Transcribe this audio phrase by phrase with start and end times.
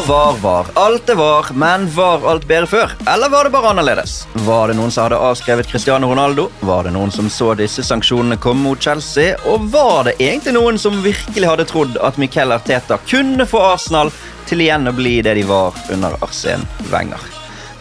[0.00, 0.66] var, var.
[0.74, 2.90] Alt det var, men var alt bedre før?
[3.06, 4.26] Eller var det bare annerledes?
[4.32, 6.48] Var det noen som hadde avskrevet Cristiano Ronaldo?
[6.60, 9.36] Var det noen som så disse sanksjonene komme mot Chelsea?
[9.50, 14.10] Og var det egentlig noen som virkelig hadde trodd at Miquel Arteta kunne få Arsenal
[14.48, 17.22] til igjen å bli det de var under Arsen Wenger?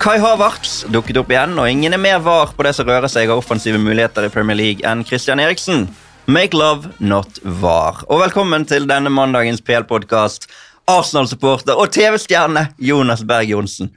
[0.03, 3.31] Kai Havertz dukket opp igjen, og ingen er mer var på det som rører seg
[3.31, 5.87] av offensive muligheter i Premier League enn Christian Eriksen.
[6.25, 8.03] Make love, not var.
[8.07, 10.47] Og velkommen til denne mandagens PL-podkast.
[10.89, 13.91] Arsenal-supporter og TV-stjerne Jonas Berg Johnsen.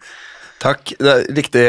[0.63, 0.95] Takk.
[0.99, 1.65] Det er Riktig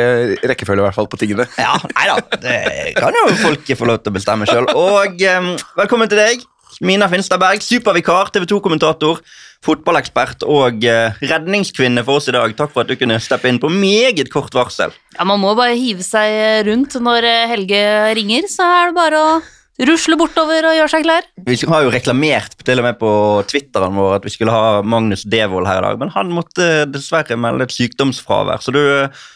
[0.47, 1.47] rekkefølge i hvert fall på tingene.
[1.59, 2.59] Ja, nei da, det
[2.99, 4.69] kan jo folk få lov til å bestemme sjøl.
[4.77, 6.45] Og um, velkommen til deg,
[6.85, 9.19] Mina Finstad Berg, supervikar, TV 2-kommentator,
[9.65, 12.53] fotballekspert og uh, redningskvinne for oss i dag.
[12.57, 14.93] Takk for at du kunne steppe inn på meget kort varsel.
[15.17, 17.83] Ja, Man må bare hive seg rundt når eh, Helge
[18.19, 19.37] ringer, så er det bare å
[19.85, 21.25] rusle bortover og gjør seg klar.
[21.45, 23.11] Vi har jo reklamert til og med på
[23.49, 27.37] Twitteren vår at vi skulle ha Magnus Devold her i dag, men han måtte dessverre
[27.37, 28.81] melde et sykdomsfravær, så du,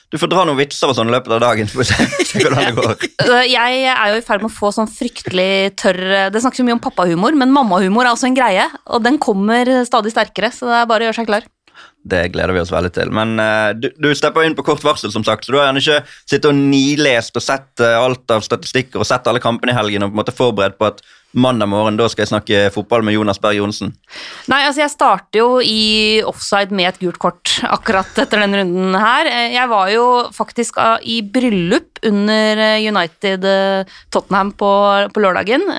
[0.10, 1.70] du får dra noen vitser og sånn i løpet av dagen.
[1.72, 2.10] for å se,
[2.42, 3.08] hvordan det går.
[3.56, 6.80] Jeg er jo i ferd med å få sånn fryktelig tørr Det snakkes jo mye
[6.80, 10.80] om pappahumor, men mammahumor er også en greie, og den kommer stadig sterkere, så det
[10.82, 11.50] er bare å gjøre seg klar.
[12.02, 13.12] Det gleder vi oss veldig til.
[13.14, 15.84] Men uh, du, du stepper inn på kort varsel, som sagt, så du har gjerne
[15.84, 19.78] ikke sittet og nilest og sett uh, alt av statistikker og sett alle kampene i
[19.78, 21.04] helgen og på en måte forberedt på at
[21.38, 23.94] mandag morgen da skal jeg snakke fotball med Jonas Berg Johnsen.
[24.52, 28.98] Nei, altså jeg starter jo i offside med et gult kort akkurat etter den runden
[29.00, 29.30] her.
[29.30, 30.06] Eh, Jeg var jo
[30.36, 33.46] faktisk i bryllup under United
[34.12, 34.72] Tottenham på,
[35.14, 35.70] på lørdagen.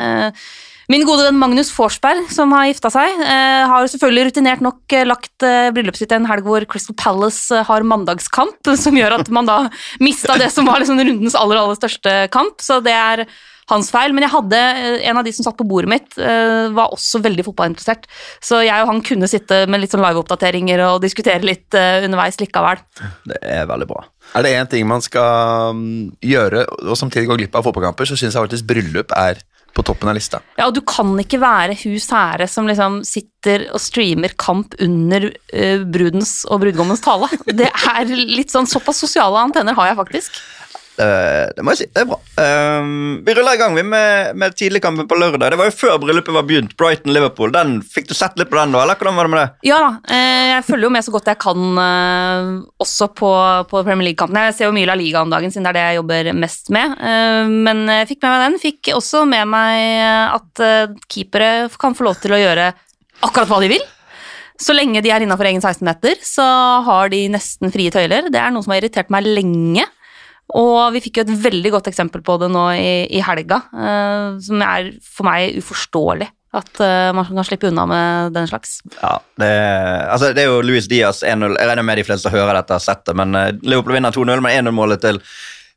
[0.92, 5.06] Min gode venn Magnus Forsberg, som har gifta seg, eh, har selvfølgelig rutinert nok eh,
[5.08, 9.30] lagt eh, bryllupet sitt en helg hvor Crystal Palace eh, har mandagskamp, som gjør at
[9.32, 9.56] man da
[10.04, 12.60] mista det som var liksom rundens aller, aller største kamp.
[12.60, 13.24] Så det er
[13.70, 14.12] hans feil.
[14.12, 17.46] Men jeg hadde, eh, en av de som satt på bordet mitt, var også veldig
[17.46, 18.04] fotballinteressert.
[18.44, 22.82] Så jeg og han kunne sitte med litt sånn liveoppdateringer og diskutere litt underveis likevel.
[23.32, 24.04] Det er veldig bra.
[24.36, 28.18] Er det én ting man skal mm, gjøre og samtidig gå glipp av fotballkamper, så
[28.18, 29.40] syns jeg faktisk bryllup er
[29.72, 30.42] på toppen av lista.
[30.58, 35.30] Ja, og du kan ikke være hus herre som liksom sitter og streamer kamp under
[35.30, 37.30] uh, brudens og brudgommens tale.
[37.48, 40.42] Det er litt sånn Såpass sosiale antenner har jeg faktisk.
[41.00, 41.86] Eh, det må jeg si.
[41.94, 42.18] Det er bra.
[42.36, 45.54] Um, vi ruller i gang vi med, med tidligkampen på lørdag.
[45.54, 46.74] Det var jo før bryllupet var begynt.
[46.80, 47.54] Brighton-Liverpool.
[47.54, 48.82] Den Fikk du sett litt på den, da?
[48.84, 49.70] Eller hvordan var det med det?
[49.70, 51.80] Ja da, eh, jeg følger jo med så godt jeg kan
[52.82, 53.32] også på,
[53.70, 54.46] på Premier League-kampene.
[54.50, 56.70] Jeg ser jo mye La Liga om dagen, siden det er det jeg jobber mest
[56.74, 56.94] med.
[57.48, 58.60] Men jeg fikk med meg den.
[58.62, 60.04] Fikk også med meg
[60.36, 60.62] at
[61.12, 62.68] keepere kan få lov til å gjøre
[63.22, 63.84] akkurat hva de vil.
[64.62, 66.44] Så lenge de er innafor egen 16-meter, så
[66.86, 68.28] har de nesten frie tøyler.
[68.30, 69.86] Det er noe som har irritert meg lenge.
[70.58, 74.38] Og vi fikk jo et veldig godt eksempel på det nå i, i helga, eh,
[74.44, 76.28] som er for meg uforståelig.
[76.52, 78.82] At eh, man kan slippe unna med den slags.
[79.00, 79.52] Ja, det,
[80.12, 81.56] altså, det er jo Luis Diaz 1-0.
[81.56, 83.16] Jeg regner med de fleste hører dette, settet, sett.
[83.16, 85.22] Men uh, Liverpool vinner 2-0 med 1-0-målet til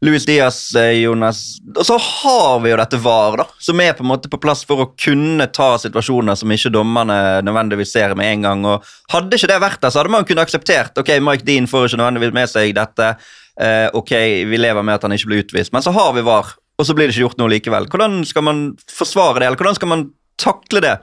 [0.03, 1.61] Luis Diaz, eh, Jonas.
[1.77, 4.65] Og så har vi jo dette VAR, da, som er på en måte på plass
[4.67, 8.67] for å kunne ta situasjoner som ikke dommerne nødvendigvis ser med en gang.
[8.67, 8.83] og
[9.15, 12.01] Hadde ikke det vært der, så hadde man kunnet akseptert ok, Mike Dean får ikke
[12.03, 13.13] nødvendigvis med seg dette.
[13.61, 14.13] Eh, ok,
[14.49, 15.73] vi lever med at han ikke blir utvist.
[15.75, 17.89] Men så har vi VAR, og så blir det ikke gjort noe likevel.
[17.91, 20.05] Hvordan skal man forsvare det, eller hvordan skal man
[20.41, 20.95] takle det?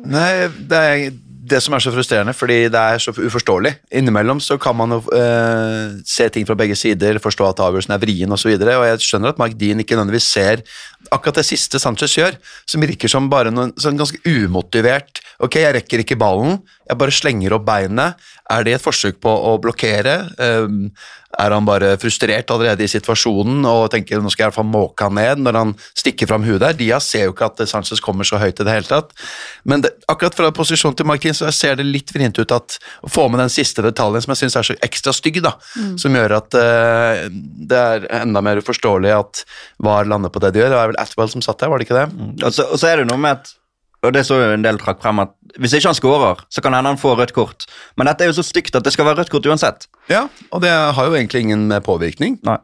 [0.00, 0.30] Nei,
[0.70, 1.10] det er
[1.50, 3.72] det som er så frustrerende, fordi det er så uforståelig.
[3.96, 8.02] Innimellom så kan man jo eh, se ting fra begge sider, forstå at avgjørelsen er
[8.02, 10.64] vrien osv., og, så og jeg skjønner at Mark Dean ikke nødvendigvis ser
[11.10, 12.36] akkurat det siste Sanchez gjør,
[12.68, 16.58] som virker som bare noen sånn ganske umotivert Ok, jeg rekker ikke ballen,
[16.90, 18.28] jeg bare slenger opp beinet.
[18.50, 20.16] Er det et forsøk på å blokkere?
[20.42, 20.90] Um,
[21.38, 24.66] er han bare frustrert allerede i situasjonen og tenker nå skal jeg i hvert fall
[24.66, 26.74] måke han ned når han stikker fram huet der?
[26.74, 29.14] Diaz ser jo ikke at Sanchez kommer så høyt i det hele tatt.
[29.62, 33.12] Men det, akkurat fra posisjonen til Markin så ser det litt vrient ut at å
[33.12, 35.54] få med den siste detaljen som jeg syns er så ekstra stygg, da,
[36.00, 39.44] som gjør at uh, det er enda mer uforståelig at
[39.86, 40.74] VAR lander på det de gjør.
[40.74, 42.28] Det var vel Atwell som satt der, var det ikke det?
[42.42, 43.54] Og så, og så er det noe med at
[44.02, 46.72] og det så jo en del trakk frem at Hvis ikke han scorer, så kan
[46.76, 47.64] hende han få rødt kort.
[47.98, 49.88] Men dette er jo så stygt at det skal være rødt kort uansett.
[50.08, 52.38] Ja, og det har jo egentlig ingen påvirkning.
[52.46, 52.56] Nei.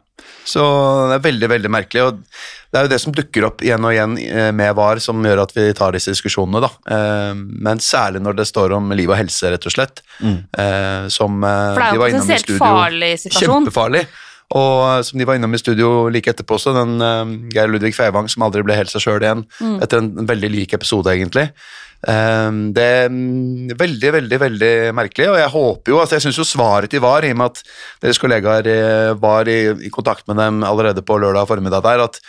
[0.47, 0.63] Så
[1.11, 2.03] det er veldig veldig merkelig.
[2.07, 2.21] og
[2.71, 5.43] Det er jo det som dukker opp igjen og igjen eh, med VAR, som gjør
[5.43, 6.63] at vi tar disse diskusjonene.
[6.63, 6.69] da.
[6.95, 10.01] Eh, Men særlig når det står om liv og helse, rett og slett.
[10.23, 10.37] Mm.
[11.11, 12.63] Som eh, For det er de jo var en innom i potensielt studio.
[12.63, 13.67] farlig situasjon.
[13.67, 14.05] Kjempefarlig.
[14.55, 17.95] Og eh, som de var innom i studio like etterpå også, den uh, Geir Ludvig
[17.97, 19.81] Feivang som aldri ble helt seg sjøl igjen, Mm.
[19.83, 21.49] etter en, veldig lik episode, egentlig.
[22.07, 26.37] Um, det er mm, veldig, veldig veldig merkelig, og jeg håper jo altså Jeg syns
[26.37, 27.63] jo svaret til VAR, i og med at
[28.05, 32.21] deres kollegaer var i, i kontakt med dem allerede på lørdag formiddag der, at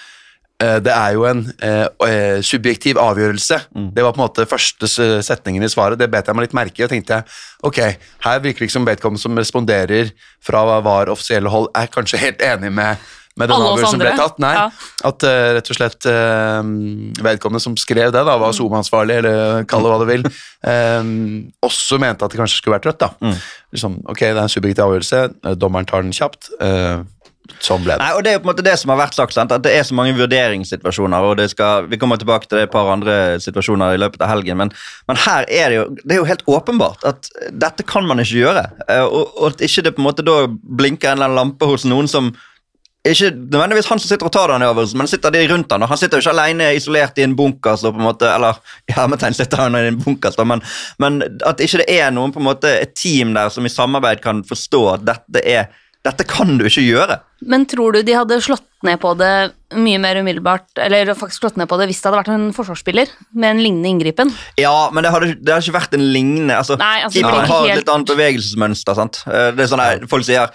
[0.83, 3.61] det er jo en eh, eh, subjektiv avgjørelse.
[3.95, 4.89] Det var på en måte første
[5.23, 5.99] setningen i svaret.
[6.01, 6.85] Det bet jeg meg litt merke i.
[6.89, 7.79] og tenkte jeg, ok,
[8.25, 10.11] Her virker det som vedkommende som responderer
[10.43, 12.97] fra VAR offisielle hold, er kanskje helt enig med,
[13.39, 14.39] med den avgjørelsen som ble tatt.
[14.43, 14.67] Nei, Ja.
[15.13, 16.73] At eh, rett og slett eh,
[17.29, 20.27] vedkommende som skrev det, da, var SoMe-ansvarlig, eller kall det hva du vil,
[20.67, 21.13] eh,
[21.71, 23.05] også mente at det kanskje skulle vært rødt.
[23.07, 23.37] da.
[23.71, 26.51] Liksom, ok, det er en subjektiv avgjørelse, eh, dommeren tar den kjapt.
[26.61, 26.99] eh,
[27.65, 28.03] sånn ble det.
[28.03, 29.53] Nei, og Det er jo på en måte det som har vært sagt, sant?
[29.55, 31.29] at det er så mange vurderingssituasjoner.
[31.29, 34.57] og skal, Vi kommer tilbake til det et par andre situasjoner i løpet av helgen,
[34.61, 34.73] men,
[35.09, 38.43] men her er det jo det er jo helt åpenbart at dette kan man ikke
[38.43, 38.67] gjøre.
[38.89, 41.67] Eh, Og, og at ikke det på en måte da blinker en eller annen lampe
[41.67, 42.33] hos noen som
[43.09, 45.89] ikke nødvendigvis han som sitter og tar den avgjørelsen, men sitter de rundt han, og
[45.89, 48.59] Han sitter jo ikke alene isolert i en bunkers, på en måte, eller
[48.91, 50.61] i hermetegn sitter han i en bunkers, men,
[50.99, 54.21] men at ikke det er noen på en måte et team der som i samarbeid
[54.25, 55.71] kan forstå at dette er
[56.07, 57.19] dette kan du ikke gjøre.
[57.51, 61.59] Men tror du de hadde slått ned på det mye mer umiddelbart, eller faktisk slått
[61.59, 64.31] ned på det hvis det hadde vært en forsvarsspiller med en lignende inngripen?
[64.57, 67.51] Ja, men det hadde, det hadde ikke vært en lignende altså, Nei, altså, det Keeperen
[67.51, 68.95] har et helt- litt annet bevegelsesmønster.
[68.95, 69.23] sant?
[69.27, 70.49] Eh, Det er sånn Folk sier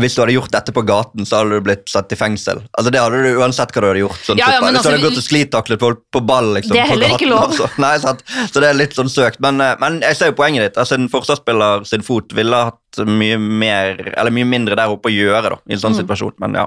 [0.00, 2.60] hvis du hadde gjort dette på gaten, så hadde du blitt satt i fengsel.
[2.76, 4.20] Altså Det hadde du uansett hva du hadde gjort.
[4.26, 6.74] Sånn Ja, ja, men Hvis du hadde altså, gått og sklitaklet folk på ball liksom,
[6.76, 7.44] Det er heller heller ikke lov.
[7.50, 7.68] Altså.
[7.82, 8.22] Nei, sant?
[8.52, 9.40] Så det er litt sånn søkt.
[9.40, 10.80] Men, eh, men jeg ser jo poenget ditt.
[10.82, 15.14] Altså En forsvarsspiller sin fot ville hatt mye mer Eller mye mindre der oppe å
[15.14, 15.84] gjøre da, i en Mm.
[15.84, 16.36] sånn situasjon.
[16.40, 16.66] Men ja.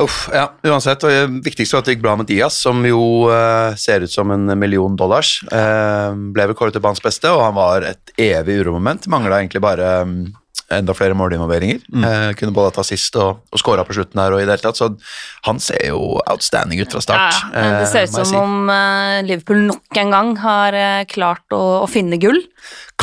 [0.00, 1.02] Uff, ja, uansett.
[1.04, 4.10] Og det viktigste var at det gikk bra med Diaz, som jo uh, ser ut
[4.12, 5.42] som en million dollars.
[5.52, 9.04] Uh, ble vel kåret til banens beste, og han var et evig uromoment.
[9.12, 10.22] Mangla egentlig bare mm,
[10.78, 11.80] enda flere målinvolveringer.
[11.92, 14.64] Eh, kunne både ta sist og, og skåra på slutten her og i det hele
[14.64, 14.80] tatt.
[14.80, 14.90] Så
[15.48, 17.40] han ser jo outstanding ut fra start.
[17.52, 18.38] Ja, men det ser eh, ut som si.
[18.38, 22.40] om eh, Liverpool nok en gang har eh, klart å, å finne gull.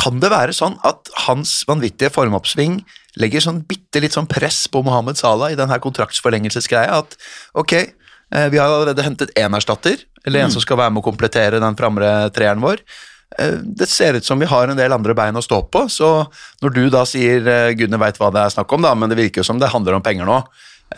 [0.00, 2.80] Kan det være sånn at hans vanvittige formoppsving
[3.20, 7.02] legger sånn bitte litt sånn press på Mohammed Salah i den her kontraktsforlengelsesgreia?
[7.02, 7.16] At
[7.58, 11.08] ok, eh, vi har allerede hentet én erstatter, eller en som skal være med å
[11.08, 12.84] komplettere den framre treeren vår.
[13.38, 16.26] Eh, Det ser ut som vi har en del andre bein å stå på, så
[16.62, 19.20] når du da sier eh, gudene veit hva det er snakk om, da, men det
[19.20, 20.42] virker jo som det handler om penger nå.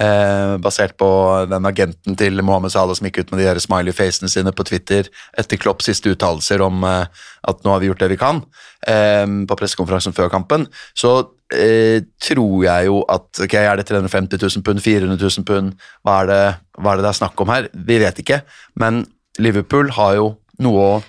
[0.00, 1.06] Eh, basert på
[1.50, 5.60] den agenten til Mohammed Salah som gikk ut med de smiley-facene sine på Twitter etter
[5.60, 7.04] Klopps siste uttalelser om eh,
[7.44, 8.40] at nå har vi gjort det vi kan,
[8.88, 10.64] eh, på pressekonferansen før kampen,
[10.96, 11.12] så
[11.52, 15.76] eh, tror jeg jo at ok, er det 350 000 pund, 400 000 pund,
[16.08, 17.68] hva hva er det det er snakk om her?
[17.76, 18.40] Vi vet ikke,
[18.80, 19.04] men
[19.44, 20.30] Liverpool har jo
[20.64, 21.02] noe å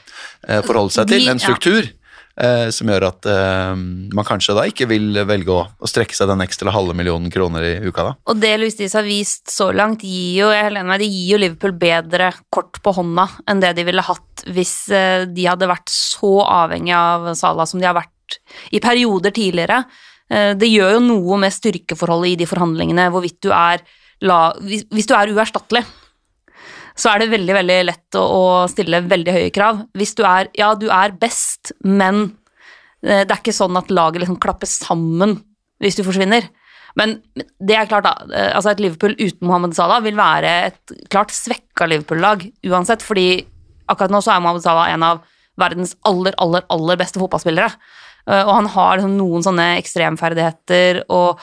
[0.65, 1.87] forholde seg til, en struktur.
[2.41, 3.73] eh, som gjør at eh,
[4.17, 7.65] man kanskje da ikke vil velge å, å strekke seg den ekstra halve millionen kroner
[7.67, 8.07] i uka.
[8.09, 8.13] da.
[8.29, 12.31] Og det Louis Diaz har vist så langt, gir jo, det gir jo Liverpool bedre
[12.53, 16.95] kort på hånda enn det de ville hatt hvis eh, de hadde vært så avhengig
[16.97, 18.39] av Salah som de har vært
[18.73, 19.83] i perioder tidligere.
[20.29, 23.83] Eh, Det gjør jo noe med styrkeforholdet i de forhandlingene, hvorvidt du er
[24.23, 25.83] la, hvis, hvis du er uerstattelig.
[26.95, 29.83] Så er det veldig veldig lett å, å stille veldig høye krav.
[29.97, 32.35] Hvis du er Ja, du er best, men
[33.01, 35.39] eh, det er ikke sånn at laget liksom klapper sammen
[35.83, 36.45] hvis du forsvinner.
[36.95, 37.15] Men
[37.57, 41.33] det er klart da, eh, altså et Liverpool uten Mohammed Salah vil være et klart
[41.33, 43.41] svekka Liverpool-lag uansett, fordi
[43.89, 45.23] akkurat nå så er Mohammed Salah en av
[45.59, 47.73] verdens aller, aller, aller beste fotballspillere.
[48.29, 51.41] Eh, Og han har liksom noen sånne ekstremferdigheter og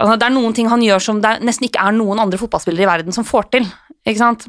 [0.00, 2.84] altså Det er noen ting han gjør som det nesten ikke er noen andre fotballspillere
[2.86, 3.66] i verden som får til,
[4.06, 4.46] ikke sant?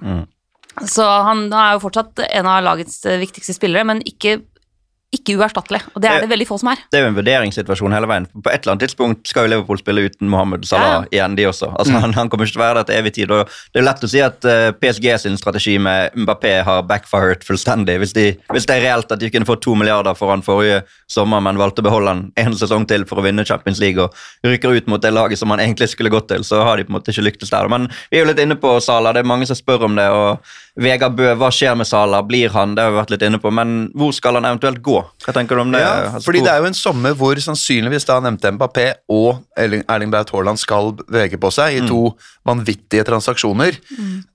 [0.85, 4.41] Så han er jo fortsatt en av lagets viktigste spillere, men ikke,
[5.15, 5.79] ikke uerstattelig.
[5.95, 6.81] Og det er det veldig få som er.
[6.91, 8.25] Det er jo en vurderingssituasjon hele veien.
[8.43, 11.45] På et eller annet tidspunkt skal jo Liverpool spille uten Mohammed Salah Ja, igjen, de
[11.47, 11.69] også.
[11.79, 13.31] Altså, han, han kommer ikke til å være der til evig tid.
[13.31, 17.47] og Det er lett å si at uh, PSG sin strategi med Mbappé har backfired
[17.47, 17.95] fullstendig.
[18.03, 20.83] Hvis, de, hvis det er reelt at de kunne fått to milliarder for han forrige
[21.07, 24.11] sommer, men valgte å beholde han en sesong til for å vinne Champions League og
[24.43, 26.91] rykker ut mot det laget som han egentlig skulle gått til, så har de på
[26.91, 27.71] en måte ikke lyktes der.
[27.71, 30.11] Men vi er jo litt inne på Salah, det er mange som spør om det.
[30.11, 32.21] og Vegard Bø, hva skjer med Salah?
[32.27, 32.75] Blir han?
[32.77, 34.99] Det har vi vært litt inne på, men hvor skal han eventuelt gå?
[35.25, 35.79] Hva tenker du om det?
[35.81, 39.39] Ja, Altså, fordi hvor- det er jo en sommer hvor sannsynligvis da nevnte Mbappé og
[39.57, 42.15] Erling Erling Braut Haaland skal bevege på seg i to
[42.45, 43.77] vanvittige transaksjoner.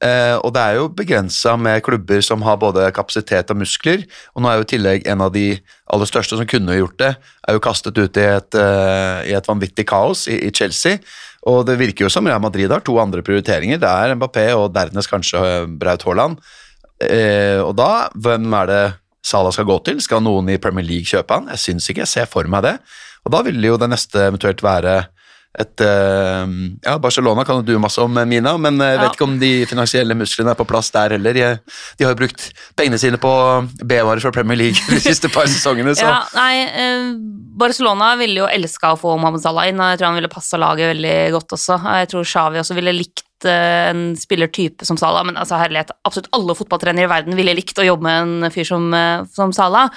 [0.02, 4.02] Eh, og det er jo begrensa med klubber som har både kapasitet og muskler,
[4.34, 5.60] og nå er jo i tillegg en av de
[5.92, 7.16] aller største som kunne gjort det,
[7.48, 10.98] er jo kastet ut i et, uh, i et vanvittig kaos i, i Chelsea.
[11.50, 13.80] Og det virker jo som Real Madrid har to andre prioriteringer.
[13.82, 16.38] Det er Mbappé og dernest kanskje eh, Braut Haaland.
[17.02, 18.82] Eh, og da, hvem er det
[19.26, 19.98] Salah skal gå til?
[20.02, 21.50] Skal noen i Premier League kjøpe han?
[21.54, 22.76] Jeg syns ikke, jeg ser for meg det.
[23.26, 24.96] Og da ville jo det neste eventuelt være
[25.60, 26.52] et eh,
[26.86, 29.10] Ja, Barcelona kan du masse om, Mina, men jeg vet Ja.
[29.12, 31.32] ikke om de finansielle musklene er på plass der heller.
[31.36, 32.46] De har jo brukt
[32.78, 33.32] pengene sine på
[33.84, 37.12] B-varer fra Premier League de siste par sesongene, så Ja, nei, eh,
[37.62, 40.56] Barcelona ville jo elska å få Mohammed Salah inn, og jeg tror han ville passa
[40.56, 41.76] laget veldig godt også.
[42.00, 46.32] Jeg tror Xavi også ville likt eh, en spillertype som Salah, men altså herlighet, absolutt
[46.32, 49.90] alle fotballtrenere i verden ville likt å jobbe med en fyr som, eh, som Salah.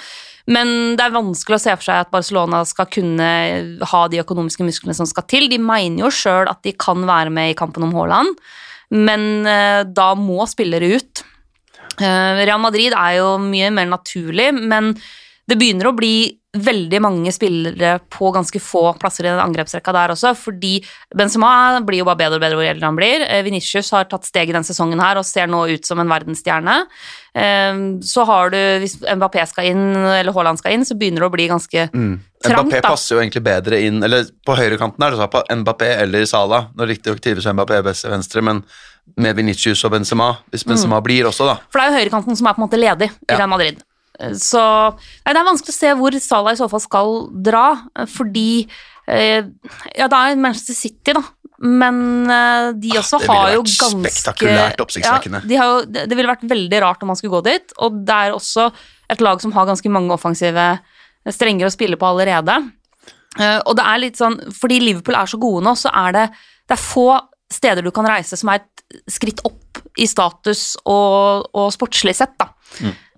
[0.46, 3.30] Men det er vanskelig å se for seg at Barcelona skal kunne
[3.90, 5.48] ha de økonomiske musklene som skal til.
[5.50, 8.36] De mener jo sjøl at de kan være med i kampen om Haaland,
[8.94, 11.24] men eh, da må spillere ut.
[11.98, 14.94] Eh, Real Madrid er jo mye mer naturlig, men
[15.50, 16.16] det begynner å bli
[16.62, 20.78] veldig mange spillere på ganske få plasser i den angrepsrekka der også, fordi
[21.16, 23.26] Benzema blir jo bare bedre og bedre hvor eldre han blir.
[23.46, 26.08] Venitius Vinicius har tatt steg i denne sesongen her og ser nå ut som en
[26.10, 26.76] verdensstjerne.
[27.34, 31.28] Eh, Så har du, hvis Mbappé skal inn, eller Haaland skal inn, så begynner det
[31.28, 32.88] å bli ganske trangt, Mbappé da.
[32.90, 36.68] passer jo egentlig bedre inn Eller på høyrekanten er det så på Mbappé eller Salah.
[36.76, 38.62] Nå riktignok trives Mbappé best til venstre, men
[39.16, 40.32] med Vinicius og Benzema.
[40.50, 41.58] Hvis Benzema blir også, da.
[41.70, 43.38] For det er jo høyrekanten som er på en måte ledig i Ja.
[43.38, 43.82] Real Madrid.
[44.40, 47.64] Så nei, det er vanskelig å se hvor Salah i så fall skal dra,
[48.08, 48.66] fordi
[49.08, 49.42] eh,
[49.96, 51.22] Ja, det er Manchester City, da.
[51.60, 55.42] Men eh, de også Ah, det ville har jo ganske spektakulært oppsiktsvekkende.
[55.52, 58.36] Ja, de det ville vært veldig rart om man skulle gå dit, og det er
[58.36, 58.70] også
[59.12, 60.66] et lag som har ganske mange offensive
[61.32, 62.58] strenger å spille på allerede.
[63.38, 66.26] Eh, og det er litt sånn, fordi Liverpool er så gode nå, så er det,
[66.68, 67.08] det er få
[67.52, 72.34] steder du kan reise som er et skritt opp i status og, og sportslig sett,
[72.40, 72.50] da.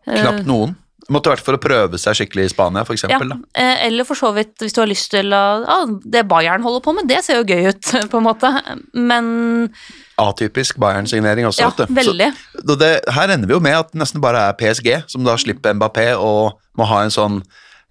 [0.09, 0.77] Knapt noen.
[1.09, 3.19] Måtte vært for å prøve seg skikkelig i Spania, for Ja.
[3.57, 6.83] Eh, eller for så vidt, hvis du har lyst til å ja, Det Bayern holder
[6.85, 8.51] på med, det ser jo gøy ut, på en måte.
[8.93, 9.71] Men
[10.19, 12.29] Atypisk Bayern-signering også, ja, vet veldig.
[12.59, 15.37] Så, det, her ender vi jo med at det nesten bare er PSG som da
[15.41, 17.41] slipper Mbappé og må ha en sånn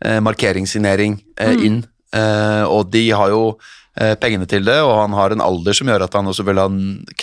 [0.03, 1.65] eh, markeringssignering eh, Mm.
[1.65, 1.79] inn.
[2.13, 3.57] Eh, og de har jo
[3.97, 6.59] eh, pengene til det, og han har en alder som gjør at han også vil
[6.61, 6.67] ha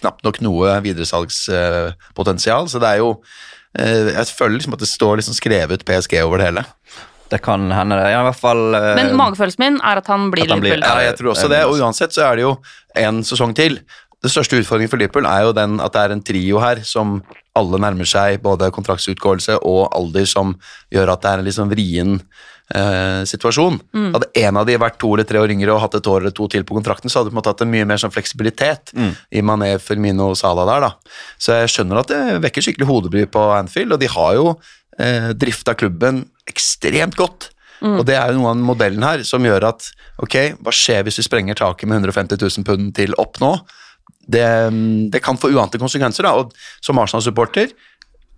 [0.00, 2.68] knapt nok noe videresalgspotensial.
[2.68, 3.14] så det er jo
[3.74, 6.64] Jeg føler liksom at det står liksom skrevet PSG over det hele.
[7.32, 8.10] Det kan hende, det.
[8.12, 10.76] Ja, i hvert fall uh, Men magefølelsen min er at han blir At han blir-
[10.76, 11.00] Liverpool.
[11.02, 12.52] Ja, jeg tror også det, og uansett så er det jo
[13.00, 13.80] en sesong til.
[14.22, 17.18] Det største utfordringen for Liverpool er jo den at det er en trio her som
[17.58, 20.56] alle nærmer seg både kontraktsutgåelse og alder som
[20.94, 22.16] gjør at det er en sånn vrien
[22.74, 23.78] eh, situasjon.
[24.16, 26.34] Hadde en av de vært to eller tre år yngre og hatt et år eller
[26.34, 28.14] to til på kontrakten, så hadde de på en måte hatt en mye mer sånn
[28.14, 28.94] fleksibilitet
[29.30, 31.16] i Mané, Firmino og Salah der, da.
[31.38, 34.46] Så jeg skjønner at det vekker skikkelig hodebry på Anfield, og de har jo
[34.98, 37.50] eh, drifta klubben ekstremt godt.
[37.84, 39.90] Og det er jo noe av modellen her som gjør at
[40.22, 43.50] ok, hva skjer hvis vi sprenger taket med 150 000 pund til opp nå?
[44.26, 44.46] Det,
[45.12, 46.34] det kan få uante konsekvenser, da.
[46.40, 46.54] Og
[46.84, 47.74] som Arsenal-supporter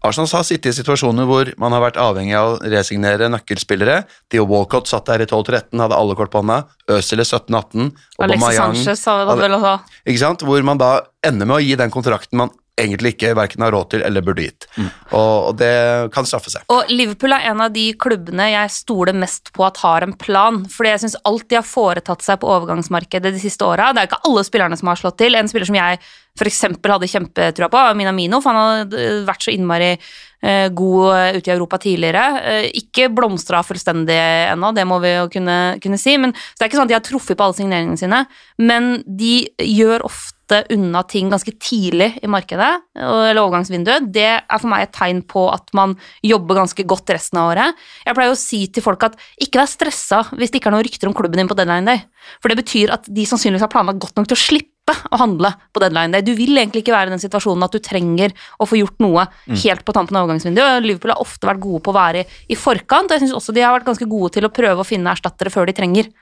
[0.06, 4.02] Arsenal har sittet i situasjoner hvor man har vært avhengig av å resignere nøkkelspillere.
[4.32, 6.60] Theo Walcott satt der i 12-13, hadde alle kort på hånda.
[6.92, 7.90] Øzil i 17-18.
[8.26, 9.74] Alexis Sanchez sa det vel også.
[10.04, 10.44] ikke sant?
[10.46, 10.92] Hvor man da
[11.26, 14.44] ender med å gi den kontrakten man egentlig ikke verken har råd til eller burde
[14.44, 14.66] gitt.
[14.76, 15.72] Og, og det
[16.14, 16.66] kan straffe seg.
[16.72, 20.62] Og Liverpool er en av de klubbene jeg stoler mest på at har en plan.
[20.72, 24.10] Fordi jeg syns alt de har foretatt seg på overgangsmarkedet de siste åra Det er
[24.10, 25.38] ikke alle spillerne som har slått til.
[25.38, 26.00] En spiller som jeg
[26.36, 26.62] f.eks.
[26.84, 31.54] hadde kjempetrua på, Minamino, for han hadde vært så innmari eh, god eh, ute i
[31.54, 32.24] Europa tidligere.
[32.42, 34.18] Eh, ikke blomstra fullstendig
[34.52, 36.18] ennå, det må vi jo kunne, kunne si.
[36.20, 38.24] Men, så det er ikke sånn at de har truffet på alle signeringene sine,
[38.60, 40.35] men de gjør ofte
[40.72, 44.10] unna ting ganske tidlig i markedet, eller overgangsvinduet.
[44.14, 47.82] Det er for meg et tegn på at man jobber ganske godt resten av året.
[48.06, 50.86] Jeg pleier å si til folk at ikke vær stressa hvis det ikke er noen
[50.86, 52.04] rykter om klubben din på deadline day.
[52.42, 55.50] For det betyr at de sannsynligvis har planlagt godt nok til å slippe å handle
[55.74, 56.22] på deadline day.
[56.22, 59.26] Du vil egentlig ikke være i den situasjonen at du trenger å få gjort noe
[59.64, 60.84] helt på tampen av overgangsvinduet.
[60.86, 63.54] Liverpool har ofte vært gode på å være i, i forkant, og jeg syns også
[63.56, 66.12] de har vært ganske gode til å prøve å finne erstattere før de trenger.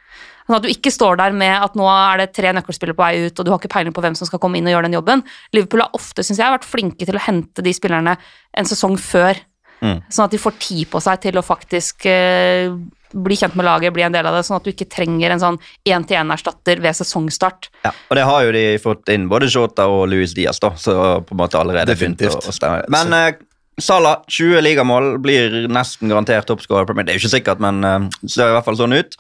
[0.45, 3.27] Sånn at du ikke står der med at nå er det tre nøkkelspillere på vei
[3.27, 4.99] ut, og du har ikke peiling på hvem som skal komme inn og gjøre den
[4.99, 5.25] jobben.
[5.57, 8.19] Liverpool har ofte, synes jeg, vært flinke til å hente de spillerne
[8.53, 9.41] en sesong før.
[9.85, 12.73] Sånn at de får tid på seg til å faktisk eh,
[13.15, 15.43] bli kjent med laget, bli en del av det, sånn at du ikke trenger en
[15.43, 17.69] sånn én-til-én-erstatter ved sesongstart.
[17.85, 20.95] Ja, og det har jo de fått inn både Shota og Luis Diaz, da, så
[21.27, 22.41] på en måte allerede Definitivt.
[22.41, 22.87] å, å stemme.
[22.93, 23.43] Men eh,
[23.83, 26.95] Salah, 20 ligamål, blir nesten garantert toppskårer.
[27.03, 29.19] Det er jo ikke sikkert, men eh, ser i hvert fall sånn ut.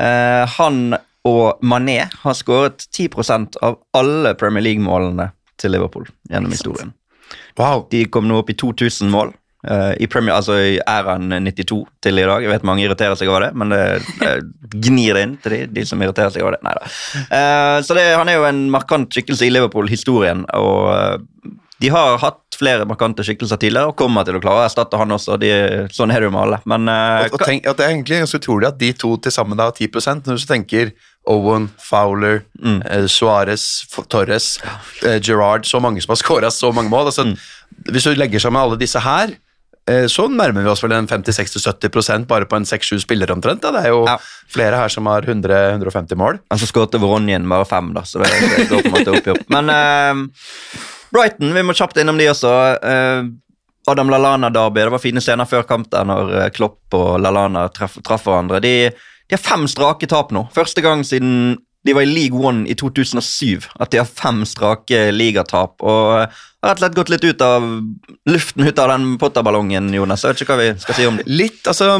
[0.00, 0.96] Eh, han
[1.28, 5.30] og Mané har skåret 10% av alle Premier League-målene
[5.60, 6.94] til Liverpool gjennom historien.
[7.60, 7.84] Wow.
[7.92, 9.34] De kom nå opp i 2000 mål.
[9.68, 12.40] eh, I Premier, altså i æraen 92 til i dag.
[12.42, 13.82] Jeg vet mange irriterer seg over det, men det,
[14.22, 14.32] det
[14.88, 16.62] gnir det inn til de, de som irriterer seg over det.
[16.64, 16.88] Neida.
[17.28, 20.46] Eh, så det, han er jo en markant skikkelse i Liverpool-historien.
[20.56, 21.18] og eh,
[21.80, 25.14] De har hatt flere markante skikkelser tidligere og kommer til å klare å erstatte han
[25.16, 25.38] også.
[25.40, 25.48] De,
[25.96, 26.58] sånn er det jo med alle.
[26.68, 29.32] Men uh, Og, og tenk, at det er egentlig ganske utrolig at de to til
[29.32, 29.88] sammen har 10
[30.26, 30.92] når du så tenker
[31.30, 33.64] Owen, Fowler, eh, Suárez,
[34.08, 34.54] Torres,
[35.04, 37.10] eh, Gerrard Så mange som har skåra så mange mål.
[37.10, 37.26] Altså,
[37.92, 39.34] Hvis du legger sammen alle disse her
[39.88, 43.60] eh, så nærmer vi oss vel en 50-60-70% bare på en 6-7 spillere omtrent.
[43.64, 43.72] Da.
[43.76, 44.16] Det er jo Ja.
[44.52, 46.40] flere her som har 100-150 mål.
[46.50, 49.28] Altså så skåret Voronjen bare fem, da, så det, det går på en måte opp
[49.28, 49.44] i opp.
[49.52, 50.24] Men eh,
[51.10, 52.50] Brighton, vi må kjapt innom de også.
[52.86, 53.30] Eh,
[53.90, 57.98] Adam Lallana-derby, det var fine scener før kamp der når eh, Klopp og Lallana traff,
[58.06, 58.60] traf hverandre.
[58.62, 60.46] De, de har fem strake tap nå.
[60.54, 65.08] Første gang siden de var i League One i 2007 at de har fem strake
[65.16, 65.80] ligatap.
[65.80, 67.68] Og eh, har rett og slett gått litt ut av
[68.28, 70.26] luften ut av den Potter-ballongen, Jonas.
[70.26, 71.26] Jeg vet ikke hva vi skal si om det.
[71.30, 71.94] Litt, altså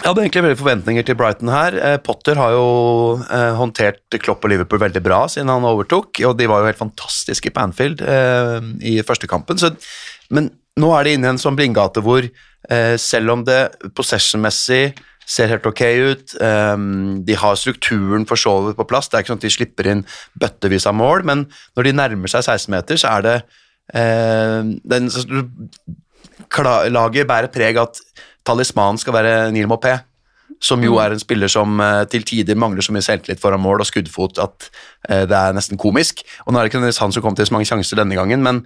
[0.00, 1.74] jeg hadde egentlig veldig forventninger til Brighton her.
[1.76, 2.68] Eh, Potter har jo
[3.20, 6.80] eh, håndtert Klopp og Liverpool veldig bra siden han overtok, og de var jo helt
[6.80, 9.60] fantastiske på Anfield eh, i første kampen.
[9.60, 9.74] Så,
[10.32, 10.48] men
[10.80, 12.28] nå er de inne i en sånn blindgate hvor
[13.00, 14.92] selv om det possession-messig
[15.24, 16.34] ser helt ok ut,
[17.26, 18.38] de har strukturen for
[18.68, 20.02] vidt på plass, det er ikke sånn at de slipper inn
[20.38, 23.34] bøttevis av mål, men når de nærmer seg 16-meter, så er det
[24.92, 25.08] den,
[26.92, 29.98] laget bærer preg av at talismanen skal være Neil Mopé,
[30.60, 33.84] som jo er en spiller som eh, til tider mangler så mye selvtillit foran mål
[33.84, 34.68] og skuddfot at
[35.08, 36.24] eh, det er nesten komisk.
[36.44, 38.44] Og nå er det ikke nødvendigvis han som kom til så mange sjanser denne gangen,
[38.44, 38.62] men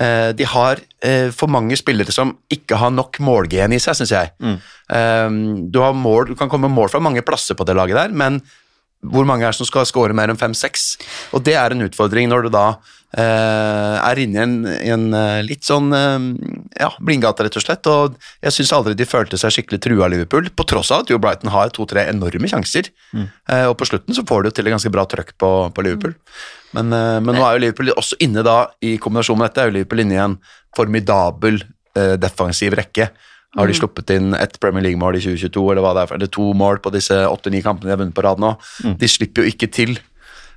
[0.00, 0.82] eh, de har
[1.36, 4.30] for mange spillere som ikke har nok målgen i seg, syns jeg.
[4.42, 4.56] Mm.
[5.70, 8.40] du, har mål, du kan komme mål fra mange plasser på det laget der, men
[9.06, 10.96] hvor mange er det som skal skåre mer enn fem-seks?
[11.36, 12.66] Og det er en utfordring når du da
[13.14, 16.26] er inne i en, en eh, litt sånn eh,
[16.80, 17.88] ja, blindgate, rett og slett.
[17.88, 21.12] Og jeg syns aldri de følte seg skikkelig trua av Liverpool, på tross av at
[21.12, 22.90] jo Brighton har to-tre enorme sjanser.
[23.48, 25.86] Eh, og på slutten så får de jo til et ganske bra trøkk på, på
[25.86, 26.16] Liverpool.
[26.76, 29.70] Men, eh, men nå er jo Liverpool også inne da, i kombinasjon med dette, er
[29.70, 30.36] jo Liverpool inne i en
[30.76, 31.62] formidabel
[31.96, 33.10] eh, defensiv rekke.
[33.56, 36.50] Har de sluppet inn ett Premier League-mål i 2022, eller hva det er, eller to
[36.58, 38.50] mål på disse åtte-ni kampene de har vunnet på rad nå?
[39.00, 39.94] De slipper jo ikke til.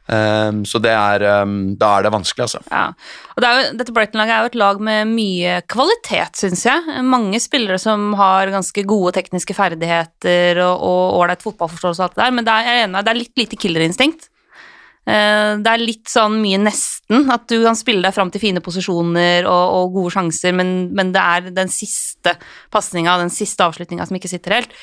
[0.10, 2.64] Um, så det er, um, da er det vanskelig, altså.
[2.72, 2.88] Ja.
[3.36, 7.04] Og det jo, dette Brighton-laget er jo et lag med mye kvalitet, syns jeg.
[7.06, 12.36] Mange spillere som har ganske gode tekniske ferdigheter og ålreit fotballforståelse og alt det der,
[12.40, 14.30] men det er enig, det er litt lite killerinstinkt.
[15.10, 18.62] Eh, Det er litt sånn mye nesten, at du kan spille deg fram til fine
[18.66, 22.34] posisjoner og, og gode sjanser, men, men det er den siste
[22.74, 24.76] pasninga, den siste avslutninga som ikke sitter helt.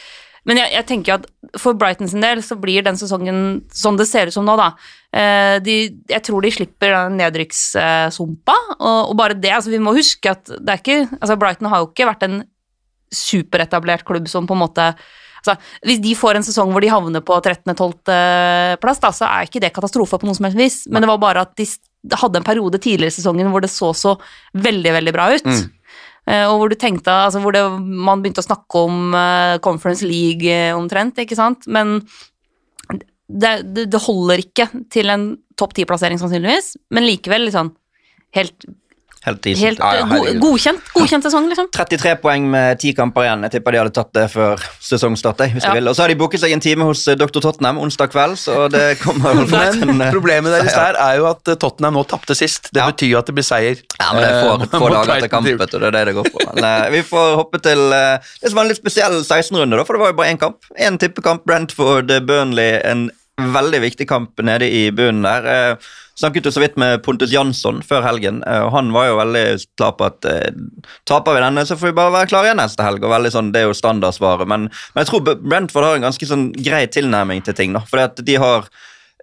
[0.47, 1.27] Men jeg, jeg tenker at
[1.59, 3.41] for Brighton sin del så blir den sesongen
[3.75, 4.69] sånn det ser ut som nå, da.
[5.11, 5.77] Eh, De,
[6.13, 10.47] jeg tror de slipper den nedrykkssumpa, og, og bare det altså Vi må huske at
[10.47, 12.43] det er ikke altså Brighton har jo ikke vært en
[13.15, 14.87] superetablert klubb som på en måte
[15.37, 15.55] altså
[15.87, 18.81] Hvis de får en sesong hvor de havner på 13.-12.
[18.83, 21.21] plass, da, så er ikke det katastrofe på noe som helst vis, men det var
[21.23, 21.67] bare at de
[22.19, 24.17] hadde en periode tidligere i sesongen hvor det så så
[24.55, 25.47] veldig, veldig bra ut.
[25.47, 25.63] Eh,
[26.51, 30.75] og hvor tenkte, altså hvor det, man begynte å snakke om eh, Conference League eh,
[30.75, 32.01] omtrent, ikke sant, men
[33.27, 37.73] det, det, det holder ikke til en topp ti-plassering sannsynligvis, men likevel liksom
[38.37, 38.67] helt,
[39.27, 41.67] Helt, helt Ja, ja, go, godkjent, godkjent sesong, liksom.
[41.75, 43.43] 33 poeng med 10 kamper igjen.
[43.49, 45.43] Jeg tipper de hadde tatt det før sesongstart.
[45.51, 45.73] Hvis Ja.
[45.75, 45.89] de vil.
[45.91, 47.41] Og så har de booket seg en time hos eh, Dr.
[47.43, 51.59] Tottenham onsdag kveld, så det kommer Men eh, problemet deres der er jo at eh,
[51.59, 52.71] Tottenham nå tapte sist.
[52.73, 52.87] Det Ja.
[52.93, 53.83] betyr jo at det blir seier.
[53.99, 56.31] Ja, men det får få, dager til kamp, vet du, det er det det går
[56.31, 56.47] på.
[56.61, 60.13] Men, vi får hoppe til det som var en litt spesiell 16-runde, for det var
[60.15, 60.63] jo bare én kamp.
[60.79, 65.47] Én tippekamp, Brentford, Burnley, en veldig viktig kamp nede i bunnen der.
[65.47, 65.77] Eh,
[66.17, 69.45] snakket jo så vidt med Pontus Jansson før helgen, eh, han var jo veldig
[69.77, 70.51] klar på at eh,
[71.05, 73.05] taper vi denne, så får vi bare være klare igjen neste helg.
[73.05, 76.27] og veldig sånn, Det er jo standardsvaret, men, men jeg tror Brentford har en ganske
[76.27, 77.73] sånn grei tilnærming til ting.
[77.77, 78.71] da, fordi at de har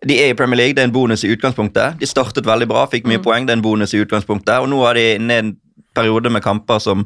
[0.03, 1.95] de er i Premier League, det er en bonus i utgangspunktet.
[1.99, 4.59] De startet veldig bra, fikk mye poeng, det er en bonus i utgangspunktet.
[4.59, 5.53] Og nå er de inne i en
[5.95, 7.05] periode med kamper som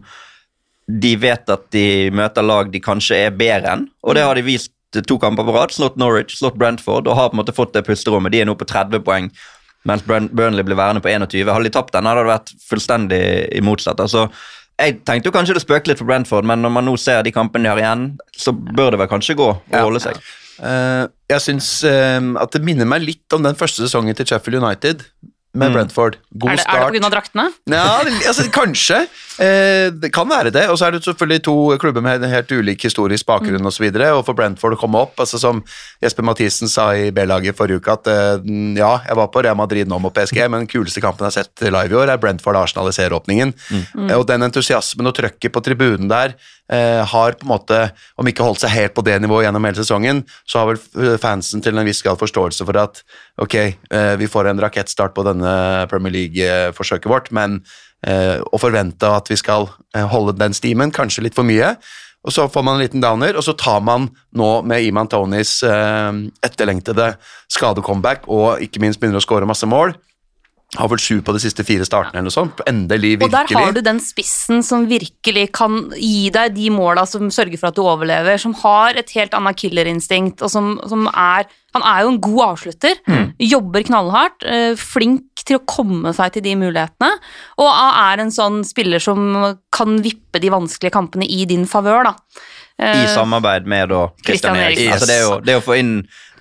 [0.88, 4.46] de vet at de møter lag de kanskje er bedre enn, og det har de
[4.48, 5.74] vist to kamper på rad.
[5.76, 8.34] Slått Norwich, slått Brentford, og har på en måte fått det pusterommet.
[8.34, 9.32] De er nå på 30 poeng,
[9.88, 11.52] mens Burnley blir værende på 21.
[11.52, 13.24] Hadde de tapt den, hadde det vært fullstendig
[13.56, 14.00] i motsatt.
[14.04, 14.30] altså
[14.78, 17.34] jeg tenkte jo kanskje det spøkte litt for Brentford, men når man nå ser de
[17.34, 20.20] kampene de har igjen, så bør det vel kanskje gå og holde seg.
[20.62, 24.62] Eh, jeg syns uh, at det minner meg litt om den første sesongen til Sheffield
[24.62, 25.02] United
[25.58, 26.18] med Brentford.
[26.38, 27.10] God Er det, er det pga.
[27.14, 27.46] draktene?
[27.74, 29.00] Ja, altså, kanskje.
[29.38, 30.64] Eh, det kan være det.
[30.72, 33.84] Og så er det selvfølgelig to klubber med en helt ulik historisk bakgrunn og så
[33.84, 35.64] videre, og for Brentford å komme opp, altså som
[36.02, 39.88] Jesper Mathisen sa i B-laget forrige uke, at eh, ja, jeg var på Real Madrid
[39.92, 42.90] nå mot PSG, men den kuleste kampen jeg har sett live i år, er Brentford-Arsenal
[42.90, 43.54] i serieåpningen.
[44.10, 46.34] Eh, Og den entusiasmen og trøkket på tribunen der
[46.74, 47.80] eh, har på en måte,
[48.18, 51.62] om ikke holdt seg helt på det nivået gjennom hele sesongen, så har vel fansen
[51.64, 53.04] til en viss grad forståelse for at
[53.40, 53.56] ok,
[53.94, 55.47] eh, vi får en rakettstart på denne
[55.92, 57.62] Premier League-forsøket vårt, men
[58.08, 61.76] eh, å forvente at vi skal eh, holde den stimen, kanskje litt for mye.
[62.28, 65.62] Og så får man en liten downer, og så tar man nå med Iman Tonys
[65.64, 66.12] eh,
[66.44, 67.14] etterlengtede
[67.54, 69.96] skadecomeback og ikke minst begynner å skåre masse mål,
[70.78, 72.62] har vel sju på de siste fire startene eller noe sånt.
[72.70, 73.28] Endelig, virkelig.
[73.28, 77.60] Og der har du den spissen som virkelig kan gi deg de måla som sørger
[77.60, 81.84] for at du overlever, som har et helt annet killerinstinkt, og som, som er Han
[81.86, 82.96] er jo en god avslutter.
[83.44, 87.12] Jobber knallhardt, eh, flink til å komme seg til de mulighetene,
[87.62, 89.36] og er en sånn spiller som
[89.70, 92.16] kan vippe de vanskelige kampene i din favør, da.
[92.78, 94.86] I samarbeid med da Christian Christian Eriksen.
[94.86, 94.94] Yes.
[94.94, 95.94] Altså, det, er jo, det er å få inn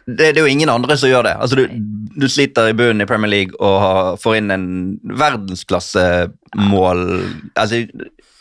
[0.07, 1.35] det, det er jo ingen andre som gjør det.
[1.43, 1.67] Altså, du,
[2.15, 4.69] du sliter i bunnen i Premier League og får inn en
[5.19, 7.03] verdensklassemål
[7.59, 7.83] altså,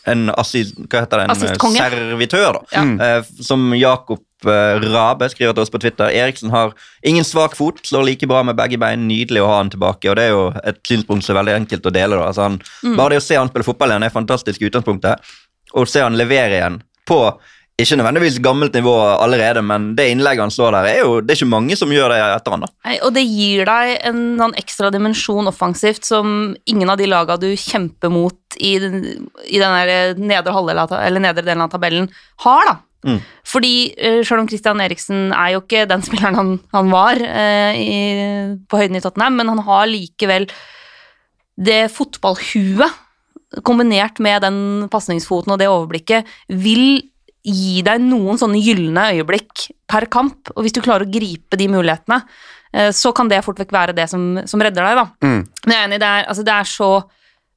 [0.06, 1.40] En assist, hva heter det, en
[1.74, 2.62] servitør, da.
[2.76, 2.84] Ja.
[3.02, 6.14] Eh, som Jakob eh, Rabe skriver til oss på Twitter.
[6.14, 9.08] Eriksen har ingen svak fot, slår like bra med begge bein.
[9.10, 10.12] Nydelig å ha han tilbake.
[10.12, 12.22] og Det er jo et synspunkt som er veldig enkelt å dele.
[12.22, 12.62] Altså, han,
[12.94, 15.34] Bare det å se han spille fotball igjen er fantastisk utgangspunktet.
[15.74, 16.78] Og se han levere igjen
[17.10, 17.20] på
[17.76, 21.40] ikke nødvendigvis gammelt nivå allerede, men det innlegget han slår der, er jo det er
[21.42, 22.64] ikke mange som gjør det etter han.
[22.64, 22.70] da.
[22.88, 26.30] Nei, og det gir deg en sånn ekstra dimensjon offensivt som
[26.72, 29.02] ingen av de laga du kjemper mot i den,
[29.44, 30.62] i den nedre,
[31.20, 32.08] nedre delen av tabellen,
[32.46, 32.78] har, da.
[33.06, 33.20] Mm.
[33.46, 37.76] Fordi uh, selv om Christian Eriksen er jo ikke den spilleren han, han var eh,
[37.76, 37.98] i,
[38.72, 40.48] på høyden i Tottenham, men han har likevel
[41.56, 43.04] det fotballhuet
[43.68, 47.04] kombinert med den pasningsfoten og det overblikket, vil
[47.46, 51.68] gi deg noen sånne gylne øyeblikk per kamp, og hvis du klarer å gripe de
[51.70, 52.22] mulighetene,
[52.74, 55.06] eh, så kan det fort vekk være det som, som redder deg, da.
[55.26, 55.44] Mm.
[55.66, 56.90] Men jeg er enig, det er, altså, det er så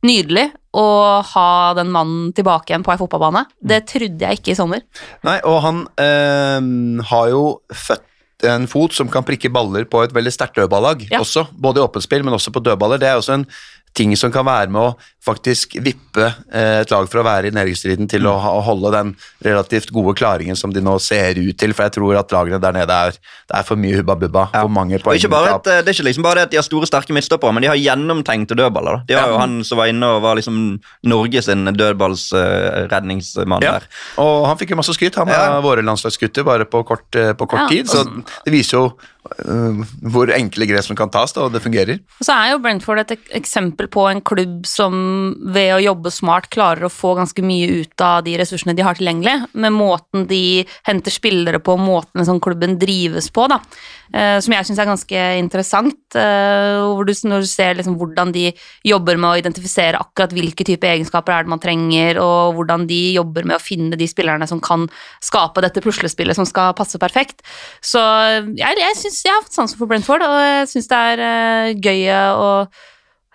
[0.07, 0.45] nydelig
[0.79, 0.85] å
[1.27, 3.47] ha den mannen tilbake igjen på ei fotballbane.
[3.59, 4.85] Det trodde jeg ikke i sommer.
[5.27, 7.43] Nei, og han øh, har jo
[7.75, 8.05] født
[8.47, 11.19] en fot som kan prikke baller på et veldig sterkt dødballag Ja.
[11.25, 13.01] også, både i åpent spill, men også på dødballer.
[13.03, 13.47] Det er også en
[13.99, 14.95] ting som kan være med å
[15.29, 19.11] faktisk vippe eh, et lag fra å være i nedrykksstriden til å, å holde den
[19.45, 22.73] relativt gode klaringen som de nå ser ut til, for jeg tror at lagene der
[22.79, 24.63] nede er, det er for mye hubba bubba, Ja.
[24.65, 26.61] for mange Og ikke bare at, eh, det er ikke liksom bare det at de
[26.63, 29.03] har store, sterke midtstoppere, men de har gjennomtenkte dødballer.
[29.03, 29.05] da.
[29.09, 29.33] De har Ja.
[29.35, 33.73] jo han som var inne og var liksom Norges dødballsredningsmann Ja.
[33.79, 33.83] der.
[34.19, 35.59] Og han fikk jo masse skryt, han Ja.
[35.59, 37.87] av våre landslagsgutter, bare på kort, eh, på kort Ja, tid.
[37.87, 38.05] Så
[38.45, 38.93] det viser jo eh,
[40.13, 42.01] hvor enkle grep som kan tas, da, og det fungerer.
[42.19, 44.97] Og så er jo Brentford et eksempel på en klubb som
[45.55, 48.99] ved å jobbe smart klarer å få ganske mye ut av de ressursene de har
[48.99, 53.61] tilgjengelig, med måten de henter spillere på, måten som klubben drives på, da.
[54.15, 55.99] Eh, som jeg syns er ganske interessant.
[56.17, 58.49] Eh, du, når du ser liksom hvordan de
[58.87, 63.01] jobber med å identifisere akkurat hvilke type egenskaper er det man trenger, og hvordan de
[63.19, 64.89] jobber med å finne de spillerne som kan
[65.25, 67.45] skape dette puslespillet som skal passe perfekt.
[67.85, 68.03] Så
[68.57, 71.75] jeg, jeg synes, jeg har fått sansen for Brentford, og jeg syns det er eh,
[71.77, 72.53] gøy å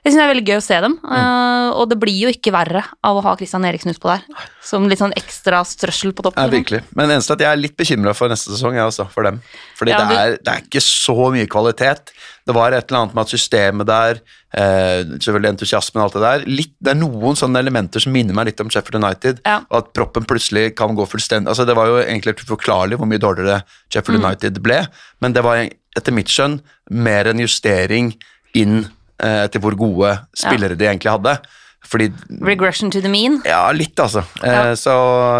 [0.03, 2.51] jeg synes det er veldig gøy å se dem, eh, og det blir jo ikke
[2.51, 4.25] verre av å ha Christian Eriksen utpå der.
[4.63, 6.43] Som litt sånn ekstra strøssel på toppen.
[6.43, 6.81] Ja, virkelig.
[6.91, 9.39] Men eneste at jeg er litt bekymra for neste sesong, jeg også, for dem.
[9.79, 12.11] Fordi Ja, det, er, det er ikke så mye kvalitet.
[12.43, 14.19] Det var et eller annet med at systemet der,
[14.59, 18.35] eh, selvfølgelig entusiasmen og alt det der litt, Det er noen sånne elementer som minner
[18.35, 19.39] meg litt om Sheffield United.
[19.47, 19.61] Ja.
[19.71, 23.23] Og at proppen plutselig kan gå fullstendig altså Det var jo egentlig uforklarlig hvor mye
[23.23, 24.25] dårligere Sheffield Mm.
[24.27, 24.81] United ble,
[25.21, 25.63] men det var
[25.95, 26.59] etter mitt skjønn
[26.91, 28.11] mer en justering
[28.53, 28.89] inn
[29.23, 31.37] eh, til hvor gode spillere de egentlig hadde.
[31.83, 32.05] Fordi
[32.41, 33.41] Regression to the mean.
[33.45, 34.21] ja, litt, altså.
[34.39, 34.69] Ja.
[34.69, 34.93] Eh, så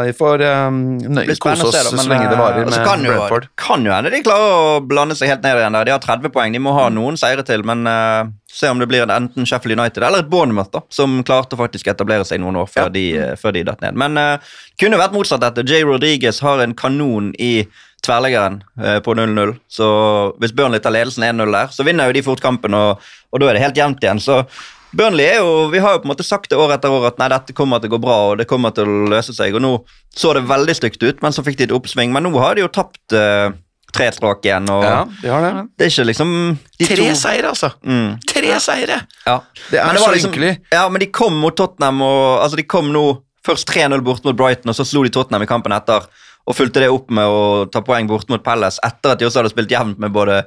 [0.04, 0.80] vi får um,
[1.40, 3.48] kose oss så lenge det varer eh, med kan jo, Brentford.
[3.56, 5.88] kan jo hende de klarer å blande seg helt ned igjen der.
[5.88, 8.90] De har 30 poeng, de må ha noen seire til, men uh, se om det
[8.92, 12.60] blir enten Sheffield United eller et Bournemouth, da, som klarte å faktisk etablere seg noen
[12.60, 12.94] år før Ja.
[13.00, 13.96] de, eh, før de datt ned.
[14.04, 15.64] Men uh, kunne vært motsatt dette.
[15.64, 17.54] Jay Rodriguez har en kanon i
[18.04, 19.88] tverrleggeren eh, på 0-0, så
[20.42, 23.00] hvis Burnley tar ledelsen 1-0 der, så vinner jo de fort kampen, og,
[23.32, 24.20] og da er det helt jevnt igjen.
[24.24, 24.42] så
[24.94, 27.18] Burnley er jo, Vi har jo på en måte sagt det år etter år at
[27.18, 29.56] nei, dette kommer til å gå bra og det kommer til å løse seg.
[29.58, 29.72] og Nå
[30.14, 32.12] så det veldig stygt ut, men så fikk de et oppsving.
[32.14, 33.56] Men nå har de jo tapt eh,
[33.90, 34.70] tre stråk igjen.
[34.70, 35.54] og Ja, de har det.
[35.80, 36.36] Det er ikke liksom
[36.78, 37.72] de Tre to- seire, altså!
[37.82, 39.00] Mm, Tre seire!
[39.26, 39.40] ja.
[39.72, 40.54] Det er Men så liksom- ynkelig.
[40.78, 43.06] Ja, men de kom mot Tottenham, og altså de kom nå
[43.48, 46.06] først 3-0 bort mot Brighton, og så slo de Tottenham i kampen etter.
[46.46, 49.40] Og fulgte det opp med å ta poeng bort mot Palace etter at de også
[49.42, 50.42] hadde spilt jevnt med både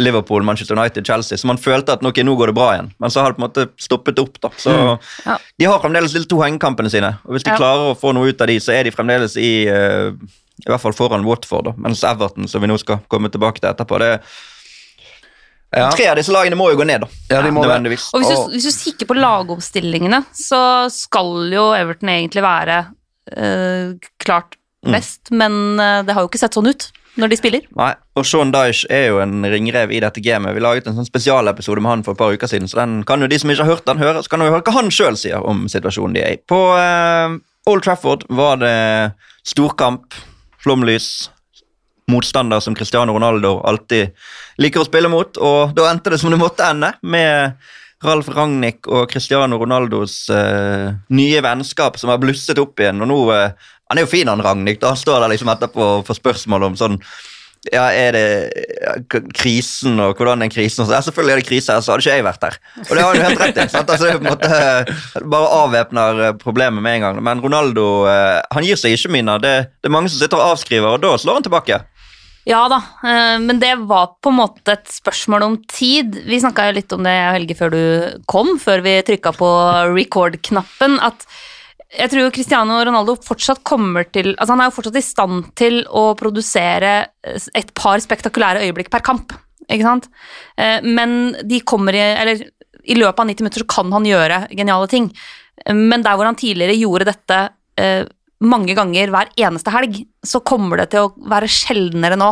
[0.00, 1.38] Liverpool, Manchester United, Chelsea.
[1.38, 2.88] Så man følte at okay, nå går det bra igjen.
[2.98, 4.40] Men så har det på en måte stoppet opp.
[4.42, 4.50] da.
[4.58, 4.72] Så
[5.26, 5.36] Ja.
[5.58, 7.12] De har fremdeles de to hengekampene sine.
[7.26, 7.56] Og hvis de Ja.
[7.60, 10.10] klarer å få noe ut av de, så er de fremdeles i uh,
[10.64, 11.64] i hvert fall foran Watford.
[11.64, 11.72] da.
[11.76, 14.20] Mens Everton, som vi nå skal komme tilbake til etterpå det
[15.74, 15.90] Ja.
[15.90, 17.08] Tre av disse lagene må jo gå ned, da.
[17.30, 17.68] Ja, de må det.
[17.70, 18.10] nødvendigvis.
[18.14, 22.76] Og hvis du, hvis du kikker på lagoppstillingene, så skal jo Everton egentlig være
[23.36, 24.54] uh, klart
[24.84, 24.98] Mm.
[24.98, 27.66] best, men eh, det har jo ikke sett sånn ut når de spiller.
[27.78, 30.54] Nei, og Sean Dyche er jo en ringrev i dette gamet.
[30.56, 33.22] Vi laget en sånn spesialepisode med han for et par uker siden, så den kan
[33.22, 34.22] jo de som ikke har hørt den, høre.
[34.24, 36.40] Så kan jo høre hva han sjøl sier om situasjonen de er i.
[36.42, 37.38] På eh,
[37.70, 38.74] Old Trafford var det
[39.46, 40.18] storkamp,
[40.64, 41.30] flomlys,
[42.10, 44.12] motstander som Cristiano Ronaldo alltid
[44.60, 47.56] liker å spille mot, og da endte det som det måtte ende, med
[48.04, 53.00] Ralf Ragnhild og Cristiano Ronaldos eh, nye vennskap som har blusset opp igjen.
[53.00, 54.80] og nå, eh, Han er jo fin, han Ragnhild.
[54.82, 57.00] Da står der liksom etterpå og får spørsmål om sånn
[57.72, 60.84] ja, er det krisen og hvordan er krisen?
[60.84, 62.58] Så, ja, selvfølgelig er det krise her, så hadde ikke jeg vært her.
[62.82, 63.66] Og det har han jo helt rett i.
[63.72, 63.92] sant?
[63.94, 67.22] Altså, på en måte bare avvæpner eh, problemet med en gang.
[67.24, 69.38] Men Ronaldo eh, han gir seg ikke, Mina.
[69.40, 71.80] Det, det er mange som sitter og avskriver, og da slår han tilbake.
[72.44, 76.20] Ja da, eh, men det var på en måte et spørsmål om tid.
[76.28, 77.82] Vi snakka litt om det, Helge, før du
[78.28, 79.50] kom, før vi trykka på
[79.94, 81.24] record-knappen, at
[81.94, 85.80] jeg tror Cristiano Ronaldo fortsatt kommer til Altså Han er jo fortsatt i stand til
[85.86, 89.32] å produsere et par spektakulære øyeblikk per kamp,
[89.68, 90.08] ikke sant?
[90.58, 92.44] Eh, Men de kommer i Eller
[92.84, 95.06] i løpet av 90 minutter så kan han gjøre geniale ting.
[95.72, 97.38] Men der hvor han tidligere gjorde dette
[97.80, 98.04] eh,
[98.44, 102.28] mange ganger hver eneste helg, så kommer det til å være sjeldnere nå.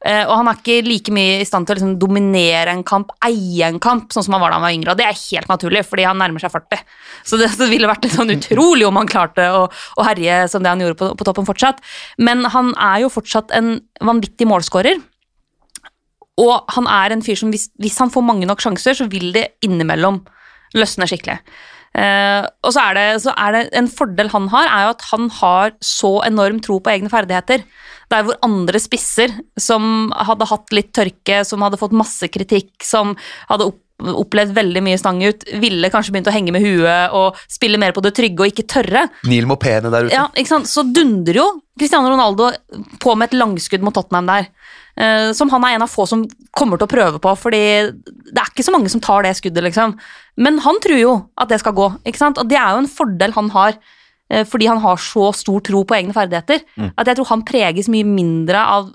[0.00, 3.12] Eh, og han er ikke like mye i stand til å liksom dominere en kamp,
[3.26, 4.94] eie en kamp, sånn som han var da han var yngre.
[4.94, 6.84] Og det er helt naturlig, fordi han nærmer seg 40.
[7.28, 10.72] Så det, ville vært litt sånn utrolig om han klarte å, å herje som det
[10.72, 11.82] han gjorde på, på toppen fortsatt.
[12.22, 15.02] Men han er jo fortsatt en vanvittig målskårer.
[16.40, 19.34] Og han er en fyr som hvis, hvis han får mange nok sjanser, så vil
[19.36, 20.22] det innimellom
[20.78, 21.40] løsne skikkelig.
[21.90, 25.06] Eh, og så er, det, så er det en fordel han har, er jo at
[25.10, 27.64] han har så enorm tro på egne ferdigheter.
[28.10, 33.12] Der hvor andre spisser som hadde hatt litt tørke, som hadde fått masse kritikk, som
[33.48, 37.36] hadde opp, opplevd veldig mye stang ut, ville kanskje begynt å henge med huet og
[37.52, 39.02] spille mer på det trygge og ikke tørre.
[39.28, 40.14] Neil Mopene der ute.
[40.16, 40.70] Ja, ikke sant?
[40.72, 41.44] Så dundrer jo
[41.78, 42.48] Cristiano Ronaldo
[43.02, 44.48] på med et langskudd mot Tottenham der.
[44.96, 46.24] eh, som han er en av få som
[46.56, 47.60] kommer til å prøve på, fordi
[47.92, 49.94] det er ikke så mange som tar det skuddet, liksom.
[50.36, 52.40] Men han tror jo at det skal gå, ikke sant?
[52.40, 53.78] og det er jo en fordel han har.
[54.30, 56.62] Eh, fordi han har så stor tro på egne ferdigheter,
[56.94, 58.92] at jeg tror han preges mye mindre av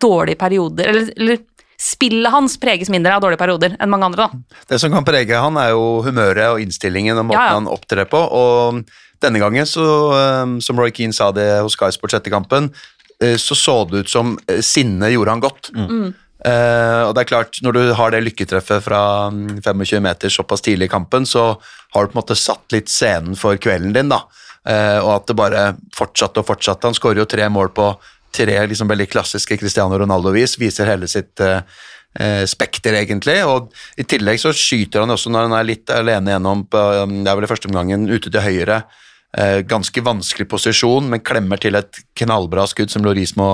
[0.00, 0.90] dårlige perioder.
[0.90, 1.42] Eller, eller
[1.76, 4.60] spillet hans preges mindre av dårlige perioder enn mange andre, da.
[4.72, 7.56] Det som kan prege han, er jo humøret og innstillingen og måten Ja, ja.
[7.58, 8.20] han opptrer på.
[8.20, 8.82] Og
[9.24, 9.86] denne gangen, så,
[10.44, 12.70] um, som Roy Keane sa det hos Sky Sports etter kampen,
[13.22, 15.70] eh, så så det ut som eh, sinnet gjorde han godt.
[16.46, 20.64] Eh, og det er klart, når du har det lykketreffet fra mm, 25 meter såpass
[20.64, 21.54] tidlig i kampen, så
[21.94, 24.22] har du på en måte satt litt scenen for kvelden din, da.
[24.66, 26.88] Eh, og at det bare fortsatte og fortsatte.
[26.88, 27.90] Han skårer jo tre mål på
[28.36, 31.62] tre liksom veldig klassiske Cristiano Ronaldo-vis, viser hele sitt eh,
[32.18, 33.38] eh, spekter, egentlig.
[33.46, 37.18] Og i tillegg så skyter han også når han er litt alene gjennom på, um,
[37.22, 38.84] det er vel i første omgangen ute til høyre.
[39.68, 43.50] Ganske vanskelig posisjon, men klemmer til et knallbra skudd som Loris må,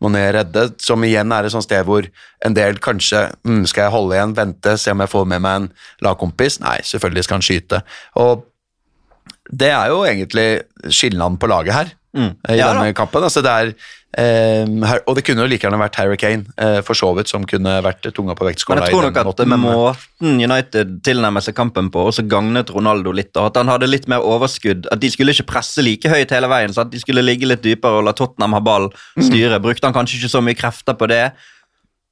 [0.00, 0.62] må ned redde.
[0.80, 2.06] Som igjen er et sånt sted hvor
[2.46, 5.58] en del kanskje mm, Skal jeg holde igjen, vente, se om jeg får med meg
[5.58, 5.68] en
[6.06, 6.56] lagkompis?
[6.64, 7.82] Nei, selvfølgelig skal han skyte.
[8.22, 8.46] Og
[9.50, 10.48] det er jo egentlig
[10.90, 11.94] skillnaden på laget her.
[12.16, 12.32] Mm.
[12.48, 12.96] I Ja denne da.
[12.96, 13.24] kampen.
[13.26, 13.72] Altså det er,
[14.16, 17.44] eh, og det kunne jo like gjerne vært Harry Kane, eh, for så vidt, som
[17.44, 21.90] kunne vært tunga på Men jeg tror nok at måten, måten United tilnærmer seg kampen
[21.92, 23.36] på, også gagnet Ronaldo litt.
[23.36, 24.88] og At han hadde litt mer overskudd.
[24.90, 26.72] At de skulle ikke presse like høyt hele veien.
[26.72, 29.60] så at De skulle ligge litt dypere og la Tottenham ha ball styre.
[29.60, 31.32] Brukte han kanskje ikke så mye krefter på det.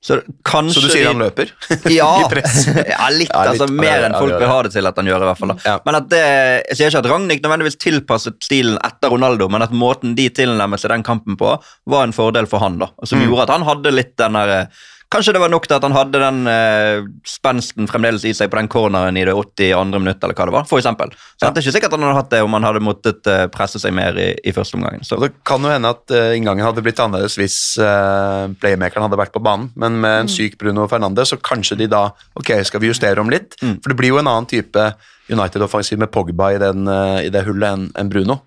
[0.04, 1.48] Så kanskje Så du sier han løper?
[1.94, 2.10] Ja,
[2.92, 3.30] ja litt.
[3.32, 5.24] Altså Mer enn folk vil ha det til at han gjør.
[5.24, 5.76] i hvert fall da.
[5.86, 6.22] Men at det,
[6.68, 10.82] Jeg sier ikke at Ragnhild nødvendigvis tilpasset stilen etter Ronaldo, men at måten de tilnærmet
[10.82, 11.54] seg den kampen på,
[11.88, 12.76] var en fordel for han.
[12.82, 13.30] da, Som Mm.
[13.30, 14.82] Gjorde at han hadde litt den der eh,
[15.14, 18.58] Kanskje det var nok til at han hadde den eh, spensten fremdeles i seg på
[18.58, 20.00] den corneren i det 82.
[20.02, 20.66] minutt, eller hva det var.
[20.66, 21.14] For eksempel.
[21.38, 21.52] Så Ja.
[21.54, 23.94] Det er ikke sikkert han hadde hatt det om han hadde måttet eh, presse seg
[23.94, 25.04] mer i, i første omgang.
[25.06, 29.20] Så det kan jo hende at eh, inngangen hadde blitt annerledes hvis eh, playmakeren hadde
[29.22, 32.82] vært på banen, men med en syk Bruno Fernandes, så kanskje de da Ok, skal
[32.82, 33.54] vi justere om litt?
[33.60, 34.82] For det blir jo en annen type
[35.30, 38.40] United-offensiv med Pogba i, den, eh, i det hullet enn en Bruno.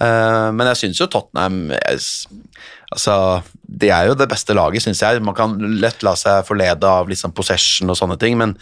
[0.00, 2.00] Eh, men jeg syns jo Tottenham jeg,
[2.94, 5.22] Altså, de er jo det beste laget, syns jeg.
[5.24, 8.54] Man kan lett la seg forlede av liksom possession og sånne ting, men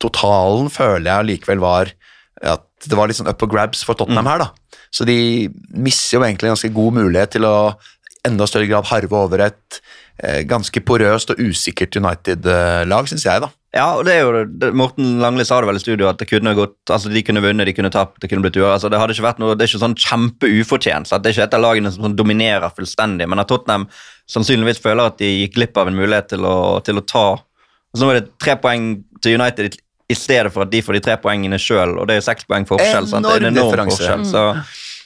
[0.00, 1.92] totalen føler jeg likevel var
[2.40, 4.76] at det var litt sånn up for grabs for Tottenham her, da.
[4.92, 7.56] Så de mister jo egentlig en ganske god mulighet til å
[8.26, 9.80] enda større grad harve over et
[10.22, 13.50] eh, ganske porøst og usikkert United-lag, syns jeg, da.
[13.70, 16.26] Ja, og det er jo det, Morten Langli sa det vel i studio at det
[16.26, 18.74] kunne gått, altså de kunne vunnet, de kunne tapt, det kunne blitt uavgjort.
[18.80, 21.06] Altså, det hadde ikke vært noe, det er ikke sånn kjempeufortjent.
[21.06, 23.86] så at Det er ikke et av lagene som sånn dominerer fullstendig, men at Tottenham
[24.30, 26.56] sannsynligvis føler at de gikk glipp av en mulighet til å,
[26.86, 27.24] til å ta
[27.94, 28.90] Så Nå er det tre poeng
[29.22, 29.78] til United
[30.10, 32.66] i, stedet for at de får de tre poengene sjøl, og det er seks poeng
[32.66, 33.06] forskjell.
[33.10, 33.26] sant?
[33.26, 34.02] Det er en Enorm enorm differanse.
[34.02, 34.26] forskjell.
[34.26, 34.42] Så,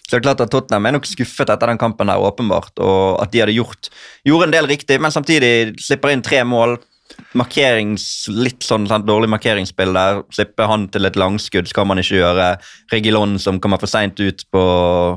[0.05, 3.21] så det er klart at Tottenham er nok skuffet etter den kampen, der, åpenbart, og
[3.21, 3.89] at de hadde gjort
[4.25, 5.53] gjorde en del riktig, men samtidig
[5.85, 6.79] slipper inn tre mål
[7.39, 10.21] markerings, litt sånn sånn dårlig markeringsspill der.
[10.35, 12.49] Slippe han til et langskudd skal man ikke gjøre.
[12.93, 14.63] Regilon som kommer for seint ut på,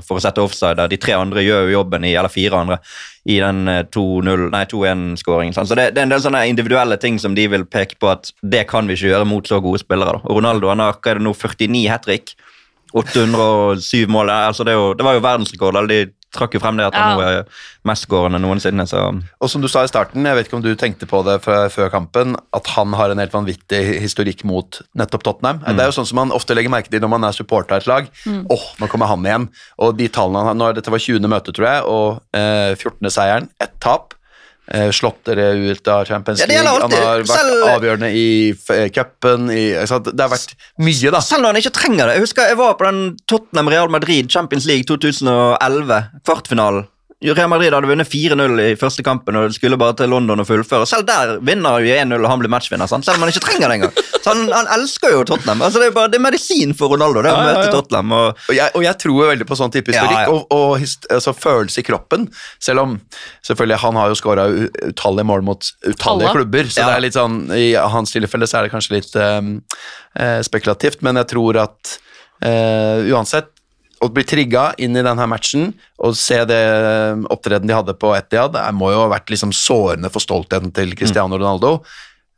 [0.05, 0.87] for å sette offside.
[0.91, 2.79] De tre andre gjør jo jobben, i, eller fire andre,
[3.27, 5.55] i den eh, 2-0 nei, 2-1-skåringen.
[5.57, 5.69] sant.
[5.71, 8.31] Så det, det er en del sånne individuelle ting som de vil peke på at
[8.41, 10.17] det kan vi ikke gjøre mot så gode spillere.
[10.17, 10.35] da.
[10.37, 12.37] Ronaldo han har hva er det nå, 49 hat trick.
[12.97, 14.31] 807 mål.
[14.31, 15.75] Altså det, jo, det var jo verdensrekord.
[15.75, 17.15] eller De trakk jo frem det at han Ja.
[17.17, 17.45] nå er
[17.87, 18.85] mestskårende noensinne.
[18.87, 19.03] så...
[19.41, 21.67] Og som du sa i starten, jeg vet ikke om du tenkte på det fra,
[21.73, 25.61] før kampen, at han har en helt vanvittig historikk mot nettopp Tottenham.
[25.65, 27.83] Det er jo sånn som man ofte legger merke til når man er supporter av
[27.83, 28.11] et lag.
[28.27, 29.49] Åh, nå kommer han igjen.
[29.79, 31.27] Og de tallene han har, nå er Dette var 20.
[31.31, 33.09] møte, tror jeg, og eh, 14.
[33.13, 33.49] seieren.
[33.63, 34.13] Ett tap.
[34.67, 36.55] Eh, slått dere ut av Champions League.
[36.59, 39.47] Ja, Han har vært Selv- avgjørende i eh, cupen.
[39.47, 39.77] Det
[40.19, 41.21] har vært mye, da.
[41.23, 42.17] Selv når han ikke trenger det.
[42.17, 46.87] Jeg husker jeg var på den Tottenham Real Madrid Champions League 2011, kvartfinalen.
[47.17, 50.85] Real Madrid hadde vunnet 4-0 i første kampen og skulle bare til London og fullføre.
[50.85, 52.85] Selv der vinner jo 1-0, og han blir matchvinner.
[52.85, 53.07] Sant?
[53.07, 53.95] Selv om han ikke trenger det engang.
[54.21, 55.63] Så han, han elsker jo Tottenham.
[55.65, 57.73] Altså, det, er bare, det er medisin for Ronaldo det å Ja, møte ja.
[57.73, 58.13] Tottenham.
[58.19, 60.35] Og, Og jeg, og jeg tror veldig på sånn type historikk Ja, ja.
[60.35, 62.27] og, og hist, altså, følelse i kroppen.
[62.69, 62.95] Selv om
[63.49, 64.45] selvfølgelig han har jo skåra
[64.91, 66.35] utallige mål mot utallige Alle.
[66.37, 66.69] klubber.
[66.69, 66.91] Så Ja.
[66.91, 69.55] det er litt sånn, i hans tilfelle så er det kanskje litt um,
[70.45, 71.97] spekulativt, men jeg tror at
[72.37, 73.47] Uh, uansett
[74.03, 78.11] å bli trigga inn i denne matchen og se det opptredenen opptreden de hadde på
[78.17, 81.79] Etiad, det må jo ha vært liksom sårende for stoltheten til Cristiano Ronaldo.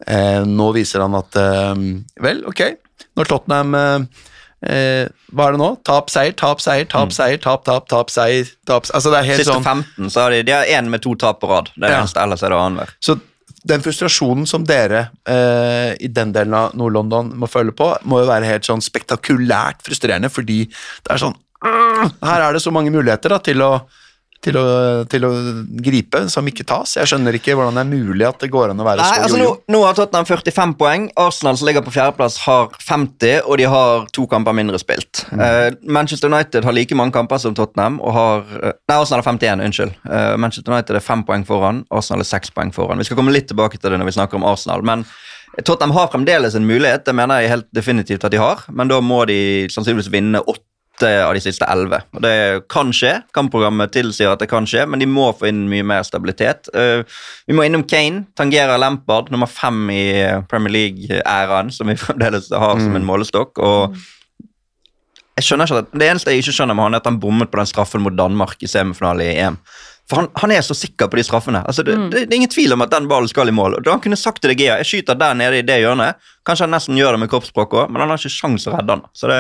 [0.08, 1.74] Eh, nå viser han at eh,
[2.24, 2.62] Vel, ok,
[3.19, 4.06] når Tottenham eh,
[4.72, 5.67] eh, Hva er det nå?
[5.84, 9.43] Tap, seier, tap, seier, tap, seier, tap, tap, tap, seier tap, Altså Det er helt
[9.43, 11.74] siste sånn 15 så har de, de har én med to tap på rad.
[11.76, 12.06] Det er Ja.
[12.06, 12.95] eneste, ellers er det annenhver.
[13.04, 13.17] Så
[13.67, 18.30] den frustrasjonen som dere eh, i den delen av Nord-London må føle på, må jo
[18.30, 21.36] være helt sånn spektakulært frustrerende, fordi det er sånn!
[21.63, 23.74] Her er det så mange muligheter da, til å
[24.43, 24.65] til å,
[25.12, 25.30] til å
[25.84, 26.95] gripe, som ikke tas.
[26.95, 29.26] Jeg skjønner ikke hvordan det er mulig at det går an å være Nei, så
[29.26, 29.56] altså nå, jojo.
[29.76, 31.08] nå har Tottenham 45 poeng.
[31.19, 35.26] Arsenal som ligger på fjerdeplass, har 50, og de har to kamper mindre spilt.
[35.36, 38.00] Eh, Manchester United har like mange kamper som Tottenham.
[38.00, 39.98] og har, eh, Nei, Arsenal har 51, unnskyld.
[40.08, 42.98] Uh, Manchester United er fem poeng foran, Arsenal er seks poeng foran.
[42.98, 44.82] Vi skal komme litt tilbake til det når vi snakker om Arsenal.
[44.84, 45.06] men
[45.65, 49.02] Tottenham har fremdeles en mulighet, det mener jeg helt definitivt at de har, men da
[49.02, 50.68] må de sannsynligvis vinne åtte
[51.07, 52.01] av de siste elleve.
[52.23, 52.35] Det
[52.71, 56.05] kan skje, kampprogrammet tilsier at det kan skje, men de må få inn mye mer
[56.07, 56.71] stabilitet.
[56.75, 57.01] Eh,
[57.47, 60.05] vi må innom Kane, tangerer Lampard, nummer fem i
[60.51, 63.59] Premier League-æraen, som vi fremdeles har som en målestokk.
[63.59, 63.99] og
[65.39, 67.51] jeg skjønner ikke at, Det eneste jeg ikke skjønner med han, er at han bommet
[67.51, 69.55] på den straffen mot Danmark i semifinale i EM.
[70.10, 71.62] For han, han er så sikker på de straffene.
[71.69, 73.78] Altså, det, det, det er ingen tvil om at den ballen skal i mål.
[73.78, 76.17] Og da Han kunne sagt til De Gea jeg skyter der nede i det hjørnet.
[76.48, 78.95] Kanskje han nesten gjør det med kroppsspråk òg, men han har ikke sjans å redde
[78.95, 79.04] han.
[79.13, 79.38] Så det,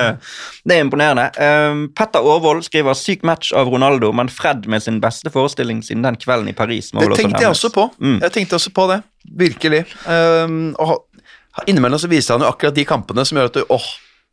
[0.69, 1.25] det er imponerende.
[1.41, 6.05] Um, Petter Aarvold skriver syk match av Ronaldo, men Fred med sin beste forestilling siden
[6.05, 6.91] den kvelden i Paris.
[6.93, 7.87] Det tenkte jeg også på.
[7.97, 8.19] Mm.
[8.27, 8.99] Jeg tenkte også på det.
[9.41, 9.81] Virkelig.
[10.05, 13.89] Um, og innimellom så viser han jo akkurat de kampene som gjør at du åh,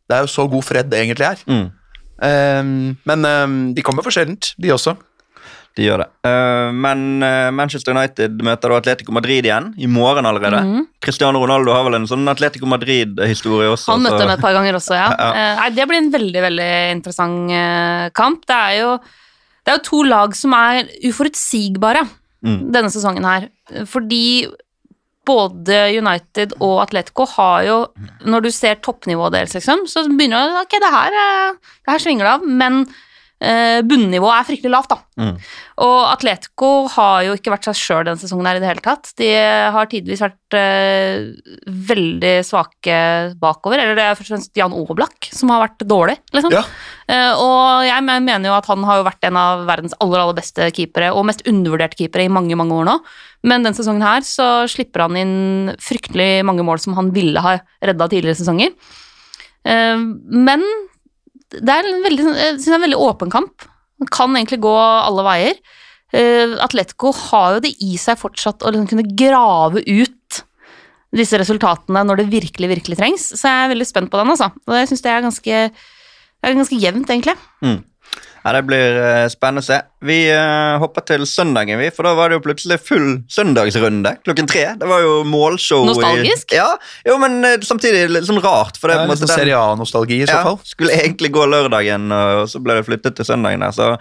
[0.07, 1.49] det er jo så god Fred det egentlig er.
[1.49, 1.67] Mm.
[2.17, 4.99] Um, men um, de kommer for sjeldent, de også.
[5.77, 6.09] De gjør det.
[6.25, 10.63] Uh, men uh, Manchester United møter da Atletico Madrid igjen, i morgen allerede.
[11.05, 13.93] Cristiano Ronaldo har vel en sånn Atletico Madrid-historie også.
[13.93, 15.09] Han møtte dem et par ganger også, ja.
[15.21, 18.47] Ja, Uh, det blir en veldig, veldig interessant kamp.
[18.49, 18.95] Det er jo,
[19.65, 22.07] det er jo to lag som er uforutsigbare
[22.47, 22.71] Mm.
[22.71, 23.49] denne sesongen her.
[23.89, 24.47] Fordi
[25.27, 27.79] både United og Atletico har jo
[28.29, 32.25] Når du ser toppnivået deres, liksom, så begynner du Ok, det her, det her svinger
[32.29, 32.87] det av, men
[33.43, 34.99] eh, bunnivået er fryktelig lavt, da.
[35.21, 35.37] Mm.
[35.85, 39.11] Og Atletico har jo ikke vært seg sjøl denne sesongen her i det hele tatt.
[39.21, 39.29] De
[39.75, 41.29] har tidvis vært eh,
[41.91, 42.99] veldig svake
[43.41, 43.83] bakover.
[43.83, 46.55] Eller det er først og fremst Jan Oblak som har vært dårlig, liksom.
[46.57, 46.65] Ja.
[47.13, 50.39] Eh, og jeg mener jo at han har jo vært en av verdens aller, aller
[50.41, 52.99] beste keepere, og mest undervurderte keepere i mange, mange år nå.
[53.47, 57.59] Men denne sesongen her så slipper han inn fryktelig mange mål som han ville ha
[57.85, 58.73] redda tidligere sesonger.
[59.67, 60.65] Eh, men
[61.55, 63.67] det er en veldig, jeg synes det er en veldig åpen kamp.
[64.01, 65.59] Den kan egentlig gå alle veier.
[66.15, 70.43] Uh, Atletico har jo det i seg fortsatt å liksom kunne grave ut
[71.17, 73.29] disse resultatene når det virkelig, virkelig trengs.
[73.39, 74.51] Så jeg er veldig spent på den, altså.
[74.67, 77.37] Og jeg syns det er ganske, er ganske jevnt, egentlig.
[78.47, 79.81] Ja, Det blir eh, spennende å se.
[80.07, 84.47] Vi eh, hopper til søndagen, vi, for da var det jo plutselig full søndagsrunde klokken
[84.47, 84.63] tre.
[84.79, 85.83] Det var jo målshow.
[85.83, 86.55] i- Nostalgisk?
[86.55, 86.69] Ja,
[87.09, 88.79] jo, men eh, samtidig litt sånn rart.
[88.79, 90.61] For det, Det på en litt sånn Serie A-nostalgi i så ja, fall.
[90.63, 93.67] Skulle egentlig gå lørdagen, og så ble det flyttet til søndagen.
[93.67, 93.97] der, så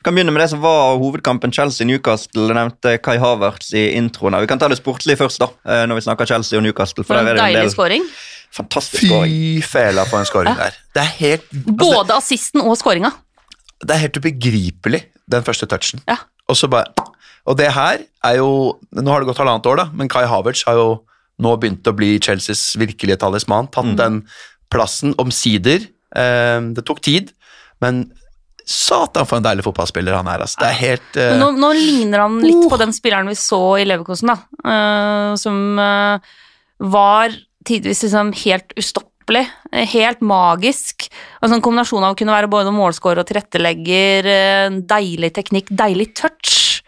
[0.00, 2.46] vi kan begynne med det som var hovedkampen Chelsea-Newcastle.
[2.48, 4.38] Jeg nevnte Kai Havertz i introen.
[4.40, 5.50] Vi kan ta det sportlige først, da,
[5.90, 7.04] når vi snakker Chelsea og Newcastle.
[7.04, 8.06] For For der en er det en deilig del scoring.
[8.54, 9.34] fantastisk scoring.
[9.34, 10.78] Fy fela for en scoring der.
[10.94, 13.10] Det er helt altså, Både assisten og scoringa.
[13.80, 16.02] Det er helt ubegripelig, den første touchen.
[16.08, 16.18] Ja.
[16.50, 16.90] Og så bare
[17.46, 20.64] Og det her er jo Nå har det gått halvannet år, da, men Kai Havertz
[20.68, 20.88] har jo
[21.40, 23.70] nå begynt å bli Chelseas virkelige talisman.
[23.72, 24.18] Tatt den
[24.68, 25.86] plassen omsider.
[26.12, 27.30] Eh, det tok tid,
[27.80, 28.02] men
[28.68, 30.44] satan for en deilig fotballspiller han er.
[30.44, 30.60] Altså.
[30.60, 31.32] Det er helt uh...
[31.40, 34.36] Nå, nå ligner han litt på den spilleren vi så i Leverkosen, da.
[34.60, 36.20] Uh, som uh,
[36.92, 37.34] var
[37.66, 39.09] tidvis liksom helt ustoppelig.
[39.38, 41.06] Eh, Helt magisk.
[41.40, 46.10] Altså En kombinasjon av å kunne være både målscorer og tilrettelegger, eh, deilig teknikk, deilig
[46.18, 46.82] touch.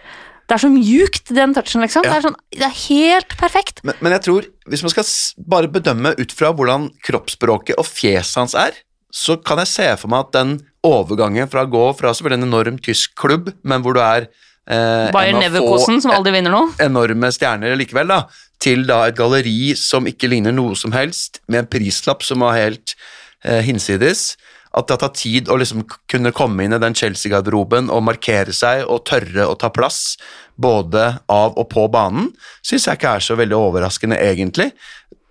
[0.50, 2.04] Det er så mjukt, den touchen, liksom.
[2.04, 2.10] Ja.
[2.10, 3.80] Det, er sånn, det er helt perfekt.
[3.86, 5.06] Men, men jeg tror, hvis man skal
[5.54, 8.76] bare bedømme ut fra hvordan kroppsspråket og fjeset hans er,
[9.12, 12.48] så kan jeg se for meg at den overgangen fra å gå fra selvfølgelig en
[12.48, 14.28] enorm tysk klubb, men hvor du er
[14.68, 16.70] eh, Bayern Neverkosen, som aldri vinner noe.
[16.82, 18.22] enorme stjerner likevel, da,
[18.62, 22.58] til da et galleri som ikke ligner noe som helst, med en prislapp som var
[22.58, 22.96] helt
[23.44, 24.32] eh, hinsides.
[24.72, 28.54] At det har tatt tid å liksom kunne komme inn i den Chelsea-garderoben og markere
[28.56, 30.16] seg og tørre å ta plass,
[30.56, 32.30] både av og på banen,
[32.64, 34.70] syns jeg ikke er så veldig overraskende, egentlig.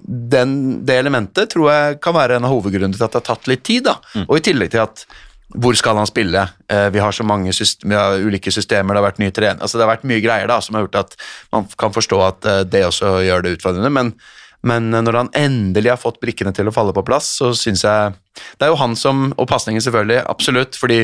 [0.02, 3.50] Den, det elementet tror jeg kan være en av hovedgrunnene til at det har tatt
[3.50, 3.88] litt tid.
[3.90, 5.06] da, Og i tillegg til at
[5.54, 6.43] hvor skal han spille?
[6.72, 9.80] Eh, vi har så mange system, har ulike systemer, det har vært ny trener, altså
[9.80, 11.18] det har vært mye greier da, som har gjort at
[11.56, 14.14] man kan forstå at eh, det også gjør det utfordrende, men,
[14.68, 18.14] men når han endelig har fått brikkene til å falle på plass, så syns jeg
[18.32, 21.02] Det er jo han som, og pasningen selvfølgelig, absolutt, fordi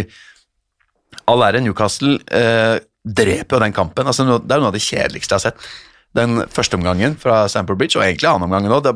[1.27, 4.07] all ære Newcastle eh, dreper jo den kampen.
[4.07, 5.69] altså Det er jo noe av det kjedeligste jeg har sett.
[6.18, 8.82] Den første omgangen fra Stamford Bridge, og egentlig annen omgangen òg.
[8.88, 8.93] Da,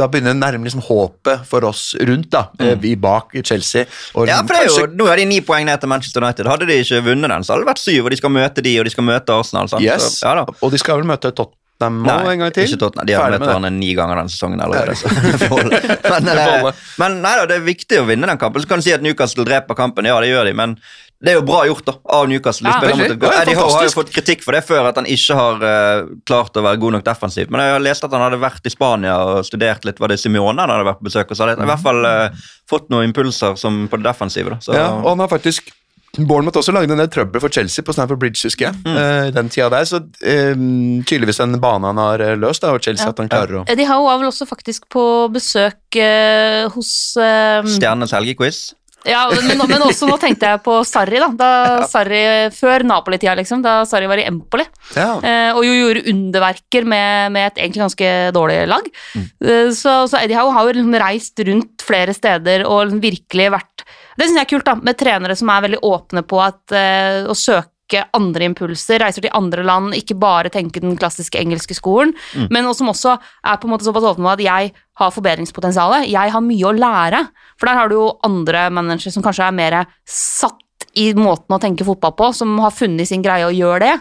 [0.00, 2.80] da begynner nærmere liksom håpet for oss rundt, da, Mm.
[2.80, 3.84] Vi bak i Chelsea.
[4.16, 6.24] Og Ja, for det er jo, kanskje- Nå er de ni poeng ned til Manchester
[6.24, 6.46] United.
[6.48, 8.78] Hadde de ikke vunnet den, så hadde det vært syv, og de skal møte de,
[8.80, 9.68] og de skal møte Arsenal.
[9.68, 9.82] Sant?
[9.84, 12.64] Yes, Så, ja og de skal vel møte Tottenham Nei, en gang til?
[12.64, 13.06] Ikke Tottenham.
[13.06, 14.96] De har møtt hverandre ni ganger denne sesongen allerede.
[16.10, 18.62] Men, Det eh, men nei da, det er viktig å vinne den kampen.
[18.62, 20.06] Så kan du si at Newcastle dreper kampen.
[20.08, 20.78] Ja, det gjør de, men
[21.16, 22.68] det er jo bra gjort da, av Newcastle.
[22.68, 24.98] De, Ja, mot et Ja, Eddie Howe har jo fått kritikk for det før, at
[25.00, 27.48] han ikke har uh, klart å være god nok defensivt.
[27.52, 30.02] Men jeg har lest at han hadde vært i Spania og studert litt.
[30.02, 32.04] Var det Simione han hadde vært på besøk Og Så hadde han i hvert fall
[32.04, 34.52] uh, fått noen impulser som på det defensive.
[34.52, 34.60] da.
[34.60, 35.72] Så, Ja, og han har faktisk
[36.16, 38.78] Bournemouth også lagde en del trøbbel for Chelsea på Stamford Bridge, husker jeg.
[38.84, 38.94] Mm.
[38.96, 40.64] Uh, den tida der, Så uh,
[41.08, 43.16] tydeligvis en bane han har løst, da, og Chelsea Ja.
[43.16, 47.80] at han klarer å De har jo vel også faktisk på besøk uh, hos Stjernes
[47.80, 48.66] Stjernenes helgequiz.
[49.06, 51.28] Ja, men, men også nå tenkte jeg på Sarri, da.
[51.38, 51.50] da
[51.90, 52.20] Sarri,
[52.54, 53.62] Før Napoli-tida, liksom.
[53.64, 54.66] Da Sarri var i Empoli.
[54.96, 55.16] Ja.
[55.20, 58.90] Eh, og jo gjorde underverker med, med et egentlig ganske dårlig lag.
[59.16, 63.48] Eh, så, så Eddie Howe har jo liksom reist rundt flere steder og liksom virkelig
[63.54, 63.86] vært
[64.16, 67.22] Det syns jeg er kult, da, med trenere som er veldig åpne på at, eh,
[67.28, 67.75] å søke
[68.16, 72.14] andre impulser, reiser til andre land, ikke bare tenke den klassiske engelske skolen,
[72.50, 76.08] men også, som også er på en måte såpass åpen at jeg har forbedringspotensial.
[76.08, 77.26] Jeg har mye å lære.
[77.60, 79.76] For der har du jo andre managere som kanskje er mer
[80.08, 80.62] satt
[80.96, 83.92] i måten å tenke fotball på, som har funnet sin greie og gjør det.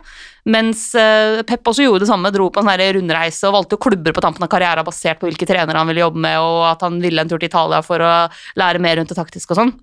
[0.51, 4.15] Mens eh, Pep også gjorde det samme, dro på en sånn rundreise og valgte klubber
[4.15, 7.01] på tampen av karrieren basert på hvilke trenere han ville jobbe med, og at han
[7.03, 8.13] ville en tur til Italia for å
[8.61, 9.75] lære mer rundt det taktiske og sånn.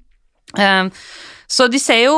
[1.52, 2.14] Så de ser jo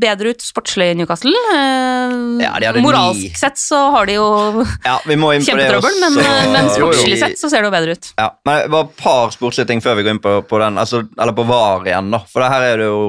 [0.00, 1.34] bedre ut sportslig i Newcastle.
[1.52, 6.46] Eh, Ja, hadde ni- moralsk sett så har de jo Ja, det kjempetrøbbel, men, eh,
[6.54, 8.08] men sportslig sett så ser det jo bedre ut.
[8.16, 11.02] Ja, men bare et par sportslige ting før vi går inn på, på den, altså,
[11.18, 12.10] eller på VAR igjen.
[12.10, 12.22] da.
[12.32, 13.02] For det her er det jo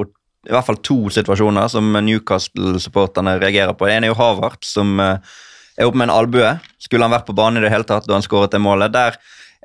[0.45, 3.87] i hvert fall to situasjoner som Newcastle-supporterne reagerer på.
[3.87, 5.17] Det ene er jo Havart, som eh,
[5.79, 6.51] er oppe med en albue.
[6.83, 8.91] Skulle han vært på banen i det hele tatt da han skåret det målet?
[8.93, 9.17] Der,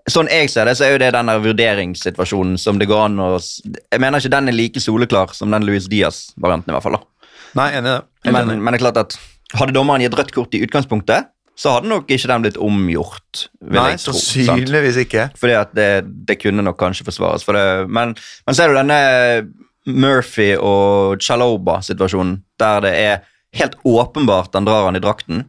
[0.08, 3.32] sånn jeg ser det, så er jo det den vurderingssituasjonen som det går an å
[3.40, 6.98] Jeg mener ikke den er like soleklar som den Luis Diaz-varianten, i hvert fall.
[6.98, 7.28] da.
[7.60, 8.00] Nei, enig det.
[8.30, 9.18] Men, men det er klart at
[9.58, 11.30] hadde dommeren gitt rødt kort i utgangspunktet,
[11.60, 13.46] så hadde nok ikke den blitt omgjort.
[13.60, 14.46] Nei, tro, sant?
[14.46, 15.26] sannsynligvis ikke.
[15.40, 15.90] Fordi at det,
[16.28, 17.44] det kunne nok kanskje forsvares.
[17.44, 18.14] For det, men,
[18.46, 19.00] men så er det denne
[19.90, 23.20] Murphy og Chaloba-situasjonen, der det er
[23.58, 25.44] helt åpenbart han drar han i drakten.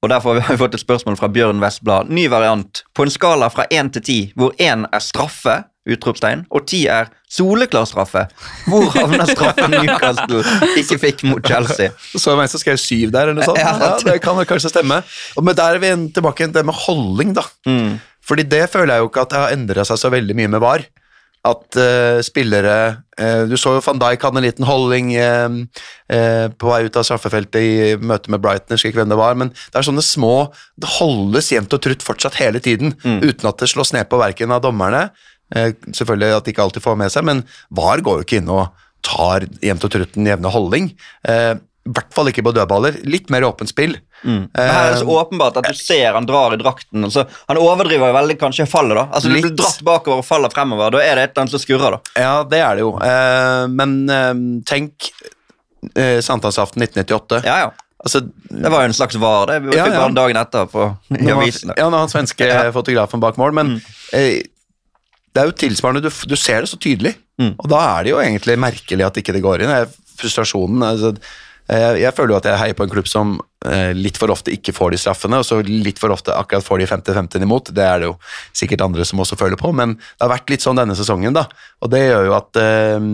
[0.00, 2.08] Og Derfor har vi fått et spørsmål fra Bjørn Vestblad.
[2.08, 2.84] Ny variant.
[2.96, 5.58] På en skala fra én til ti, hvor én er straffe,
[5.90, 8.22] utropstegn, og ti er soleklar straffe.
[8.68, 10.40] Hvor havner straffen Newcastle
[10.80, 11.92] ikke fikk mot Chelsea?
[12.14, 13.60] Så jeg så skrev syv der, eller noe sånt.
[13.60, 13.92] Ja.
[14.00, 15.02] Det kan kanskje stemme.
[15.36, 17.44] Men der er vi tilbake til det med holdning, da.
[17.68, 17.98] Mm.
[18.24, 20.64] Fordi det føler jeg jo ikke at det har endra seg så veldig mye med
[20.64, 20.86] VAR.
[21.46, 22.74] At uh, spillere
[23.16, 25.48] uh, Du så jo van Dijk hadde en liten holdning uh,
[26.52, 29.80] på vei ut av straffefeltet i møte med Brighton, jeg hvem det var, men det
[29.80, 33.94] er sånne små Det holdes jevnt og trutt fortsatt hele tiden, uten at det slås
[33.96, 35.08] ned på verken av dommerne.
[35.50, 37.42] Selvfølgelig at de ikke alltid får med seg, men
[37.74, 38.68] VAR går jo ikke inn og
[39.06, 40.90] tar jevnt og trutt den jevne holdning.
[41.86, 42.98] Eh, I hvert fall ikke på dødballer.
[43.08, 43.96] Litt mer åpent spill.
[44.22, 47.04] Men her er det så åpenbart at du ser han drar i drakten.
[47.08, 48.96] Altså, han overdriver veldig kanskje fallet.
[48.98, 49.06] da.
[49.16, 50.90] Altså, Du blir dratt bakover og faller fremover.
[50.92, 51.90] Da er det et eller annet som skurrer.
[51.96, 52.20] da.
[52.20, 52.90] Ja, det er det jo.
[53.00, 54.34] Eh, men eh,
[54.68, 55.08] tenk
[55.96, 57.40] eh, sankthansaften 1998.
[57.48, 57.70] Ja, ja.
[58.00, 59.58] Altså, Det var jo en slags var, det.
[59.64, 60.00] Vi Ja, fikk ja.
[60.06, 61.74] bare dagen etter på, Nå.
[61.76, 62.46] Ja, nå er han svenske
[62.78, 63.80] fotografen bak mål, men Mm.
[64.12, 64.42] eh,
[65.32, 67.54] det er jo tilsvarende, du, du ser det så tydelig, Mm.
[67.58, 69.68] og da er det jo egentlig merkelig at ikke det går inn.
[69.72, 71.20] Det er frustrasjonen, altså, eh,
[71.70, 73.34] jeg føler jo at jeg heier på en klubb som
[73.66, 76.82] eh, litt for ofte ikke får de straffene, og så litt for ofte akkurat får
[76.82, 77.70] de 50-50 imot.
[77.76, 78.16] Det er det jo
[78.56, 81.46] sikkert andre som også føler på, men det har vært litt sånn denne sesongen, da,
[81.84, 83.06] og det gjør jo at eh,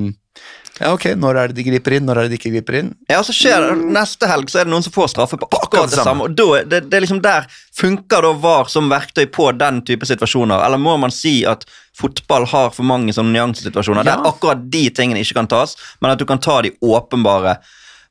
[0.77, 2.91] ja, ok, når er det de griper inn, når er det de ikke griper inn?
[3.09, 5.89] Ja, så skjer det Neste helg så er det noen som får straffe på akkurat
[5.89, 6.27] det samme.
[6.29, 7.47] Og da, det, det er liksom der
[7.77, 10.61] Funker da VAR som verktøy på den type situasjoner?
[10.67, 11.65] Eller må man si at
[11.97, 14.19] fotball har for mange sånne nyansesituasjoner Ja.
[14.19, 17.57] der akkurat de tingene ikke kan tas, men at du kan ta de åpenbare?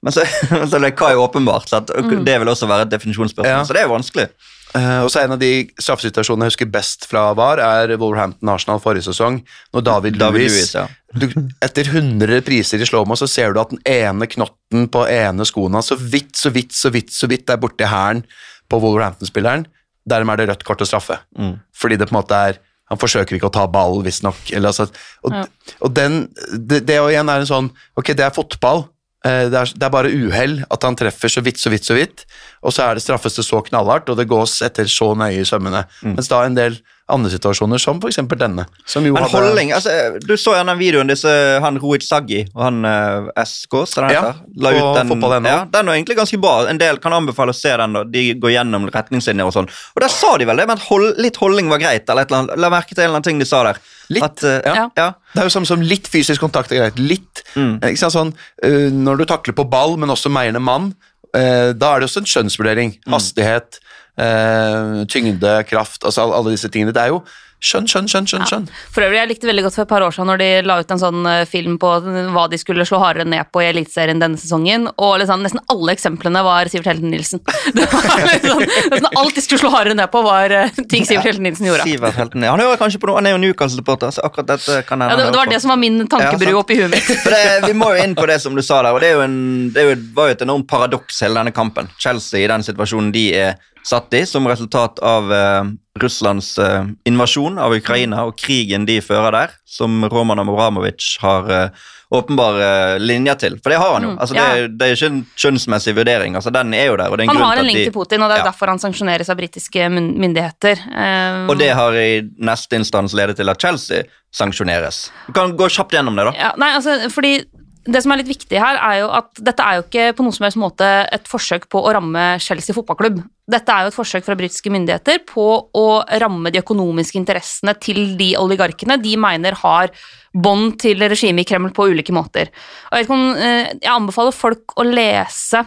[0.05, 0.25] Men så,
[0.69, 1.71] så det, er kai åpenbart?
[1.71, 3.49] Så Det vil også være et definisjonsspørsmål.
[3.49, 3.63] Ja.
[3.65, 4.29] Så det er vanskelig.
[4.75, 9.07] Uh, og så En av de straffesituasjonene jeg husker best fra VAR, er Wolverhampton-Arsenal forrige
[9.07, 9.39] sesong.
[9.73, 10.87] Når David, David Lewis, Lewis, ja.
[11.21, 11.29] du,
[11.63, 15.77] Etter 100 priser i slowmo så ser du at den ene knotten på ene skoen
[15.77, 18.25] hans så vidt, så vidt, så vidt så vidt er borti hælen
[18.69, 19.65] på Wolverhampton-spilleren.
[20.05, 21.21] Dermed er det rødt kort og straffe.
[21.39, 21.55] Mm.
[21.73, 24.37] Fordi det på en måte er Han forsøker ikke å ta ball, visstnok.
[24.53, 24.85] eller Altså,
[25.25, 25.45] og, Ja.
[25.81, 28.85] og den, det, det igjen er en sånn Ok, det er fotball.
[29.25, 31.95] Eh, Det er, det er bare uhell at han treffer så vidt, så vidt, så
[31.97, 32.25] vidt.
[32.65, 35.47] Og så er det straffes det så knallhardt, og det gås etter så nøye i
[35.47, 35.85] sømmene.
[36.05, 36.77] Mens da en del
[37.09, 38.17] andre situasjoner, som f.eks.
[38.33, 39.91] denne, som jo Men hadde- holdning altså,
[40.25, 41.29] Du så gjerne den videoen disse,
[41.61, 45.19] han Rohit Saggi og han uh, SK den Ja, heter, la ut den.
[45.21, 46.65] den, Ja, den er egentlig ganske bra.
[46.67, 47.93] En del kan anbefale å se den.
[47.93, 48.03] Da.
[48.09, 49.69] De går gjennom retningslinjer og sånn.
[49.93, 52.09] Og der sa de vel det, men hold, litt holdning var greit.
[52.09, 52.57] eller et eller annet.
[52.65, 53.77] La merke til en eller annen ting de sa der.
[54.13, 54.85] Litt, At, uh, ja.
[54.97, 55.07] ja.
[55.33, 56.99] Det er jo samme som litt fysisk kontakt er greit.
[57.01, 57.43] Litt.
[57.55, 57.77] Mm.
[57.81, 58.33] eh, Ikke sant, sånn,
[58.65, 60.91] uh, når du takler på ball, men også meiende mann,
[61.35, 62.95] uh, da er det også en skjønnsvurdering.
[63.05, 63.15] Mm.
[63.17, 63.79] Hastighet,
[64.17, 66.93] eh, tyngde, kraft, altså alle disse tingene.
[66.95, 67.23] Det er jo
[67.65, 68.45] skjønn, skjønn, skjønn, skjønn.
[68.49, 68.65] skjønn.
[68.93, 70.93] For øvrig, jeg likte veldig godt for et par år siden når de la ut
[70.93, 71.91] en sånn eh, film på
[72.35, 75.95] hva de skulle slå hardere ned på i Eliteserien denne sesongen, og liksom, nesten alle
[75.95, 77.41] eksemplene var Sivert Helten Nilsen.
[77.75, 78.63] Det var liksom,
[78.93, 81.87] nesten alt de skulle slå hardere ned på, var eh, ting Sivert Helten Nilsen gjorde.
[81.89, 82.53] Sivert Helten, ja.
[82.55, 85.25] Han hører kanskje på noe, han er jo Newcastle-supporter, så akkurat dette kan Ja, hende
[85.25, 87.09] det, det var det som var min tankebru ja, oppi huet mitt.
[87.25, 89.19] For det, vi må jo inn på det som du sa der, og det, er
[89.19, 89.39] jo en,
[89.73, 91.89] det er jo, var jo et enormt paradoks hele denne kampen.
[92.01, 95.63] Chelsea i den situasjonen de er satt i, som resultat av eh,
[95.99, 101.85] Russlands eh, invasjon av Ukraina og krigen de fører der, som Roman Abramovic har eh,
[102.15, 103.55] åpenbare linjer til.
[103.63, 104.09] For det har han jo.
[104.13, 104.57] Mm, altså, det, ja.
[104.65, 106.35] er, det er ikke en kjønnsmessig vurdering.
[106.35, 107.15] altså Den er jo der.
[107.15, 108.49] det er Han har en link til Putin, og det er Ja.
[108.51, 110.83] derfor han sanksjoneres av britiske myndigheter.
[110.91, 114.03] Um, Og det har i neste instans ledet til at Chelsea
[114.35, 115.09] sanksjoneres.
[115.27, 116.35] Du kan gå kjapt gjennom det, da.
[116.37, 117.37] Ja, nei, altså, fordi
[117.85, 120.33] det som er litt viktig her, er jo at dette er jo ikke på noen
[120.33, 123.19] som helst måte et forsøk på å ramme Chelsea fotballklubb.
[123.51, 125.45] Dette er jo et forsøk fra britiske myndigheter på
[125.77, 125.85] å
[126.23, 129.93] ramme de økonomiske interessene til de oligarkene de mener har
[130.33, 132.49] bånd til regimet i Kreml på ulike måter.
[132.89, 135.61] Jeg, om, eh, jeg anbefaler folk å lese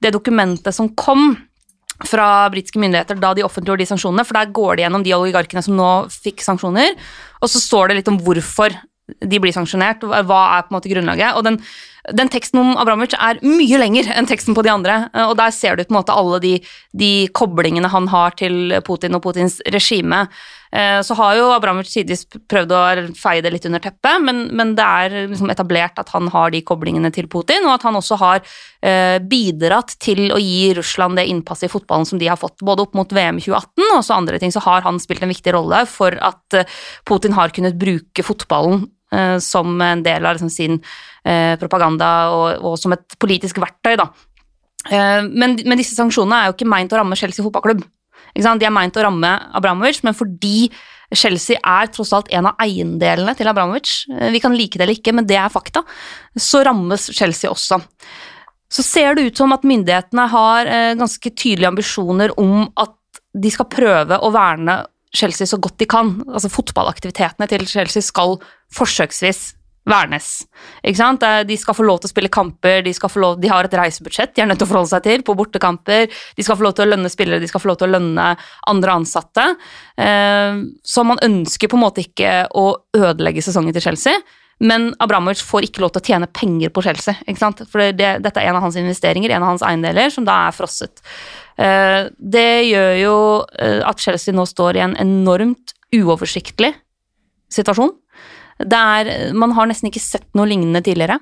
[0.00, 1.32] det dokumentet som kom
[2.06, 5.64] fra britiske myndigheter da de offentliggjorde de sanksjonene, for der går de gjennom de oligarkene
[5.64, 6.94] som nå fikk sanksjoner,
[7.40, 8.76] og så står det litt om hvorfor
[9.06, 11.36] de blir sanksjonert, hva er på en måte grunnlaget.
[11.38, 11.60] Og den,
[12.18, 15.54] den teksten om Abramovic er mye lenger enn teksten på de andre, eh, og der
[15.54, 16.54] ser du på en måte alle de,
[16.90, 20.24] de koblingene han har til Putin og Putins regime.
[20.74, 22.82] Eh, Så har jo Abramovic tidvis prøvd å
[23.18, 26.64] feie det litt under teppet, men, men det er liksom etablert at han har de
[26.66, 28.42] koblingene til Putin, og at han også har
[28.82, 32.88] eh, bidratt til å gi Russland det innpasset i fotballen som de har fått, både
[32.88, 35.84] opp mot VM 2018 og så andre ting, så har han spilt en viktig rolle
[35.90, 36.60] for at
[37.06, 38.88] Putin har kunnet bruke fotballen
[39.42, 40.80] som en del av liksom, sin
[41.24, 43.94] eh, propaganda og, og som et politisk verktøy.
[44.00, 44.10] Da.
[44.90, 47.84] Eh, men, men disse sanksjonene er jo ikke meint å ramme Chelsea fotballklubb.
[48.36, 50.68] De er meint å ramme Abramovic, men fordi
[51.14, 54.98] Chelsea er tross alt en av eiendelene til Abramovic, eh, vi kan like det eller
[54.98, 55.84] ikke, men det er fakta,
[56.34, 57.80] så rammes Chelsea også.
[58.68, 62.94] Så ser det ut som at myndighetene har eh, ganske tydelige ambisjoner om at
[63.36, 64.80] de skal prøve å verne
[65.16, 66.12] Chelsea så godt de kan.
[66.26, 68.36] Altså Fotballaktivitetene til Chelsea skal
[68.74, 69.52] forsøksvis
[69.86, 70.44] vernes.
[70.82, 71.22] Ikke sant?
[71.22, 72.92] Er- De skal få lov til å spille kamper, de,
[73.22, 76.10] lov, de har et reisebudsjett de er nødt til å forholde seg til på bortekamper,
[76.10, 78.36] de skal få lov til å lønne spillere, de skal få lov til å lønne
[78.66, 79.44] andre ansatte.
[79.96, 84.18] Eh, så man ønsker på en måte ikke å ødelegge sesongen til Chelsea.
[84.58, 87.14] Men Abramovic får ikke lov til å tjene penger på Chelsea.
[87.28, 87.60] ikke sant?
[87.68, 90.56] For det, dette er en av hans investeringer, en av hans eiendeler, som da er
[90.56, 91.02] frosset.
[91.60, 93.16] Eh, det gjør jo
[93.60, 96.72] eh, at Chelsea nå står i en enormt uoversiktlig
[97.52, 97.92] situasjon.
[98.58, 101.18] Det er, man har nesten ikke sett noe lignende tidligere.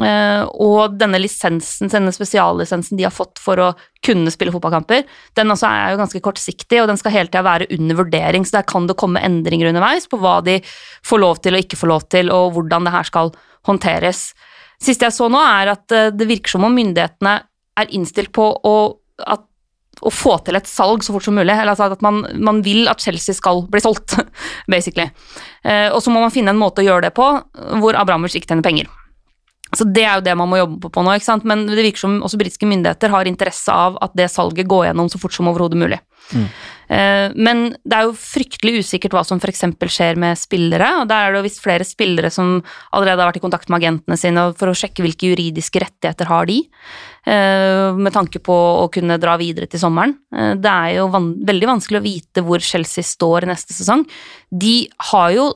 [0.00, 3.66] Eh, og denne lisensen, denne spesiallisensen de har fått for å
[4.04, 5.04] kunne spille fotballkamper,
[5.36, 8.58] den også er jo ganske kortsiktig, og den skal hele tida være under vurdering, så
[8.58, 10.58] der kan det komme endringer underveis på hva de
[11.04, 13.34] får lov til og ikke får lov til, og hvordan det her skal
[13.68, 14.24] håndteres.
[14.82, 17.36] Siste jeg så nå, er at eh, det virker som om myndighetene
[17.82, 18.76] er innstilt på å,
[19.20, 19.44] at,
[20.00, 21.52] å få til et salg så fort som mulig.
[21.52, 24.16] Eller altså at man, man vil at Chelsea skal bli solgt,
[24.72, 25.10] basically.
[25.62, 27.28] Eh, og så må man finne en måte å gjøre det på
[27.82, 28.90] hvor Abramovic ikke tjener penger.
[29.72, 31.46] Så Det er jo det man må jobbe på nå, ikke sant?
[31.48, 35.08] men det virker som også britiske myndigheter har interesse av at det salget går gjennom
[35.08, 36.00] så fort som overhodet mulig.
[36.32, 36.46] Mm.
[37.32, 39.62] Men det er jo fryktelig usikkert hva som f.eks.
[39.94, 40.90] skjer med spillere.
[41.00, 42.58] og Der er det jo visst flere spillere som
[42.92, 46.50] allerede har vært i kontakt med agentene sine for å sjekke hvilke juridiske rettigheter har
[46.50, 46.58] de,
[47.24, 50.18] eh, med tanke på å kunne dra videre til sommeren.
[50.36, 54.04] Eh, det er jo van veldig vanskelig å vite hvor Chelsea står neste sesong.
[54.52, 55.48] De har jo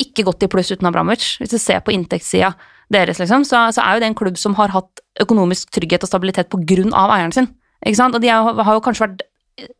[0.00, 2.54] ikke gått i pluss uten Abramovic, hvis du ser på inntektssida
[2.90, 6.10] deres, liksom, så, så, er jo det en klubb som har hatt økonomisk trygghet og
[6.10, 7.50] stabilitet av eieren sin.
[7.86, 9.22] Og de har jo kanskje vært,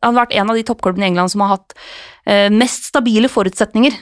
[0.01, 1.75] har vært en av de toppklubbene i England som har hatt
[2.25, 3.97] eh, mest stabile forutsetninger.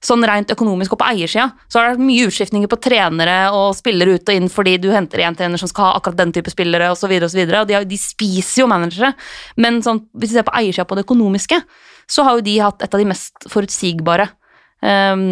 [0.00, 1.50] Sånn rent økonomisk og på eiersida.
[1.68, 4.88] Så har det vært mye utskiftninger på trenere og spillere ut og inn fordi du
[4.94, 7.10] henter en trener som skal ha akkurat den type spillere osv.
[7.18, 9.12] Og, så videre, og, så og de, de, spiser jo managere.
[9.60, 11.60] Men sånn, hvis vi ser på eiersida på det økonomiske,
[12.10, 14.30] så har jo de hatt et av de mest forutsigbare
[14.82, 15.26] eh,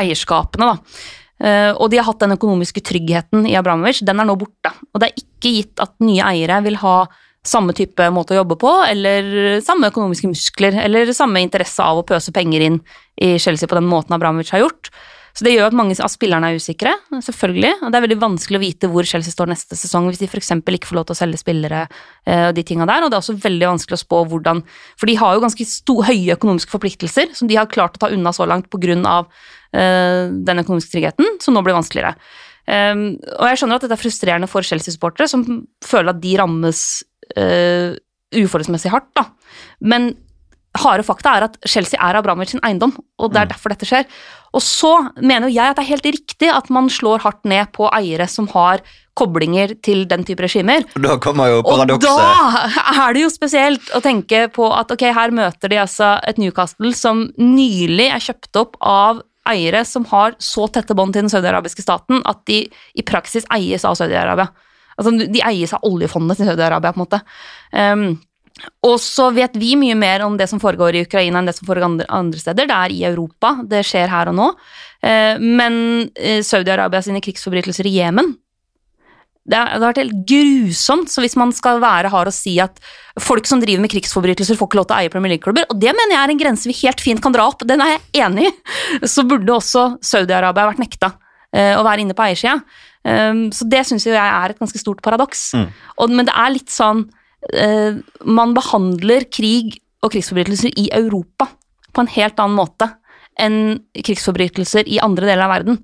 [0.00, 1.04] eierskapene, da.
[1.44, 4.70] Uh, og de har hatt den økonomiske tryggheten i Abramovic, den er nå borte.
[4.94, 6.96] Og det er ikke gitt at nye eiere vil ha
[7.44, 12.06] samme type måte å jobbe på, eller samme økonomiske muskler, eller samme interesse av å
[12.08, 12.78] pøse penger inn
[13.20, 14.90] i Chelsea på den måten Abramovic har gjort.
[15.34, 17.72] Så det gjør at mange av spillerne er usikre, selvfølgelig.
[17.82, 20.52] Og det er veldig vanskelig å vite hvor Chelsea står neste sesong hvis de f.eks.
[20.62, 23.02] ikke får lov til å selge spillere uh, og de tinga der.
[23.02, 24.62] Og det er også veldig vanskelig å spå hvordan
[24.94, 25.66] For de har jo ganske
[26.06, 30.62] høye økonomiske forpliktelser som de har klart å ta unna så langt av uh, den
[30.62, 32.14] økonomiske tryggheten, som nå blir vanskeligere.
[32.64, 35.42] Um, og jeg skjønner at dette er frustrerende for Chelsea-supportere, som
[35.84, 36.84] føler at de rammes
[37.38, 37.94] uh,
[38.34, 39.28] uforholdsmessig hardt, da.
[39.80, 40.12] Men
[40.82, 43.52] harde fakta er at Chelsea er Abramovic sin eiendom, og det er mm.
[43.52, 44.08] derfor dette skjer.
[44.54, 47.70] Og så mener jo jeg at det er helt riktig at man slår hardt ned
[47.74, 48.82] på eiere som har
[49.18, 50.82] koblinger til den type regimer.
[50.98, 52.10] Da kommer jo paradokset.
[52.10, 56.16] Og da er det jo spesielt å tenke på at ok, her møter de altså
[56.26, 61.26] et Newcastle som nylig er kjøpt opp av eiere som har så tette bånd til
[61.26, 64.50] den saudiarabiske staten at de i praksis eies av Saudi-Arabia.
[64.98, 67.20] Altså, de eies av oljefondet til Saudi-Arabia, på en måte.
[67.72, 68.06] Um,
[68.86, 71.66] og så vet vi mye mer om det som foregår i Ukraina enn det som
[71.66, 72.70] foregår andre, andre steder.
[72.70, 74.48] Det er i Europa, det skjer her og nå.
[75.04, 75.76] Uh, men
[76.06, 78.36] uh, Saudi-Arabia sine krigsforbrytelser i Jemen
[79.44, 81.10] det har, vært helt grusomt.
[81.12, 82.80] Så hvis man skal være hard og si at
[83.20, 85.92] folk som driver med krigsforbrytelser, får ikke lov til å eie Premier League-klubber, og det
[85.92, 88.48] mener jeg er en grense vi helt fint kan dra opp, den er jeg enig
[88.48, 88.54] i,
[89.10, 91.12] så burde også Saudi-Arabia vært nekta
[91.54, 92.58] eh, å være inne på eiersida.
[93.04, 95.50] Så det syns jeg er et ganske stort paradoks.
[95.52, 96.14] Mm.
[96.16, 97.02] men det er litt sånn
[97.52, 101.50] Eh, man behandler krig og krigsforbrytelser i Europa
[101.94, 102.88] på en helt annen måte
[103.40, 103.58] enn
[103.98, 105.80] krigsforbrytelser i andre deler av verden.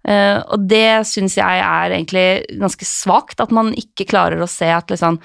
[0.00, 2.22] Uh, og det syns jeg er egentlig
[2.56, 5.18] ganske svakt, at man ikke klarer å se at liksom,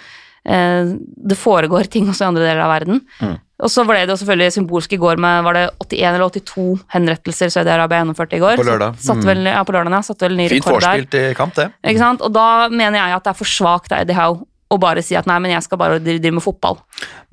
[0.43, 2.99] det foregår ting også i andre deler av verden.
[3.23, 3.37] Mm.
[3.65, 6.65] Og så ble det jo selvfølgelig symbolsk i går med var det 81 eller 82
[6.93, 8.59] henrettelser Saudi-Arabia gjennomførte i går.
[8.61, 8.99] På lørdag.
[9.01, 11.71] Satt vel, ja, på lørdag, ja, satt vel ny Fint forspilt i kamp, det.
[11.81, 12.21] Ikke sant?
[12.25, 14.45] Og da mener jeg at det er for svakt av Eddie Howe
[14.75, 16.79] og bare si at nei, men jeg skal bare drive med fotball.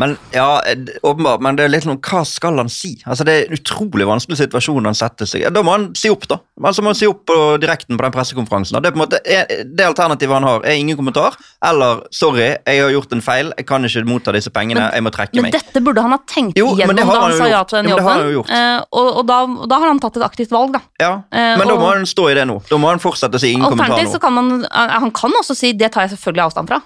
[0.01, 0.61] Men ja,
[1.03, 2.95] åpenbart, men det er litt noe, hva skal han si?
[3.07, 5.51] Altså, Det er en utrolig vanskelig situasjon han setter seg i.
[5.53, 6.41] Da må han si opp, da.
[6.63, 8.79] Altså må han si opp på direkten på den pressekonferansen.
[8.83, 12.93] Det, på en måte, det alternativet han har, er ingen kommentar, eller sorry, jeg har
[12.95, 15.57] gjort en feil, jeg kan ikke motta disse pengene, men, jeg må trekke men meg.
[15.57, 17.93] Men dette burde han ha tenkt jo, gjennom da han, han sa ja til den
[17.93, 20.83] jobben, jo, uh, og, og, da, da, har han tatt et aktivt valg, da.
[21.03, 22.59] Ja, uh, men og, da må han stå i det nå.
[22.71, 24.23] Da må han fortsette å si ingen kommentar nå.
[24.23, 26.83] Kan man, han kan også si det tar jeg selvfølgelig avstand fra.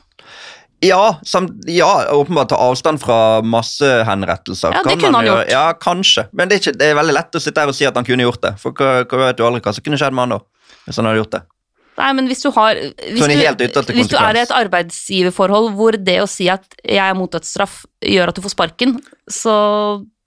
[0.85, 4.75] Ja, samt, ja, åpenbart ta avstand fra massehenrettelser.
[4.77, 5.51] Ja, det kunne han gjort.
[5.51, 6.27] Ja, kanskje.
[6.37, 8.05] Men det er, ikke, det er, veldig lett å sitte her og si at han
[8.05, 8.53] kunne gjort det.
[8.61, 10.41] For hva, hva vet du aldri hva som kunne skjedd med han da?
[10.85, 11.43] Hvis han hadde gjort det.
[11.97, 16.19] Nei, men hvis du har Hvis, du, hvis du er i et arbeidsgiverforhold hvor det
[16.21, 19.55] å si at jeg er mot dødsstraff gjør at du får sparken, så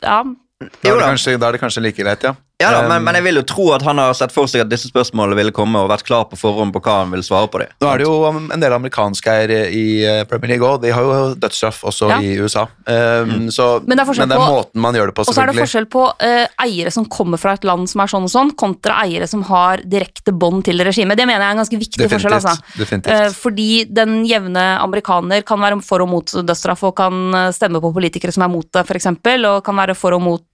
[0.01, 0.23] ja.
[0.25, 2.33] Da er, det kanskje, da er det kanskje like greit, ja.
[2.59, 4.67] Ja da, men, men, jeg vil jo tro at han har sett for seg at
[4.67, 7.61] disse spørsmålene ville komme, og vært klar på forhånd på hva han vil svare på
[7.61, 7.69] dem.
[7.79, 10.81] Nå er det jo en del amerikanske eiere i eh, Premier League òg.
[10.83, 12.17] De har jo dødsstraff også ja.
[12.19, 12.65] i USA.
[12.83, 13.45] Um, mm.
[13.55, 15.31] så, men, det er, men det er på, måten man gjør det på, selvfølgelig.
[15.31, 18.11] Og så er det forskjell på uh, eiere som kommer fra et land som er
[18.11, 21.15] sånn og sånn, kontra eiere som har direkte bånd til regimet.
[21.15, 22.27] Det mener jeg er en ganske viktig Definitivt.
[22.27, 22.37] forskjell.
[22.41, 22.75] Altså.
[22.83, 23.23] Definitivt.
[23.23, 23.69] Uh, fordi
[24.01, 28.43] den jevne amerikaner kan være for og mot dødsstraff og kan stemme på politikere som
[28.43, 30.48] er mot det, f.eks., og kan være for og mot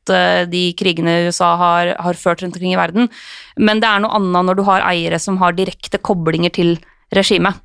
[0.51, 3.10] de krigene USA har, har ført rundt omkring i verden.
[3.58, 6.76] Men det er noe annet når du har eiere som har direkte koblinger til
[7.16, 7.62] regimet.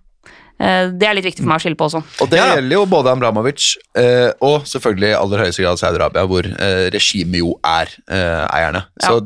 [0.60, 2.02] Eh, det er litt viktig for meg å skille på også.
[2.20, 2.50] Og Det ja.
[2.54, 7.54] gjelder jo både Ambramovic eh, og selvfølgelig aller høyeste grad Saudi-Arabia, hvor eh, regimet jo
[7.64, 8.84] er eh, eierne.
[9.00, 9.08] Ja.
[9.08, 9.20] Så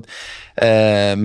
[0.57, 1.17] Eh,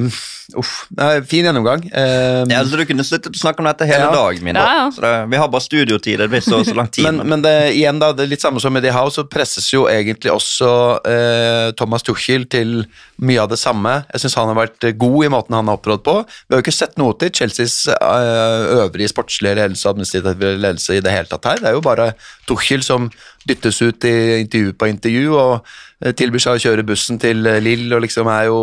[0.58, 0.88] uff.
[1.30, 1.84] Fin gjennomgang.
[1.94, 4.12] Eh, Ja, altså, du kunne sluttet å snakke om dette hele Ja.
[4.12, 4.42] dag.
[4.42, 4.92] Min, Ja, ja.
[4.92, 6.18] Så det, vi har bare studiotid.
[6.20, 7.04] Det blir så, så lang tid.
[7.06, 9.70] men, men det, igjen da, det er litt samme som med The House, så presses
[9.74, 10.72] jo egentlig også
[11.06, 12.86] eh, Thomas Tuchel til
[13.22, 14.06] mye av det samme.
[14.14, 16.16] Jeg syns han har vært god i måten han har opptrådt på.
[16.48, 20.98] Vi har jo ikke sett noe til Chelseas eh, øvrige sportslige ledelse og administrative ledelse
[20.98, 21.62] i det hele tatt her.
[21.62, 22.14] Det er jo bare
[22.48, 23.12] Tuchel som
[23.48, 27.62] dyttes ut i intervju på intervju og eh, tilbyr seg å kjøre bussen til eh,
[27.64, 28.60] Lill og liksom er jo,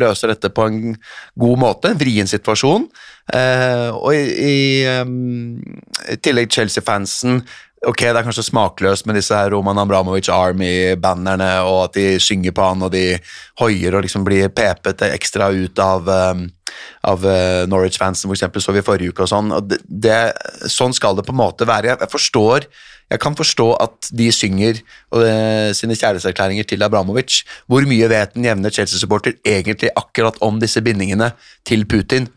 [0.00, 0.96] løser dette på en
[1.40, 1.92] god måte.
[1.92, 2.88] En vrien situasjon.
[3.32, 4.24] Eh, og i,
[4.84, 7.40] i, tillegg Chelsea-fansen
[7.84, 12.54] Ok, det er kanskje smakløst med disse her Roman Abramovic Army-bannerne, og at de synger
[12.56, 13.18] på han, og de
[13.60, 17.26] hoier og liksom blir pepet ekstra ut av, av
[17.68, 19.52] Norwich-fansen, eksempel, så vi forrige uke og sånn.
[19.52, 20.16] og det, det,
[20.72, 21.92] Sånn skal det på en måte være.
[21.92, 22.70] Jeg, jeg forstår
[23.12, 27.42] jeg kan forstå at de synger eh, sine kjærlighetserklæringer til Abramovic.
[27.68, 31.32] Hvor mye vet en jevne Chelsea-supporter egentlig akkurat om disse bindingene
[31.66, 32.28] til Putin?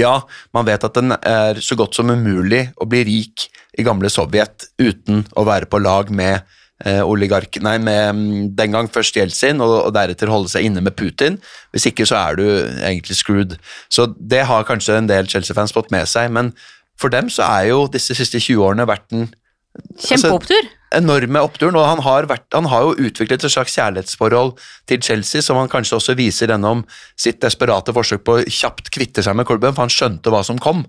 [0.00, 0.22] Ja,
[0.56, 4.70] man vet at den er så godt som umulig å bli rik i gamle Sovjet
[4.80, 6.38] uten å være på lag med
[6.86, 10.80] eh, oligark, nei, med mm, den gang først Jeltsin, og, og deretter holde seg inne
[10.84, 11.36] med Putin.
[11.74, 13.58] Hvis ikke så er du egentlig screwed.
[13.92, 16.54] Så det har kanskje en del Chelsea-fans fått med seg, men
[17.00, 19.28] for dem så er jo disse siste 20 årene vært en
[19.98, 20.64] Kjempeopptur.
[20.94, 24.54] Enorme oppturen, og han har, vært, han har jo utviklet et slags kjærlighetsforhold
[24.90, 26.84] til Chelsea, som han kanskje også viser gjennom
[27.18, 30.60] sitt desperate forsøk på å kjapt kvitte seg med klubben, for han skjønte hva som
[30.62, 30.84] kom.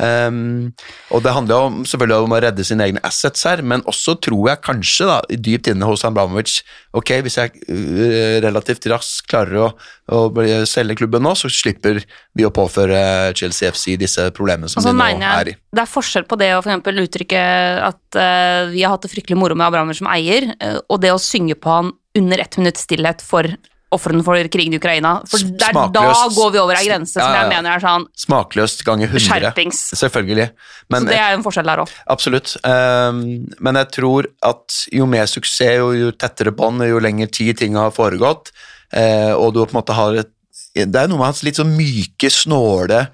[0.00, 0.72] Um,
[1.14, 4.52] og det handler om, selvfølgelig om å redde sine egne assets her, men også tror
[4.52, 6.58] jeg kanskje da, dypt inne hos Abramovic
[6.96, 9.68] ok, hvis jeg uh, relativt raskt klarer å,
[10.12, 10.20] å
[10.68, 12.02] selge klubben nå, så slipper
[12.36, 15.56] vi å påføre Chelsea FC disse problemene som altså, de nå jeg, er i.
[15.76, 17.42] det er forskjell på det å for uttrykke
[17.86, 21.14] at uh, vi har hatt det fryktelig moro med Abramovic som eier, eh, og det
[21.14, 23.46] å synge på han under ett minutts stillhet for
[23.94, 25.12] ofrene for krigen i Ukraina.
[25.30, 28.06] For der, da går vi over ei grense som Ja, ja, jeg mener er sånn
[28.18, 29.22] Smakløst ganger 100.
[29.28, 29.82] skjerpings.
[30.00, 30.48] Selvfølgelig.
[30.92, 31.94] Men så det er en forskjell der òg.
[32.16, 32.56] Absolutt.
[32.66, 33.20] Um,
[33.62, 37.78] men jeg tror at jo mer suksess, jo, jo tettere bånd, jo lenger tid ting
[37.78, 38.50] har foregått,
[38.96, 40.32] uh, og du på en måte har et
[40.76, 43.06] Det er noe med hans litt sånn myke, snåle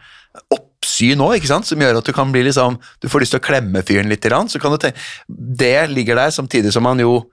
[0.51, 3.47] oppsyn ikke sant, som gjør at du kan bli liksom Du får lyst til å
[3.47, 7.25] klemme fyren litt, så kan du tenke Det ligger der, samtidig som han jo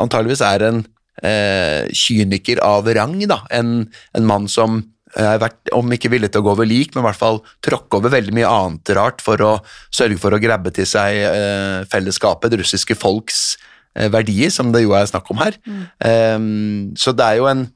[0.00, 0.84] antageligvis er en
[1.22, 3.42] eh, kyniker av rang, da.
[3.52, 4.80] En, en mann som
[5.18, 7.98] er vært, om ikke villig til å gå over lik, men i hvert fall tråkke
[7.98, 9.52] over veldig mye annet rart for å
[9.92, 13.42] sørge for å grabbe til seg eh, fellesskapet, det russiske folks
[13.98, 15.58] eh, verdier, som det jo er snakk om her.
[16.08, 17.66] Ehm, så det er jo en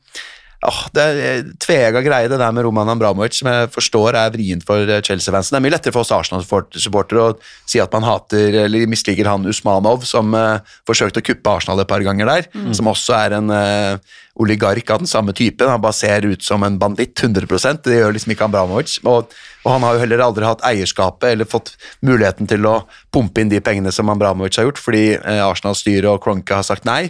[0.67, 4.67] åh, det er tvega greie det der med Roman Abramovic, som jeg forstår er vrient
[4.67, 5.55] for eh, Chelsea-fansen.
[5.55, 7.35] Det er mye lettere for oss Arsenal-supportere å
[7.69, 10.59] si at man hater eller misliker han Usmanov, som uh,
[10.89, 15.03] forsøkte å kuppe Arsenal et par ganger der, som også er en uh, oligark av
[15.03, 15.69] den samme typen.
[15.71, 18.99] Han bare ser ut som en banditt, 100% Det gjør liksom ikke Abramovic.
[19.05, 19.33] Og,
[19.65, 22.81] og han har jo heller aldri hatt eierskapet eller fått muligheten til å
[23.15, 26.89] pumpe inn de pengene som Abramovic har gjort, fordi eh, Arsenal-styret og Kronke har sagt
[26.89, 27.09] nei.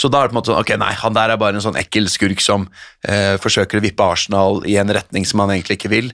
[0.00, 1.64] Så da er det på en måte sånn, ok, nei, han der er bare en
[1.64, 2.68] sånn ekkel skurk som
[3.08, 6.12] eh, forsøker å vippe Arsenal i en retning som han egentlig ikke vil.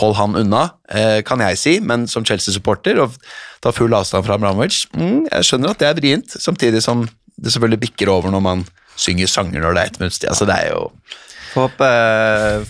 [0.00, 3.16] Hold han unna, eh, kan jeg si, men som Chelsea-supporter og
[3.64, 7.06] ta full avstand fra Abramovic, mm, jeg skjønner at det er vrient, samtidig som
[7.38, 10.24] det selvfølgelig bikker over når man synger sanger når det er ett minutt.
[10.30, 10.86] Altså, det er jo,
[11.48, 11.88] Får håpe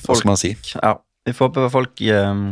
[0.04, 0.52] hva skal man si?
[0.76, 0.94] Ja,
[1.26, 2.44] vi får håpe folk ehm,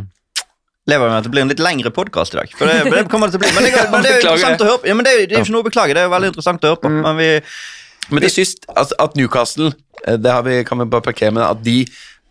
[0.90, 2.52] lever med at det blir en litt lengre podkast i dag.
[2.58, 3.54] For det, det kommer det til å bli.
[3.56, 4.90] Men det, men det er jo interessant å høre på.
[4.90, 6.30] Ja, men det, er, jo- det er ikke noe å beklage, det er jo veldig
[6.34, 6.92] interessant å høre på.
[6.98, 7.30] Men vi
[8.12, 9.72] Men til sist, at, at Newcastle,
[10.06, 11.80] eh, det har vi, kan vi bare parkere med, at de,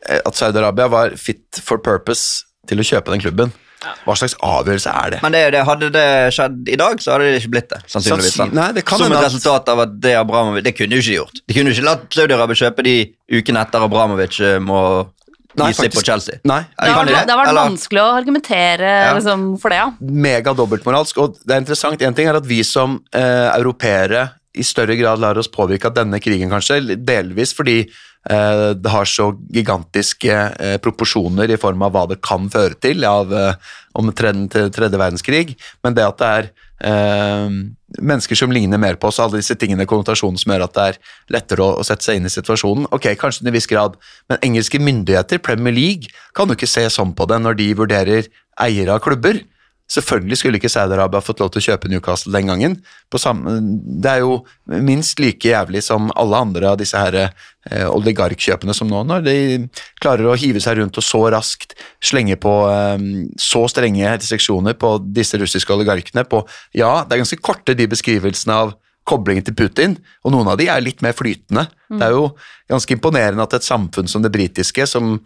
[0.08, 3.51] eh, at Saudi-Arabia var fit for purpose til å kjøpe den klubben.
[4.06, 5.18] Hva slags avgjørelse er det?
[5.22, 7.82] Men det, det, hadde det skjedd i dag, så hadde det ikke blitt det.
[7.91, 8.38] sannsynligvis.
[8.39, 8.56] Sannsyn-?
[8.58, 11.41] Nei, det kan Som et resultat av at det Abramovic Det kunne jo ikke gjort.
[11.43, 12.95] De kunne jo ikke latt Saudi-Arabia kjøpe de
[13.36, 14.80] ukene etter Abramovic eh, må
[15.58, 16.03] Nei, gi slipp på.
[16.03, 16.39] Chelsea.
[16.43, 19.14] Nei, Det har Kan vært, det har vært Eller- vanskelig å argumentere Ja.
[19.14, 19.91] liksom, for det, ja.
[20.01, 21.18] mega dobbeltmoralsk.
[21.18, 25.20] Og det er interessant, en ting er at vi som eh, europeere i større grad
[25.20, 27.82] lar oss påvirke av denne krigen, kanskje, delvis fordi
[28.30, 33.03] eh, det har så gigantiske eh, proporsjoner i form av hva det kan føre til
[33.03, 33.53] av, eh,
[33.95, 36.49] om tredje, tredje verdenskrig, men det at det er
[36.84, 37.47] eh,
[37.95, 40.99] mennesker som ligner mer på oss, alle disse tingene, konnotasjonen som gjør at det er
[41.38, 42.89] lettere å, å sette seg inn i situasjonen.
[42.95, 43.99] Ok, kanskje til en viss grad,
[44.32, 48.32] men engelske myndigheter, Premier League, kan jo ikke se sånn på det når de vurderer
[48.61, 49.41] eiere av klubber.
[49.86, 52.77] Selvfølgelig skulle ikke Saudi-Arabia fått lov til å kjøpe Newcastle den gangen.
[53.13, 53.59] På samme,
[54.01, 57.17] det er jo minst like jævlig som alle andre av disse her,
[57.69, 59.36] eh, oligarkkjøpene som nå, når de
[60.01, 63.05] klarer å hive seg rundt og så raskt slenge på eh,
[63.38, 66.25] så strenge restriksjoner på disse russiske oligarkene.
[66.25, 68.73] På, ja, det er ganske korte de beskrivelsene av
[69.05, 71.67] koblingen til Putin, og noen av de er litt mer flytende.
[71.93, 72.31] Det er jo
[72.71, 75.19] ganske imponerende at et samfunn som det britiske, som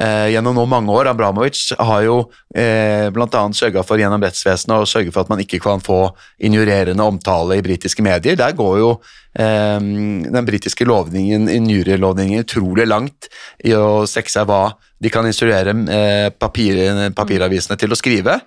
[0.00, 2.16] eh, gjennom nå mange år Abramovic har jo
[2.54, 3.42] eh, bl.a.
[3.56, 6.06] sørga for gjennom rettsvesenet å sørge for at man ikke kan få
[6.44, 8.38] injurerende omtale i britiske medier.
[8.40, 8.90] Der går jo
[9.38, 13.30] eh, den britiske lovningen, injurielovningen utrolig langt
[13.64, 14.64] i å strekke seg hva
[15.02, 16.80] de kan instruere eh, papir,
[17.16, 18.40] papiravisene til å skrive.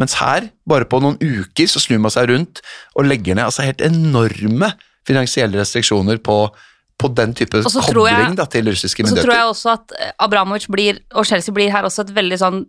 [0.00, 2.62] Mens her, bare på noen uker, så snur man seg rundt
[2.96, 4.72] og legger ned altså helt enorme
[5.08, 6.42] finansielle restriksjoner på,
[7.00, 10.68] på den type kobling da, til russiske Og så tror jeg også at eh, Abramovic
[10.72, 12.64] blir, og Chelsea blir her også et veldig sånn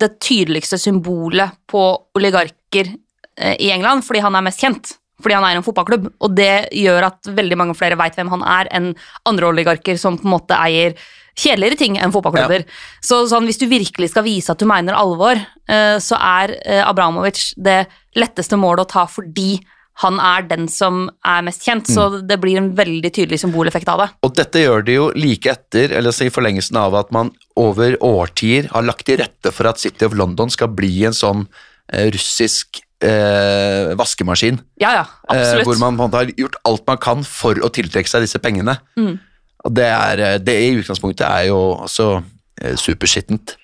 [0.00, 1.86] Det tydeligste symbolet på
[2.18, 4.96] oligarker eh, i England, fordi han er mest kjent.
[5.22, 6.08] Fordi han er en fotballklubb.
[6.26, 8.90] Og det gjør at veldig mange flere veit hvem han er, enn
[9.28, 10.98] andre oligarker som på en måte eier
[11.34, 12.64] kjedeligere ting enn fotballklubber.
[13.02, 16.82] Så sånn, hvis du virkelig skal vise at du mener alvor, eh, så er eh,
[16.84, 17.84] Abramovic det
[18.18, 19.58] letteste målet å ta fordi
[20.02, 24.00] han er den som er mest kjent, så det blir en veldig tydelig symboleffekt av
[24.02, 24.08] det.
[24.26, 28.66] Og dette gjør de jo like etter, eller i forlengelsen av at man over årtier
[28.72, 31.44] har lagt til rette for at City of London skal bli en sånn
[31.92, 34.58] eh, russisk eh, vaskemaskin.
[34.82, 35.66] Ja, ja, Eh, absolutt.
[35.68, 38.76] hvor man har gjort alt man kan for å tiltrekke seg disse pengene.
[38.98, 39.18] Mm.
[39.64, 42.22] Og det, er, eh, det i utgangspunktet er jo altså
[42.60, 43.54] eh, superskittent.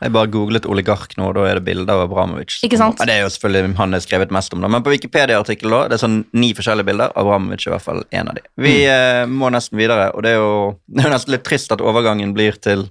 [0.00, 2.56] Jeg bare googlet oligark nå, og da er det bilder av Abramovic.
[2.64, 3.00] Ikke sant?
[3.04, 4.70] Det er jo selvfølgelig han er skrevet mest om, da.
[4.72, 7.12] men på Wikipedia-artikkelen da, det er sånn ni forskjellige bilder.
[7.20, 8.44] Abramovic er i hvert fall en av de.
[8.64, 10.54] Vi eh, må nesten videre, og det er, jo,
[10.94, 12.88] det er jo nesten litt trist at overgangen blir til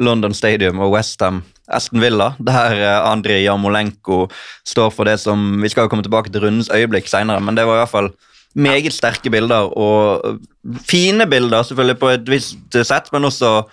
[0.00, 1.42] London Stadium og Westham
[1.72, 4.26] Aston Villa, der eh, Andrij Jarmolenko
[4.64, 7.66] står for det som Vi skal jo komme tilbake til rundens øyeblikk seinere, men det
[7.66, 8.12] var i hvert fall
[8.56, 10.38] meget sterke bilder, og øh,
[10.88, 13.66] fine bilder selvfølgelig på et visst sett, men også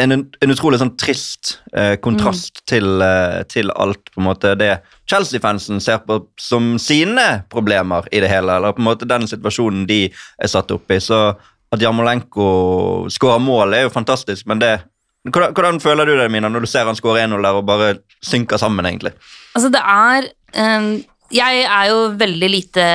[0.00, 4.72] en, en utrolig sånn trist eh, kontrast til, eh, til alt på en måte det
[5.10, 9.84] Chelsea-fansen ser på som sine problemer i det hele, eller på en måte den situasjonen
[9.90, 10.98] de er satt opp i.
[11.02, 11.20] Så
[11.72, 12.48] at Jarmolenko
[13.12, 14.74] skårer mål, er jo fantastisk, men det
[15.30, 17.92] hvordan, hvordan føler du det, Mina, når du ser han skåre 1-0 der og bare
[18.26, 19.12] synker sammen, egentlig?
[19.54, 20.26] Altså, det er
[20.58, 20.88] eh,
[21.32, 22.86] Jeg er jo veldig lite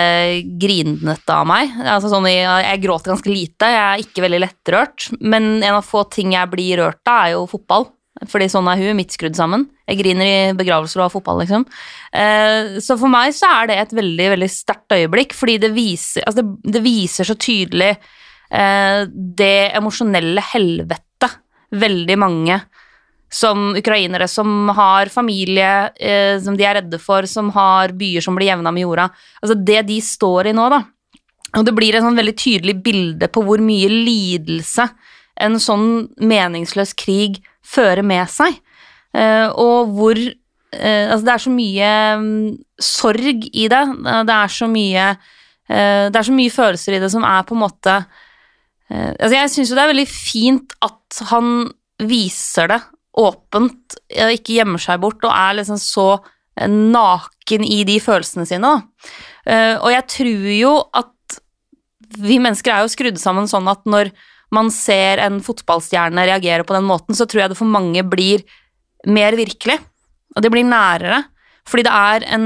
[0.62, 1.72] grinete av meg.
[1.82, 3.70] Altså, sånn, jeg, jeg gråter ganske lite.
[3.74, 5.08] Jeg er ikke veldig lettrørt.
[5.22, 7.90] Men en av få ting jeg blir rørt av, er jo fotball.
[8.30, 9.68] Fordi sånn er hun, midt skrudd sammen.
[9.88, 11.66] Jeg griner i begravelser og av fotball, liksom.
[12.12, 16.26] Eh, så for meg så er det et veldig veldig sterkt øyeblikk, fordi det viser,
[16.26, 21.38] altså det, det viser så tydelig eh, det emosjonelle helvetet
[21.78, 22.60] veldig mange
[23.30, 28.38] som ukrainere som har familie eh, som de er redde for, som har byer som
[28.38, 29.10] blir jevna med jorda.
[29.42, 30.84] Altså det de står i nå, da.
[31.58, 34.88] Og det blir et sånn veldig tydelig bilde på hvor mye lidelse
[35.44, 38.58] en sånn meningsløs krig fører med seg.
[39.16, 42.30] Eh, og hvor eh, Altså, det er så mye um,
[42.80, 43.84] sorg i det.
[44.28, 47.56] Det er så mye eh, Det er så mye følelser i det som er på
[47.56, 51.70] en måte eh, Altså, jeg syns jo det er veldig fint at han
[52.04, 52.82] viser det
[53.18, 56.08] åpent, og ikke gjemmer seg bort og er liksom så
[56.58, 58.74] eh, naken i de følelsene sine.
[59.46, 61.14] Eh, Og jeg tror jo at
[62.18, 64.14] vi mennesker er jo skrudd sammen sånn at når
[64.56, 68.46] man ser en fotballstjerne reagere på den måten, så tror jeg det for mange blir
[69.08, 69.76] mer virkelig,
[70.36, 71.26] og det blir nærere.
[71.68, 72.46] Fordi det er en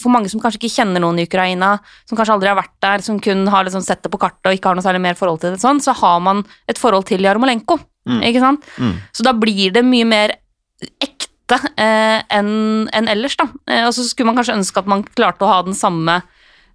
[0.00, 1.74] For mange som kanskje ikke kjenner noen i Ukraina,
[2.08, 4.56] som kanskje aldri har vært der, som kun har liksom sett det på kartet og
[4.56, 7.20] ikke har noe særlig mer forhold til det, sånn, så har man et forhold til
[7.20, 7.76] Jarmolenko.
[8.10, 8.66] Ikke sant?
[8.78, 8.96] Mm.
[9.14, 10.36] Så da blir det mye mer
[11.02, 13.48] ekte eh, enn en ellers, da.
[13.70, 16.18] Eh, og så skulle man kanskje ønske at man klarte å ha den samme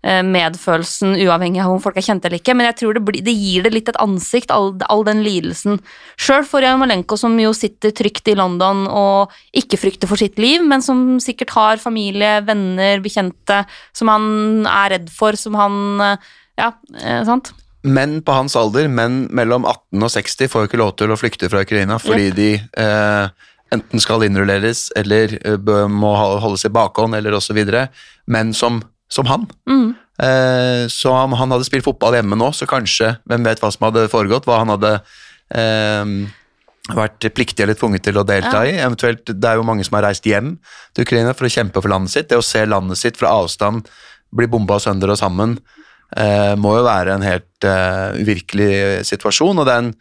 [0.07, 3.25] eh, medfølelsen uavhengig av om folk er kjente eller ikke, men jeg tror det, blir,
[3.25, 5.81] det gir det litt et ansikt, all, all den lidelsen.
[6.15, 10.63] Sjøl for Jarmolenko, som jo sitter trygt i London og ikke frykter for sitt liv,
[10.63, 15.79] men som sikkert har familie, venner, bekjente som han er redd for, som han
[16.11, 16.71] eh, Ja,
[17.03, 17.51] eh, sant?
[17.85, 21.19] Menn på hans alder, menn mellom 18 og 60, får jo ikke lov til å
[21.19, 27.17] flykte fra Ukraina fordi de eh, enten skal innrulleres eller eh, må holdes i bakhånd
[27.17, 27.59] eller osv.
[28.33, 28.81] Menn som,
[29.13, 29.45] som han.
[29.69, 29.93] Mm.
[30.23, 33.85] Eh, så om han hadde spilt fotball hjemme nå, så kanskje Hvem vet hva som
[33.85, 34.47] hadde foregått?
[34.49, 34.95] Hva han hadde
[35.53, 36.15] eh,
[36.97, 38.77] vært pliktig eller tvunget til å delta i.
[38.79, 40.55] Eventuelt, Det er jo mange som har reist hjem
[40.95, 42.29] til Ukraina for å kjempe for landet sitt.
[42.31, 43.87] Det å se landet sitt fra avstand
[44.35, 45.57] bli bomba sønder og sammen
[46.15, 49.59] eh, må jo være en helt eh, uvirkelig situasjon.
[49.59, 49.91] Og det er en,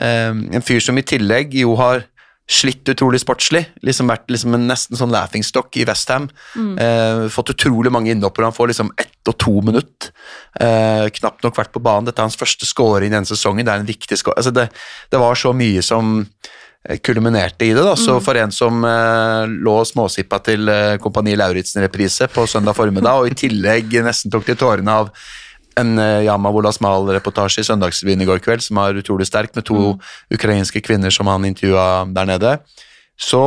[0.00, 0.30] eh,
[0.60, 2.04] en fyr som i tillegg jo har
[2.48, 3.66] slitt utrolig sportslig.
[3.84, 6.30] liksom Vært liksom en nesten sånn laughingstock i Westham.
[6.56, 8.42] Eh, fått utrolig mange innhopper.
[8.42, 10.10] han får liksom ett og to minutt.
[10.58, 12.06] Eh, knapt nok vært på banen.
[12.06, 13.64] Dette er hans første scoring i denne sesongen.
[13.64, 14.36] Det er en viktig score.
[14.36, 14.70] Altså det,
[15.10, 16.24] det var så mye som
[16.88, 17.84] eh, kulminerte i det.
[17.84, 23.20] da, Så for en som eh, lå småsippa til eh, Kompani Lauritzen-reprise på søndag formiddag,
[23.20, 25.12] og i tillegg nesten tok til tårene av
[25.80, 29.96] en uh, Yama Wolasmal-reportasje i Søndagsrevyen i går kveld, som var utrolig sterk, med to
[30.34, 32.54] ukrainske kvinner som han intervjua der nede.
[33.18, 33.42] Så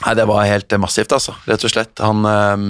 [0.00, 1.34] Nei, det var helt massivt, altså.
[1.44, 2.00] Rett og slett.
[2.00, 2.68] Han ehm,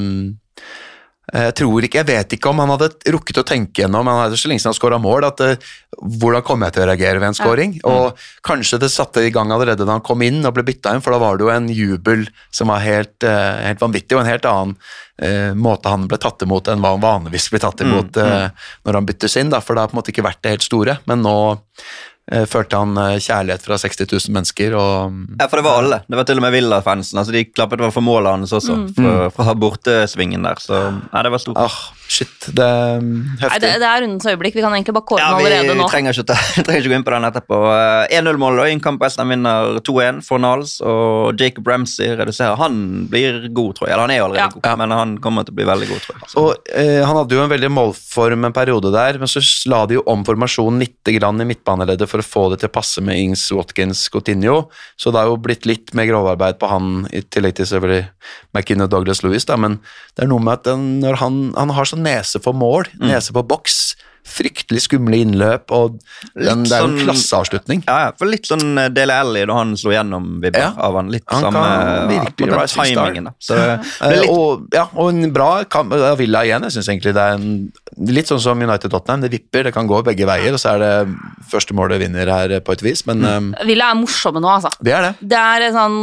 [1.31, 4.39] jeg tror ikke, jeg vet ikke om han hadde rukket å tenke gjennom han hadde
[4.41, 5.69] så lenge siden han skåra mål, at uh,
[6.21, 7.77] hvordan kommer jeg til å reagere ved en scoring?
[7.87, 11.05] Og kanskje det satte i gang allerede da han kom inn og ble bytta inn,
[11.05, 14.33] for da var det jo en jubel som var helt, uh, helt vanvittig, og en
[14.33, 14.77] helt annen
[15.23, 18.49] uh, måte han ble tatt imot enn hva han vanligvis blir tatt imot eh,
[18.87, 20.67] når han byttes inn, da, for det har på en måte ikke vært det helt
[20.67, 20.97] store.
[21.11, 21.59] Men nå eh,
[22.51, 26.01] følte han eh, kjærlighet fra 60 000 mennesker, og Ja, for det var alle.
[26.07, 27.19] Det var til og med Villa-fansen.
[27.19, 30.61] Altså, de klappet for målet hans også, fra, fra bortesvingen der.
[30.63, 31.59] Så ja, det var stort.
[31.59, 31.81] ah,
[32.11, 33.51] shit, det er heftig.
[33.51, 34.57] Nei, det, det er rundens øyeblikk.
[34.59, 35.87] Vi kan egentlig bare kåre Ja, den allerede nå.
[35.93, 36.37] trenger ikke, ta,
[36.67, 37.61] trenger ikke gå inn på den etterpå.
[37.75, 42.59] Eh, 1-0-mål og en kamp Westham vinner 2-1 for Nals, og Jacob Ramsey reduserer.
[42.61, 42.81] Han
[43.13, 43.95] blir god, tror jeg.
[43.95, 44.49] Eller han er allerede Ja.
[44.57, 46.31] god, men han kommer til å bli veldig god, tror jeg.
[46.35, 46.45] Så.
[46.45, 49.99] Og eh, Han hadde jo en veldig målform en periode der, men så la de
[50.01, 53.19] jo om formasjonen litt grann i midtbaneleddet for å få det til å passe med
[53.19, 54.69] Ings, Watkins, Coutinho.
[55.01, 58.09] Så det har jo blitt litt mer grovarbeid på han, i tillegg til selvfølgelig
[58.81, 59.47] og Douglas Lewis.
[59.49, 59.57] Da.
[59.57, 59.79] Men
[60.17, 63.35] det er noe med at den, når han, han har sånn nese for mål, nese
[63.37, 63.95] på boks,
[64.31, 65.99] fryktelig skumle innløp, og
[66.35, 67.83] den, det er jo en sånn- klasseavslutning.
[67.89, 70.71] Ja, ja, for litt sånn eh, Dele Alli da han slo gjennom vibber Ja.
[70.79, 71.11] av han.
[71.13, 71.65] Litt Han samme
[72.11, 73.25] virkelig den timingen.
[73.31, 73.35] Da.
[73.41, 76.63] Så det Eh, litt og, ja, og en bra kamp av Villa igjen.
[76.69, 77.73] Jeg synes egentlig det er en,
[78.11, 79.21] litt sånn som United-Tottenham.
[79.27, 81.15] Det vipper, det kan gå begge veier, og så er det
[81.51, 84.71] første målet vinner her på et vis, men eh, Villa er morsomme nå, altså.
[84.83, 85.13] det er det.
[85.35, 85.99] Det er sånn,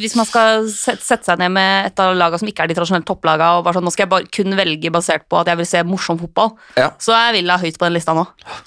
[0.00, 2.76] Hvis man skal sette, sette seg ned med et av lagene som ikke er de
[2.78, 5.60] tradisjonelle topplagene, og bare sånn, nå skal jeg bare kun velge basert på at jeg
[5.60, 6.90] vil se morsom fotball, Ja.
[7.02, 8.24] så er Villa høyt på den lista nå.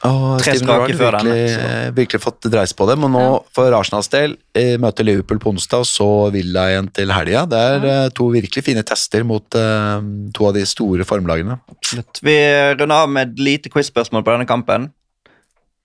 [0.08, 3.04] Og Tre Steven Gerrard virkelig, denne, virkelig fått dreis på dem.
[3.08, 3.26] Og nå,
[3.56, 7.45] for Arsenals del, eh, møter Liverpool på onsdag, og så Villa igjen til helga.
[7.49, 7.99] Det er ja.
[8.16, 9.99] to virkelig fine tester mot uh,
[10.34, 11.60] to av de store formlagene.
[11.76, 12.24] Absolutt.
[12.24, 12.38] Vi
[12.80, 14.91] runder av med et lite quiz-spørsmål på denne kampen.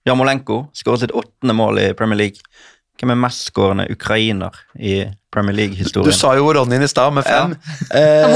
[0.07, 2.45] Jamolenko skåret sitt åttende mål i Premier League.
[2.99, 6.09] Hvem er mestskårende ukrainer i Premier League-historien?
[6.09, 7.53] Du sa jo Ronny i stad, med fem.
[7.95, 8.33] Eh,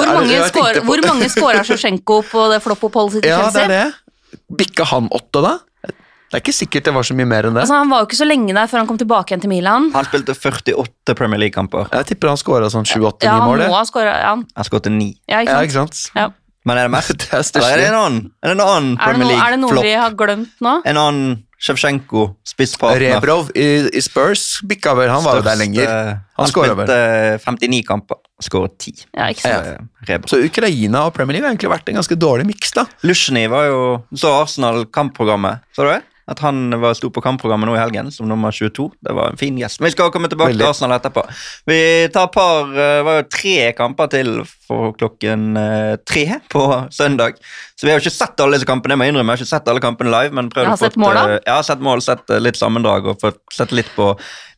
[0.48, 3.44] skår, på- hvor mange skårer Sjosjenko på det floppoppholdet sitt i Chelsea?
[3.44, 4.03] Ja, det er det.
[4.50, 5.54] Bikka han åtte, da?
[5.84, 7.62] Det er ikke sikkert det var så mye mer enn det.
[7.62, 9.92] Altså, han var jo ikke så lenge der før han kom tilbake igjen til Milan.
[9.94, 11.92] Han spilte 48 Premier League-kamper.
[11.94, 13.62] Jeg tipper han skåra sånn sju-åtte-ni Ja, han mål.
[13.70, 14.32] må ha skåret ja.
[14.34, 15.12] Han skåret 9.
[15.30, 15.94] ja, Ja, ikke ikke sant?
[16.00, 16.18] sant?
[16.18, 16.26] Ja.
[16.66, 17.14] Men er det mest?
[17.30, 19.46] Det er er det en annen, er det en annen Premier League-flopp?
[19.46, 20.74] er det noe vi har glemt nå?
[20.90, 23.16] En annen Sjevtsjenko, spisspartner.
[23.16, 25.92] Rebrov i, i Spurs bikka vel, han var jo der lenger.
[26.36, 26.98] Han Han spilte
[27.46, 29.06] 59 kamper, skåret 10.
[29.16, 29.70] Ja, ikke sant?
[29.72, 30.08] Ja.
[30.10, 30.32] Rebrov.
[30.34, 32.84] Så Ukraina og Premier League har egentlig vært en ganske dårlig miks, da.
[33.08, 33.80] Lusjny var jo
[34.12, 36.02] Så Arsenal-kampprogrammet, så du det?
[36.32, 38.86] At han var, sto på kampprogrammet nå i helgen som nummer 22.
[39.04, 39.82] Det var en fin gjest.
[39.82, 40.62] Men vi skal komme tilbake Veldig.
[40.64, 41.24] til Arsenal etterpå.
[41.68, 41.80] Vi
[42.16, 44.30] tar par Det var jo tre kamper til
[44.68, 46.64] for klokken eh, tre på
[46.96, 47.36] søndag.
[47.76, 48.96] Så vi har jo ikke sett alle disse kampene.
[48.96, 50.32] Jeg må innrømme, jeg har ikke sett alle kampene live.
[50.40, 51.26] Men prøvd Jeg har å sett mål, da.
[51.34, 54.14] eh, Jeg har sett mål, sett eh, litt sammendrag og fått sett litt på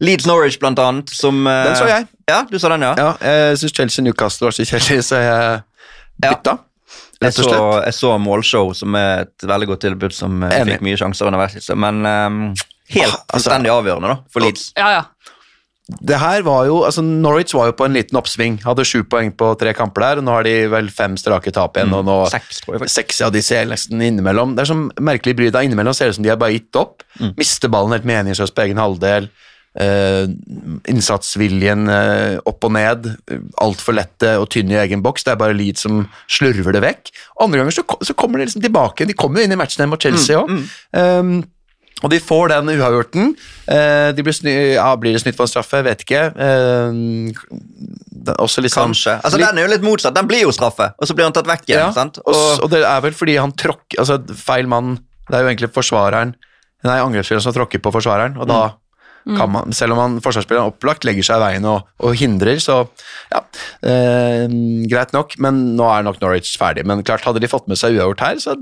[0.06, 1.10] Leeds Norwich, blant annet.
[1.10, 2.08] Som, eh, Den så jeg.
[2.30, 2.94] Ja, du så den, ja?
[2.98, 5.64] Ja, jeg syns Chelsea Newcastle var så kjedelig, så jeg
[6.24, 6.58] Ja.
[7.26, 10.76] Jeg så, jeg så Målshow, som er et veldig godt tilbud, som eh, Enig.
[10.78, 11.70] fikk mye sjanser underveis.
[11.76, 12.40] Men um,
[12.94, 14.72] helt Ah, altså- avgjørende da, for Leeds.
[14.78, 15.04] Ja, ja.
[15.86, 18.56] Det her var jo, altså Norwich var jo på en liten oppsving.
[18.66, 21.78] Hadde sju poeng på tre kamper der, og nå har de vel fem strake tap
[21.78, 21.94] igjen.
[21.94, 22.64] og nå Seks.
[22.90, 24.56] Seks av de ser nesten innimellom.
[24.58, 25.52] Det er som merkelig bry.
[25.54, 27.04] deg innimellom ser det ut som de har bare gitt opp.
[27.38, 29.30] Mister ballen helt meningsløst på egen halvdel.
[29.76, 30.24] Eh,
[30.88, 33.10] innsatsviljen uh, opp og ned.
[33.62, 35.26] Altfor lette og tynne i egen boks.
[35.26, 37.12] Det er bare Leeds som slurver det vekk.
[37.44, 39.08] Andre ganger så, så kommer de liksom tilbake.
[39.10, 40.54] De kommer jo inn i matchen mot Chelsea òg.
[40.96, 41.36] Um,
[42.04, 43.34] og de får den uavgjorten.
[43.68, 44.40] Uh, de blir,
[44.76, 45.84] ja, blir det snytt for en straffe?
[45.84, 46.24] Vet ikke.
[48.36, 49.18] Også litt sånn- Kanskje.
[49.24, 50.16] Altså, Den er jo litt motsatt.
[50.16, 51.84] Den blir jo straffe, og så blir han tatt vekk igjen.
[51.88, 52.20] ja, sant?
[52.24, 54.96] og, og det er vel fordi han tråkker Altså, feil mann
[55.28, 56.36] Det er jo egentlig forsvareren
[56.86, 58.85] Nei, angrepsspilleren som tråkker på forsvareren, og da kan
[59.26, 62.84] man, selv om han, forsvarsspilleren opplagt legger seg i veien og, og hindrer, så
[63.32, 63.42] ja,
[63.88, 64.46] eh,
[64.90, 66.86] greit nok, men nå er nok Norwich ferdig.
[66.86, 68.56] Men klart, hadde de fått med seg uavgjort her, så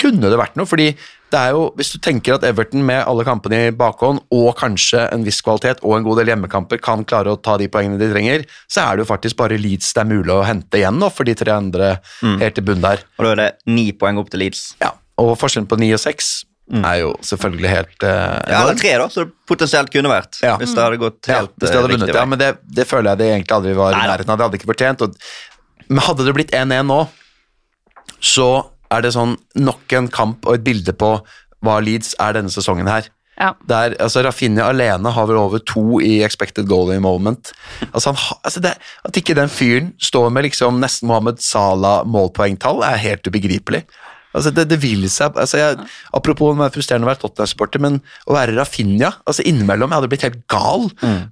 [0.00, 0.94] kunne det vært noe, fordi
[1.34, 5.04] det er jo, hvis du tenker at Everton med alle kampene i bakhånd, og kanskje
[5.12, 8.08] en viss kvalitet og en god del hjemmekamper kan klare å ta de poengene de
[8.12, 11.10] trenger, så er det jo faktisk bare Leeds det er mulig å hente igjen nå,
[11.12, 13.04] for de tre andre helt i bunn der.
[13.18, 14.68] Og da er det ni poeng opp til Leeds.
[14.80, 16.36] Ja, og forskjellen på ni og 6
[16.66, 18.10] er jo selvfølgelig helt uh,
[18.50, 20.40] Ja, eller tre, da, så det potensielt kunne vært.
[20.42, 20.56] Ja.
[20.58, 22.48] Hvis det hadde gått Ja, helt hvis det hadde eh, vunnet, riktig ja, men det,
[22.78, 24.40] det føler jeg det egentlig aldri var i nærheten av.
[24.40, 25.04] Det hadde ikke fortjent.
[25.06, 25.28] Og,
[25.86, 27.00] men hadde det blitt 1-1 nå,
[28.18, 28.48] så
[28.90, 31.12] er det sånn nok en kamp og et bilde på
[31.64, 33.06] hva Leeds er denne sesongen her.
[33.38, 33.52] ja.
[33.68, 37.52] Der, altså Rafinha alene har vel over to i expected goal in moment.
[37.92, 42.82] Altså han, altså det, At ikke den fyren står med liksom nesten Mohammed Salah målpoengtall,
[42.86, 43.84] er helt ubegripelig.
[44.36, 47.98] Altså, det, det vil seg altså, jeg, Apropos å være frustrerende å være Tottenham-supporter, men
[48.28, 50.86] å være Rafinha altså Innimellom jeg hadde blitt helt gal.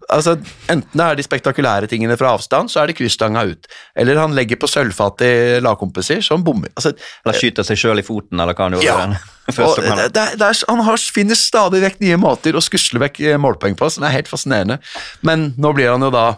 [0.08, 0.36] Altså,
[0.72, 3.68] Enten det er de spektakulære tingene fra avstand, så er det krysstanga ut.
[3.98, 5.32] Eller han legger på sølvfat i
[5.64, 6.72] lagkompiser han bommer.
[6.78, 6.94] Altså,
[7.24, 8.88] Eller skyter seg sjøl i foten, eller hva han gjorde.
[8.88, 9.22] ja.
[10.14, 13.76] Det, det, er- han har, finner stadig vekk nye måter å skusle vekk eh, målpoeng
[13.76, 14.78] på, som er helt fascinerende.
[15.20, 16.30] Men nå blir han jo da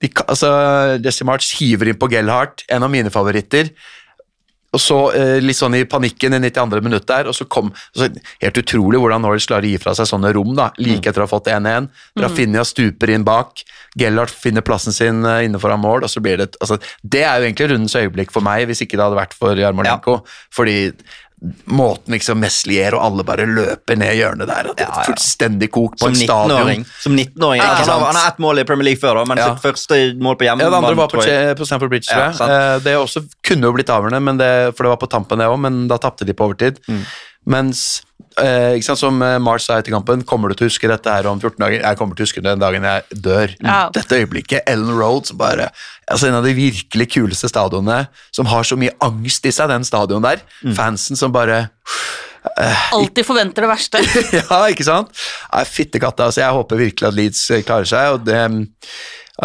[0.00, 0.50] de, altså,
[1.04, 3.68] Jesse March hiver inn på Gellhardt, en av mine favoritter.
[4.70, 6.80] Og så eh, litt sånn i panikken i 92.
[6.84, 8.08] minutt der, og så kom så
[8.40, 11.26] Helt utrolig hvordan Norwich klarer å gi fra seg sånne rom, da, like etter å
[11.26, 11.88] ha fått 1-1.
[12.20, 13.64] Rafinha stuper inn bak,
[13.98, 17.40] Gellert finner plassen sin eh, inne foran mål, og så blir det altså, Det er
[17.40, 20.20] jo egentlig rundens øyeblikk for meg, hvis ikke det hadde vært for Jarmolenko.
[20.54, 20.76] Fordi
[21.64, 25.94] måten liksom Meslier og alle bare løper ned hjørnet der, og det er fullstendig kok
[25.96, 26.84] på Som en stadion.
[27.00, 27.62] Som 19-åring.
[27.62, 29.48] Ja, altså, han, har- ett mål i Premier League før, da, men Ja.
[29.54, 31.24] sitt første mål på hjemme Ja, det andre var på,
[31.56, 32.76] på Stamford Bridge, tror Ja, jeg.
[32.76, 35.88] Eh, det også kunne jo blitt avgjørende, for det var på tampen det òg, men
[35.88, 36.76] da tapte de på overtid.
[36.88, 37.04] Mm.
[37.48, 38.02] Mens,
[38.36, 41.12] eh, ikke sant, som eh, Mars sa etter kampen, kommer du til å huske dette
[41.12, 41.80] her om 14 dager?
[41.80, 43.54] Jeg kommer til å huske det den dagen jeg dør.
[43.64, 43.78] Ja.
[43.94, 45.70] Dette øyeblikket, Ellen Road, som bare
[46.10, 49.86] altså En av de virkelig kuleste stadionene, som har så mye angst i seg, den
[49.86, 50.42] stadion der.
[50.64, 50.74] Mm.
[50.74, 51.68] Fansen som bare
[52.90, 54.00] Alltid forventer det verste.
[54.40, 55.12] ja, ikke sant?
[55.52, 58.16] Nei, Fitte katta, altså jeg håper virkelig at Leeds eh, klarer seg.
[58.16, 58.42] og det...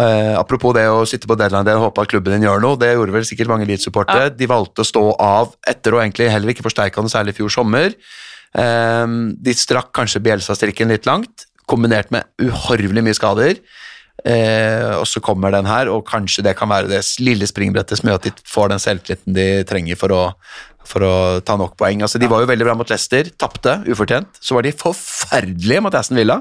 [0.02, 2.92] eh, apropos det å sitte på deadline og håpe at klubben din gjør noe, det
[2.94, 4.30] gjorde vel sikkert mange Leeds-supportere.
[4.36, 7.52] De valgte å stå av etter å egentlig heller ikke forsterka noe særlig i fjor
[7.56, 7.96] sommer.
[8.56, 9.16] Eh,
[9.48, 13.60] de strakk kanskje Bjelsa-strikken litt langt, kombinert med uhorvelig mye skader.
[14.26, 18.08] Uh, og så kommer den her, og kanskje det kan være det lille springbrettet som
[18.08, 20.22] gjør at de får den selvtilliten de trenger for å,
[20.86, 21.14] for å
[21.46, 22.02] ta nok poeng.
[22.06, 24.38] Altså, de var jo veldig bra mot Leicester, tapte ufortjent.
[24.40, 26.40] Så var de forferdelige mot Aston Villa,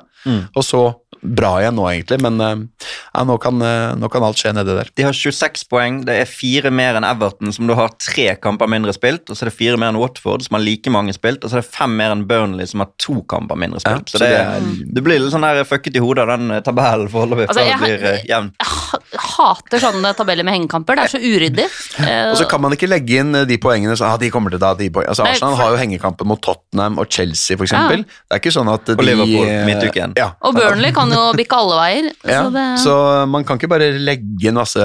[0.56, 0.84] og så
[1.26, 2.18] bra igjen nå, egentlig.
[2.22, 4.90] Men eh, ja, nå, kan, eh, nå kan alt skje nedi der.
[4.98, 6.00] De har 26 poeng.
[6.06, 9.26] Det er fire mer enn Everton, som da har tre kamper mindre spilt.
[9.32, 11.42] Og så er det fire mer enn Watford, som har like mange spilt.
[11.46, 14.14] Og så er det fem mer enn Burnley, som har to kamper mindre Ja, spilt.
[14.14, 14.70] så så det, det er,
[15.00, 17.48] det blir litt sånn der fucket i hodet av den eh, tabellen foreløpig.
[17.50, 18.52] Altså, før det blir har- jevn.
[18.62, 18.95] Jeg
[19.36, 20.98] hater sånne tabeller med hengekamper.
[21.00, 21.66] Det er så uryddig.
[22.04, 24.54] Eh, Og så kan man ikke legge inn eh, de poengene så, ah, de kommer
[24.56, 25.08] til da, de poeng.
[25.12, 28.06] Altså, Nei, Arsenal for- har jo hengekamper mot Tottenham og Chelsea, for eksempel.
[28.08, 30.16] Det er ikke sånn at de Og Liverpool, eh, midtuken.
[30.20, 32.12] Ja, Og Burnley kan jo bikke alle veier.
[32.36, 32.96] Ja, så det, så
[33.30, 34.82] man kan ikke bare legge inn masse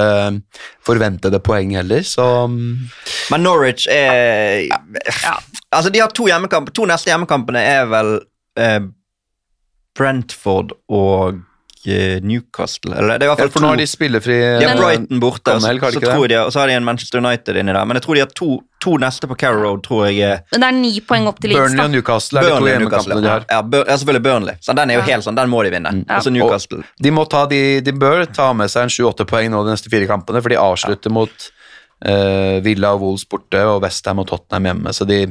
[0.87, 2.91] forventede poeng heller, så mm,
[3.33, 4.67] Men Norwich er
[5.71, 6.75] Altså, de har to hjemmekamper.
[6.75, 8.17] To neste hjemmekampene er vel
[8.59, 8.81] eh,
[9.99, 11.47] Brentford og eh,
[12.21, 12.93] Newcastle.
[12.93, 13.71] Eller det er i hvert ja, fall For nå to.
[13.73, 16.53] har de spillefri De har eh, Brighton borte, og så, de så tror de, og
[16.53, 17.85] så har de en Manchester United inni der.
[17.89, 18.49] Men jeg tror de har to,
[18.85, 20.21] to neste på Carrow Road, tror jeg.
[20.21, 22.57] er men det er ni poeng opp til Leeds, Burnley og Newcastle er de to
[22.59, 23.15] Burnley og Newcastle.
[23.15, 23.47] hjemmekampene de har.
[23.51, 24.55] Ja, Bur ja, selvfølgelig Burnley.
[24.61, 25.07] Så den er jo Ja.
[25.13, 25.95] helt sånn, den må de vinne.
[26.03, 26.15] Ja.
[26.19, 26.83] Altså Newcastle.
[26.83, 27.05] Newcastle.
[27.09, 29.89] De, må ta de, de bør ta med seg en 7-8 poeng nå de neste
[29.93, 31.51] fire kampene, for de avslutter mot
[32.07, 35.23] uh, Villa og Wolves borte og Westham og Tottenham hjemme, så de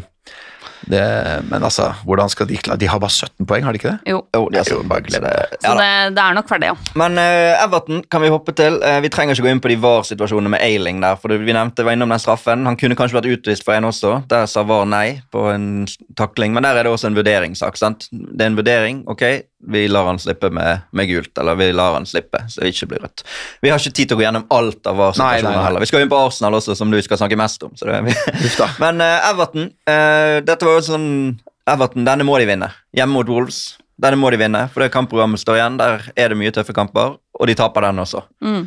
[0.87, 3.91] det, Men altså, hvordan skal de klare De har bare 17 poeng, har de ikke
[3.91, 4.11] det?
[4.13, 4.21] Jo.
[4.35, 5.33] Jo, de Jo, det.
[5.63, 6.75] Ja, Så det, det er nok ferdig, ja.
[6.99, 8.79] Men uh, Everton kan vi hoppe til.
[8.83, 11.15] Uh, vi trenger ikke gå inn på de VAR-situasjonene med Ailing der.
[11.19, 12.65] for det, Vi nevnte var innom den straffen.
[12.65, 14.19] Han kunne kanskje vært utvist for en også.
[14.29, 16.53] Der sa VAR nei på en takling.
[16.53, 17.77] Men der er det også en vurderingssak.
[17.77, 18.09] sant?
[18.11, 19.03] Det er en vurdering.
[19.07, 19.23] Ok,
[19.67, 22.87] vi lar han slippe med, med gult, eller vi lar han slippe så det ikke
[22.93, 23.25] blir rødt.
[23.61, 25.83] Vi har ikke tid til å gå gjennom alt av nei, VAR-situasjoner heller.
[25.83, 27.75] Vi skal inn på Arsenal også, som du skal snakke mest om.
[27.75, 28.15] så det er vi...
[28.83, 31.09] Men uh, Everton uh, Dette var jo sånn
[31.69, 32.71] Everton, denne må de vinne.
[32.95, 33.77] Hjemme mot Wolves.
[33.99, 35.77] Denne må de vinne, for det kampprogrammet står igjen.
[35.81, 38.23] Der er det mye tøffe kamper, og de taper den også.
[38.41, 38.63] Mm.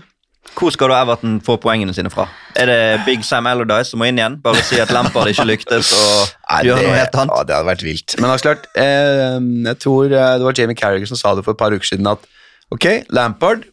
[0.53, 2.26] Hvor skal da Everton få poengene sine fra?
[2.59, 4.36] Er det Big Sam Allardyce som må inn igjen?
[4.43, 6.32] Bare si at Lampard ikke lyktes og
[6.66, 7.34] gjør gjøre noe helt annet?
[7.34, 8.16] Ja, det hadde vært vilt.
[8.18, 9.38] Men altså, klart, eh,
[9.70, 12.11] jeg tror eh, det var Jamie Carragher som sa det for et par uker siden
[12.11, 12.26] at
[12.74, 13.68] ok, Lampard,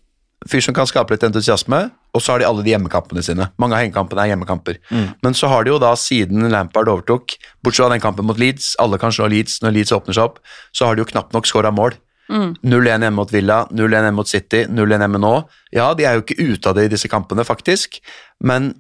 [0.50, 3.50] fyr som kan skape litt entusiasme, og så har de alle de hjemmekampene sine.
[3.62, 4.80] Mange av hengekampene er hjemmekamper.
[5.22, 8.72] Men så har de jo da, siden Lampard overtok, bortsett fra den kampen mot Leeds,
[8.82, 10.40] alle kan slå Leeds når Leeds åpner seg opp,
[10.74, 11.98] så har de jo knapt nok skåra mål.
[12.30, 15.34] 0-1 hjemme mot Villa, 0-1 hjemme mot City, 0-1 hjemme nå.
[15.76, 18.00] Ja, de er jo ikke ute av det i disse kampene, faktisk,
[18.46, 18.74] men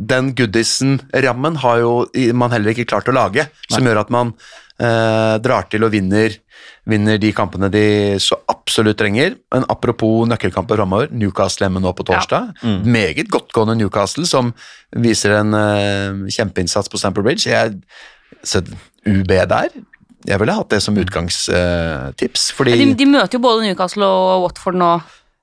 [0.00, 1.92] den goodisen-rammen har jo
[2.36, 4.32] man heller ikke klart å lage, som gjør at man
[4.80, 6.38] eh, drar til og vinner,
[6.88, 7.84] vinner de kampene de
[8.22, 9.36] så absolutt trenger.
[9.52, 12.54] Men apropos nøkkelkamper framover, Newcastle hjemme nå på torsdag.
[12.88, 14.54] Meget godtgående Newcastle, som
[14.96, 17.50] viser en eh, kjempeinnsats på Stamper Bridge.
[17.52, 17.76] Jeg,
[18.40, 18.64] så
[19.04, 19.68] UB der
[20.28, 24.76] jeg ville hatt det som utgangstips, fordi De, de møter jo både Newcastle og Watford
[24.80, 24.90] nå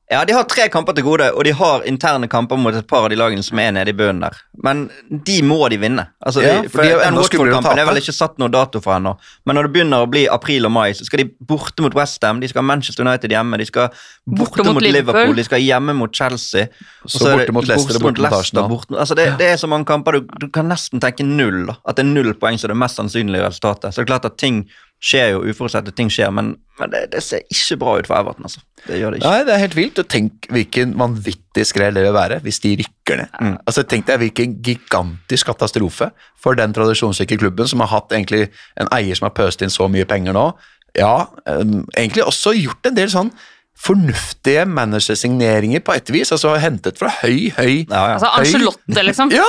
[0.09, 3.03] Ja, De har tre kamper til gode, og de har interne kamper mot et par
[3.03, 4.37] av de lagene som er nede i bunnen der.
[4.63, 6.05] Men de må de vinne.
[6.25, 9.17] Altså, Ja, de, for de enda Watford-kampen er vel ikke satt noe dato for ennå.
[9.45, 12.39] Men når det begynner å bli april og mai, så skal de borte mot Westham,
[12.39, 13.89] de skal ha Manchester United hjemme, de skal
[14.25, 15.11] borte, mot mot, Liverpool.
[15.19, 16.69] Liverpool, de skal hjemme mot Chelsea.
[17.03, 19.67] og Så så borte mot Leicester borte mot Leicester, borte- altså det, det er så
[19.67, 21.65] mange kamper, du, du kan nesten tenke null.
[21.67, 21.75] da.
[21.85, 23.91] At det er null poeng som er det mest sannsynlige resultatet.
[23.91, 24.63] Så det er klart at ting
[25.03, 28.47] skjer jo, uforutsette ting skjer, men, men det, det ser ikke bra ut for Everton.
[28.47, 28.63] altså.
[28.87, 29.31] Det gjør det ikke.
[29.33, 29.99] Nei, det er helt vilt.
[30.01, 33.35] Og tenk hvilken vanvittig skrell det vil være hvis de rykker ned.
[33.41, 33.57] Mm.
[33.65, 36.09] Altså, Tenk deg hvilken gigantisk katastrofe
[36.41, 38.47] for den tradisjonsrike klubben som har hatt egentlig
[38.79, 40.49] en eier som har pøst inn så mye penger nå.
[40.97, 43.31] Ja, um, egentlig også gjort en del sånn
[43.77, 46.31] fornuftige managersigneringer på et vis.
[46.33, 48.13] Altså hentet fra høy, høy Ja, ja.
[48.17, 49.33] Altså Angelotte, liksom.
[49.37, 49.45] Ja!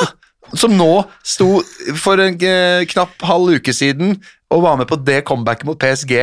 [0.57, 0.93] Som nå
[1.27, 1.61] sto
[2.01, 4.17] for en eh, knapp halv uke siden
[4.49, 6.15] og var med på det comebacket mot PSG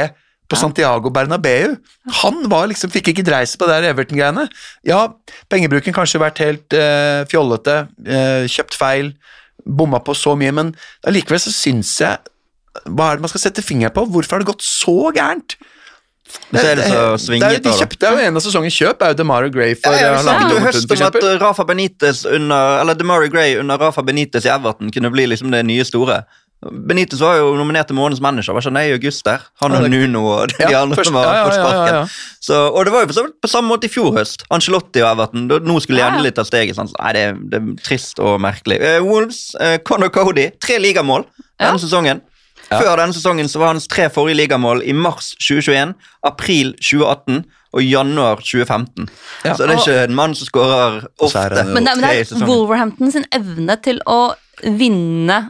[0.50, 1.76] på Santiago Bernabeu.
[2.22, 4.46] Han var liksom, fikk ikke dreis på det Everton-greiene.
[4.86, 5.08] Ja,
[5.50, 9.14] pengebruken kanskje vært helt eh, fjollete, eh, kjøpt feil,
[9.66, 10.74] bomma på så mye, men
[11.08, 12.34] allikevel så syns jeg
[12.86, 14.04] Hva er det man skal sette fingeren på?
[14.12, 15.56] Hvorfor har det gått så gærent?
[16.52, 19.14] Det, det så det er svinget jo- De kjøpte jo en av sesongens kjøp, er
[19.14, 21.42] jo DeMario Gray for Ja, høst pund, for om at.
[21.42, 25.66] Rafa Benitez under, eller DeMario Gray under Rafa Benitez i Everton kunne bli liksom det
[25.66, 26.24] nye store.
[26.66, 28.54] Benitez var jo nominert til månedens manager.
[28.54, 29.40] var ikke han i august der?
[29.62, 31.94] Han og Nuno og de Ja, andre først- som har ja, ja, fått sparken.
[31.94, 32.06] ja, ja.
[32.42, 34.46] Så, og det var jo på, samme måte i fjor høst.
[34.50, 35.48] Ancelotti og Everton.
[35.48, 36.76] Nå skulle de endelig ta steget.
[36.78, 36.90] Sånn.
[37.02, 38.80] Nei, det, er- det er trist og merkelig.
[38.82, 41.26] Uh, Wolves, uh, Conor Cody, tre ligamål
[41.60, 41.68] Ja.
[41.72, 42.22] denne sesongen.
[42.70, 45.94] Før denne sesongen så var hans tre forrige ligamål i mars 2021,
[46.26, 47.44] april 2018
[47.76, 49.10] og januar 2015.
[49.44, 49.54] Ja.
[49.54, 51.50] Så det er ikke en mann som skårer er ofte.
[51.54, 52.46] det- Men det, men det er.
[52.48, 54.34] Wolverhampton sin evne til å
[54.64, 55.50] vinne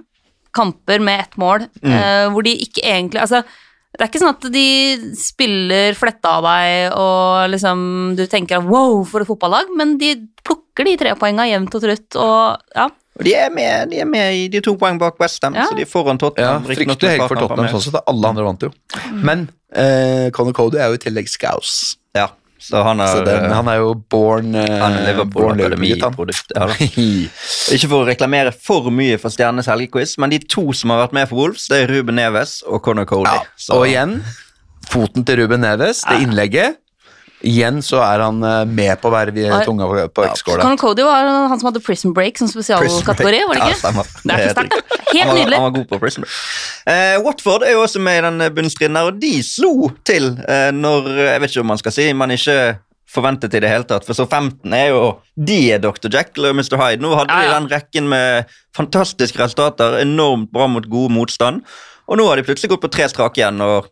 [0.56, 1.94] kamper med ett mål, Mm.
[1.94, 3.44] uh, hvor de ikke egentlig Altså,
[3.98, 9.04] det er ikke sånn at de spiller fletta av deg og liksom du tenker wow,
[9.06, 12.90] for et fotballag, men de plukker de tre poenga jevnt og trutt, og ja.
[13.16, 15.66] Og de er med, de er med i de to poeng bak Westham, Ja.
[15.70, 16.64] så de er foran Tottenham.
[16.66, 18.02] Ja, fryktelig par for Tottenham, sånn sett.
[18.12, 18.72] Alle andre vant jo.
[19.14, 21.96] Men eh, Conor Cody er jo i tillegg scouse.
[22.16, 22.28] Ja,
[22.60, 25.54] så han er, Så den, han er jo born, eh, han er Liverpool.
[25.54, 26.52] Akademi-produkt.
[26.56, 26.68] Ja.
[27.76, 31.14] Ikke for å reklamere for mye for Stjernes helgequiz, men de to som har vært
[31.16, 33.32] med for Wolves, det er Ruben Neves og Conor Cody.
[33.32, 34.20] Ja, Så- og igjen,
[34.92, 36.82] foten til Ruben Neves, det innlegget.
[37.46, 39.34] Igjen så er han eh, med på å være
[39.68, 40.32] tunga på- vektskåla.
[40.34, 40.64] X-skåla.
[40.64, 43.92] Conor Cody var han som hadde Prison Break som spesialkategori, var det ikke?
[43.92, 44.96] Ja, Det er helt sterkt.
[45.16, 45.54] Nydelig.
[45.60, 46.40] Han var god på Prison Break.
[46.90, 50.72] Eh, Watford er jo også med i den bunnstriden her, og de slo til eh,
[50.76, 52.58] når Jeg vet ikke om man skal si man ikke
[53.16, 55.04] forventet i det hele tatt, for så 15 er jo
[55.38, 56.10] De er Dr.
[56.12, 56.76] Jekyll og Mr.
[56.82, 57.00] Hyde.
[57.06, 57.54] Nå hadde Ja, ja.
[57.54, 61.62] de den rekken med fantastiske resultater, enormt bra mot god motstand.
[62.06, 63.88] Og nå har de plutselig gått på tre strake igjen og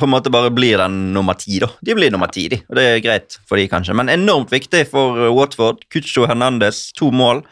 [0.00, 1.58] på en måte bare blir den nummer ti.
[1.60, 1.68] da.
[1.84, 2.60] De blir nummer ti, de.
[2.70, 5.82] Og det er greit for de kanskje, men enormt viktig for eh, Watford.
[5.92, 7.42] Cucho Hernandez, to mål.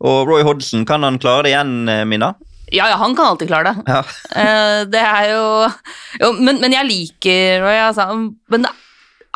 [0.00, 2.30] Og Roy Hodgson, kan han klare det igjen, eh, Mina?
[2.72, 3.84] Ja, ja, han kan alltid klare det.
[3.90, 4.00] Ja.
[4.40, 5.42] Eh, det er jo,
[6.22, 8.06] jo men, men jeg liker Roy, altså.
[8.48, 8.70] Men det,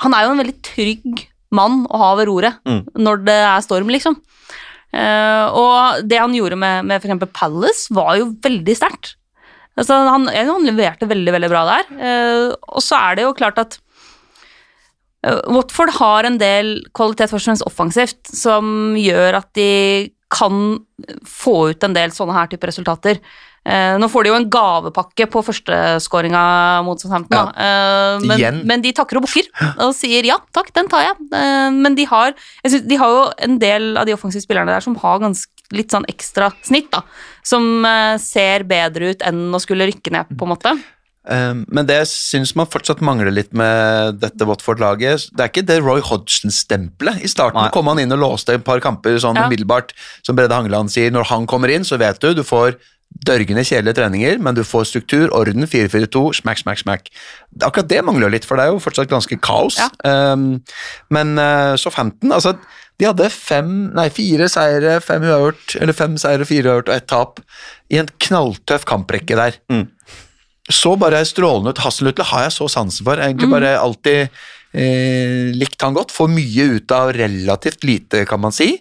[0.06, 2.80] han er jo en veldig trygg mann å ha ved roret Mm.
[2.96, 4.16] når det er storm, liksom.
[4.94, 7.26] Og det han gjorde med, med f.eks.
[7.34, 9.16] Palace, var jo veldig sterkt.
[9.74, 11.88] Altså, han, han leverte veldig, veldig bra der.
[11.98, 13.78] Eh, og så er det jo klart at
[15.26, 19.72] eh, Watford har en del kvalitet først og fremst offensivt som gjør at de
[20.34, 20.78] kan
[21.28, 23.20] få ut en del sånne her type resultater.
[23.64, 26.44] Eh, nå får de jo en gavepakke på førsteskåringa
[26.84, 27.64] mot Southampton, da.
[27.64, 29.48] Eh, men, men de takker og bukker
[29.86, 31.16] og sier ja, takk, den tar jeg.
[31.32, 34.74] Eh, men de har, jeg synes, de har jo en del av de offensive spillerne
[34.74, 37.02] der som har ganske litt sånn ekstra snitt, da.
[37.44, 40.74] Som eh, ser bedre ut enn å skulle rykke ned, på en måte.
[41.24, 45.78] Um, men det syns man fortsatt mangler litt med dette Watford-laget, det er ikke det
[45.80, 47.22] Roy Hodgson-stempelet.
[47.24, 47.70] I starten Nei.
[47.72, 49.46] kom han inn og låste et par kamper sånn Ja.
[49.48, 49.94] umiddelbart.
[50.22, 52.76] Som Brede Hangeland sier, når han kommer inn, så vet du du får
[53.24, 57.10] dørgende kjedelige treninger, men du får struktur, orden, 4-4-2, smack, smack, smack.
[57.62, 59.78] Akkurat det mangler jo litt, for det er jo fortsatt ganske kaos.
[59.78, 59.88] Ja.
[60.34, 60.62] Um,
[61.14, 62.56] men uh, så 15, altså
[63.01, 67.09] de hadde fem, nei, fire seire, fem uavgjort, eller fem seire, fire uavgjort og ett
[67.11, 67.41] tap
[67.91, 69.89] i en knalltøff kamprekke der Mm.
[70.71, 71.79] så bare strålende ut.
[71.85, 73.19] Hasselhutle har jeg så sansen for.
[73.21, 74.31] Egentlig bare alltid
[74.73, 76.11] eh, likt han godt.
[76.15, 78.79] Får mye ut av relativt lite, kan man si.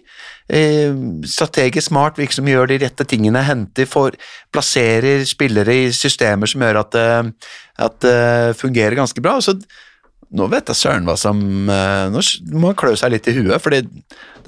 [0.48, 0.94] Eh,
[1.28, 3.42] strategisk smart, virker som gjør de rette tingene.
[3.44, 4.16] Henter, får,
[4.54, 9.40] plasserer spillere i systemer som gjør at det fungerer ganske bra.
[9.44, 9.58] Så
[10.34, 11.38] nå vet jeg søren hva som
[11.70, 12.22] eh, Nå
[12.58, 13.84] må han klø seg litt i huet, for det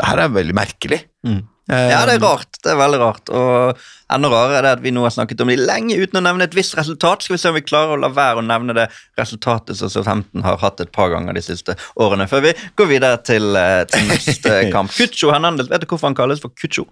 [0.03, 1.05] her er veldig merkelig.
[1.27, 1.45] Mm.
[1.71, 2.59] Eh, Ja, det er rart.
[2.63, 3.31] Det er veldig rart.
[3.35, 3.81] Og
[4.15, 6.47] enda rarere er det at vi nå har snakket om de lenge uten å nevne
[6.47, 7.23] et visst resultat.
[7.27, 8.85] Skal vi se om vi klarer å la være å nevne det
[9.19, 13.19] resultatet som Southampton har hatt et par ganger de siste årene, før vi går videre
[13.27, 14.95] til, eh, til neste kamp.
[14.95, 16.87] Cucho Hernandez, vet du hvorfor han kalles for Cucho?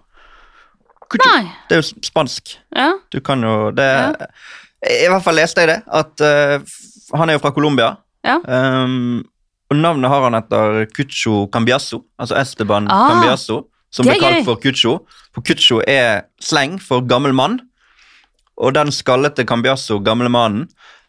[1.11, 1.23] Cucho.
[1.29, 1.43] Nei.
[1.69, 2.55] Det er jo spansk.
[2.75, 2.93] Ja.
[3.13, 4.29] Du kan jo det Ja.
[4.85, 6.59] I hvert fall leste jeg det, at uh,
[7.17, 7.95] han er jo fra Colombia.
[8.25, 8.39] Ja.
[8.41, 9.23] Um,
[9.71, 14.59] og navnet har han etter Cucho Cambiasso, altså Esteban Ah, Cambiasso, som ble kalt for
[14.61, 14.99] Cucho.
[15.33, 17.59] For Cucho er sleng for gammel mann,
[18.61, 20.67] og den skallete Cambiasso, gamle mannen,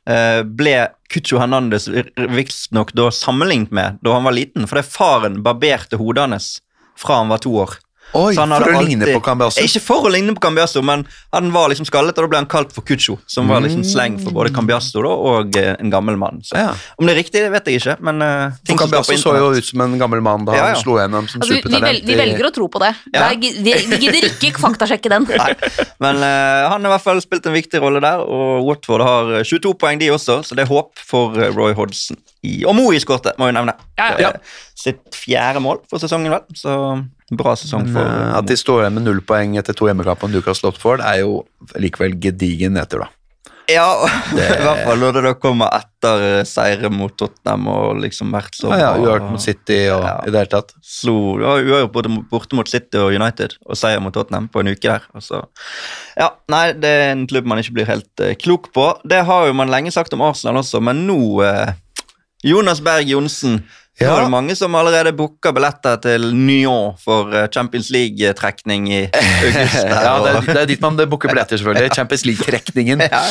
[0.08, 6.00] eh, ble Cucho Hernandez visstnok da sammenlignet med da han var liten, fordi faren barberte
[6.00, 6.48] hodet hans
[6.96, 7.76] fra han var to år.
[8.14, 9.60] Oi, Så han hadde for å alltid- ligne på Cambiasso.
[9.60, 11.02] Ikke for å ligne på Cambiasso, men
[11.34, 14.16] han var liksom skallet, og da ble han kalt for Cucho, som var liksom sleng
[14.22, 16.40] for både Cambiasso da, og eh, en gammel mann.
[16.42, 16.70] Så, Ja.
[16.98, 19.64] Om det er riktig, det vet jeg ikke, men eh, ting Cambiasso så jo ut
[19.64, 21.82] som en gammel mann da Ja, han slo gjennom som Altså, supertalent.
[21.82, 22.94] vi, vel, vi velger å tro på det.
[23.12, 23.28] Ja.
[23.28, 25.26] Det er, vi, vi gidder ikke faktasjekke den.
[25.42, 25.52] Nei,
[26.00, 29.34] men eh, han har i hvert fall spilt en viktig rolle der, og Watford har
[29.40, 32.16] eh, 22 poeng de også, så det er håp for eh, Roy Hodgson.
[32.46, 33.74] I, og Moe skårte, må vi nevne.
[33.98, 34.32] Ja, ja.
[34.78, 36.46] Sitt fjerde mål for sesongen, vel.
[36.58, 36.76] Så
[37.34, 39.88] bra sesong for Men, eh, eh, At de står igjen med null poeng etter to
[39.90, 41.44] hjemmekamper slått for, det er jo
[41.82, 43.12] likevel gedigen nedtur, da.
[43.66, 44.06] Ja,
[44.36, 44.44] det...
[44.46, 48.54] i hvert fall når det da kommer etter eh, seire mot Tottenham og liksom vært
[48.58, 50.12] så Ja, ja, bra, Uavgjort mot City og Ja.
[50.22, 50.70] i det hele tatt.
[50.86, 54.62] Slo, ja, uavgjort både mot- borte mot City og United og seier mot Tottenham på
[54.62, 55.08] en uke der.
[55.18, 55.42] Og så,
[56.14, 58.86] ja, nei, Det er en klubb man ikke blir helt uh, klok på.
[59.08, 61.74] Det har jo man lenge sagt om Arsenal også, men nå eh,
[62.44, 63.62] Jonas Berg Johnsen.
[63.96, 64.16] Nå Ja.
[64.18, 69.86] er det mange som allerede booker billetter til Nyon for eh, Champions League-trekning i august.
[69.88, 71.94] Ja, det er, det er dit man booker billetter, selvfølgelig.
[71.98, 73.00] Champions League-trekningen.
[73.08, 73.22] ja.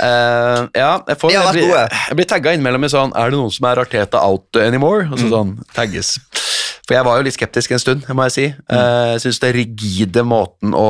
[0.00, 1.74] Uh, ja, jeg, får, jeg, blir,
[2.08, 5.04] jeg blir tagga innimellom i sånn Er det noen som er Arteta out anymore?
[5.12, 6.14] Og så sånn tagges.
[6.86, 8.48] For jeg var jo litt skeptisk en stund, må jeg si.
[8.48, 10.88] Jeg jeg syns det rigide måten å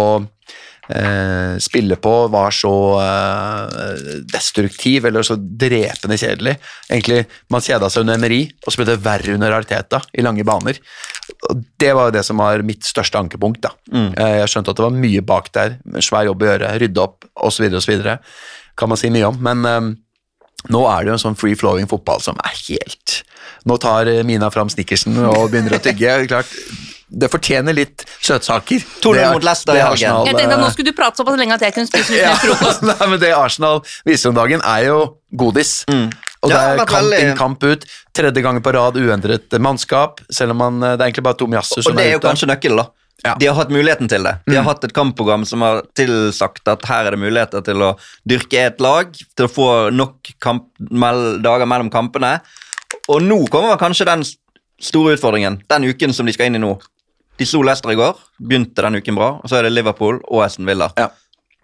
[0.88, 2.72] eh, spille på var så
[3.02, 3.90] eh,
[4.32, 6.56] destruktiv, eller så drepende kjedelig.
[6.90, 10.44] Egentlig, Man kjeda seg under Emery, og så ble det verre under Arteta i lange
[10.46, 10.78] baner.
[11.50, 13.62] Og Det var jo det som var mitt største ankepunkt.
[13.66, 13.74] da.
[13.92, 17.24] Eh, jeg skjønte at det var mye bak der, svær jobb å gjøre, rydde opp
[17.34, 17.68] osv.
[17.74, 18.18] osv.
[18.76, 19.94] Kan man si mye om, men eh,
[20.72, 23.20] nå er det jo en sånn free flowing fotball som er helt
[23.66, 26.12] Nå tar eh, Mina fram snickersen og begynner å tygge.
[26.30, 26.50] Klart,
[27.08, 28.82] det fortjener litt søtsaker.
[29.00, 29.80] 2-0 Det er- det i.
[29.80, 32.22] Arsenal, Jeg tenkte at Nå skulle du prate såpass lenge at jeg kunne spise litt
[32.22, 32.82] ja, mer frokost.
[32.90, 35.84] nei, men Det Arsenal viser om dagen, er jo godis.
[35.88, 36.10] Og Mm.
[36.46, 37.84] Ja, det er vært kamp inn, kamp ut.
[38.14, 41.90] Tredje gangen på rad uendret mannskap, selv om man, det er egentlig bare Tomiyasu som
[41.92, 42.28] Og det er jo ute.
[42.28, 42.86] kanskje nøkkelen, da.
[43.24, 43.32] Ja.
[43.34, 43.38] Mm.
[43.40, 44.34] De har hatt muligheten til det.
[44.46, 47.96] De har hatt et kampprogram som har tilsagt at her er det muligheter til å
[48.28, 52.40] dyrke et lag, til å få nok kamp, mell, dager mellom kampene.
[53.08, 54.22] Og nå kommer kanskje den
[54.78, 56.74] store utfordringen, den uken som de skal inn i nå.
[57.38, 60.44] De slo Leicester i går, begynte den uken bra, og så er det Liverpool og
[60.46, 60.90] Aston Villa.
[60.96, 61.10] Ja.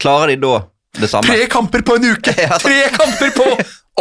[0.02, 0.58] Klarer de da
[1.00, 1.24] det samme?
[1.30, 2.34] Tre kamper på en uke!
[2.66, 3.46] Tre kamper på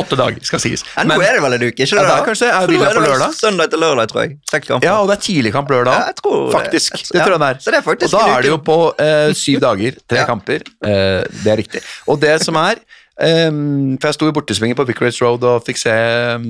[0.02, 0.84] åtte dager, skal sies.
[0.96, 2.00] Ja, nå Men- er det vel en uke, ikke det?
[2.00, 2.26] det er da?
[2.28, 2.52] kanskje det.
[2.58, 3.34] Er Villa på lørdag?
[3.36, 4.38] Søndag til lørdag, tror jeg.
[4.84, 5.94] Ja, og det er tidlig kamp lørdag.
[6.00, 6.98] Ja, jeg tror faktisk.
[7.12, 7.76] Det Ja, tror jeg det er.
[7.78, 10.26] det faktisk og da er det jo på eh, syv dager, tre Ja.
[10.28, 10.64] kamper.
[10.84, 11.82] Eh, det er riktig.
[12.08, 12.76] Og det som er
[13.22, 15.92] Um, For jeg sto i bortesvingen på Vicarage Road og fikk se
[16.40, 16.46] um,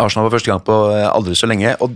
[0.00, 1.76] Arsenal for første gang på uh, aldri så lenge.
[1.84, 1.92] og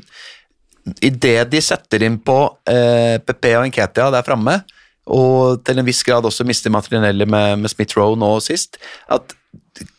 [1.05, 2.39] Idet de setter inn på
[2.69, 4.61] eh, PP og Nketia der framme,
[5.09, 8.77] og til en viss grad også mister Matrinelli med, med Smith Rowe nå sist,
[9.09, 9.35] at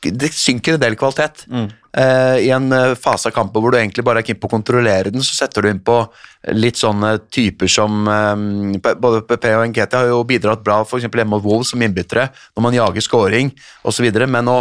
[0.03, 1.45] det synker en del kvalitet.
[1.97, 4.51] Eh, I en eh, fase av kampen hvor du egentlig bare er keen på å
[4.51, 5.95] kontrollere den, så setter du inn på
[6.53, 11.07] litt sånne typer som eh, Både PP og Nketia har jo bidratt bra f.eks.
[11.07, 13.49] hjemme mot Wolves som innbyttere, når man jager scoring
[13.87, 14.59] osv., men å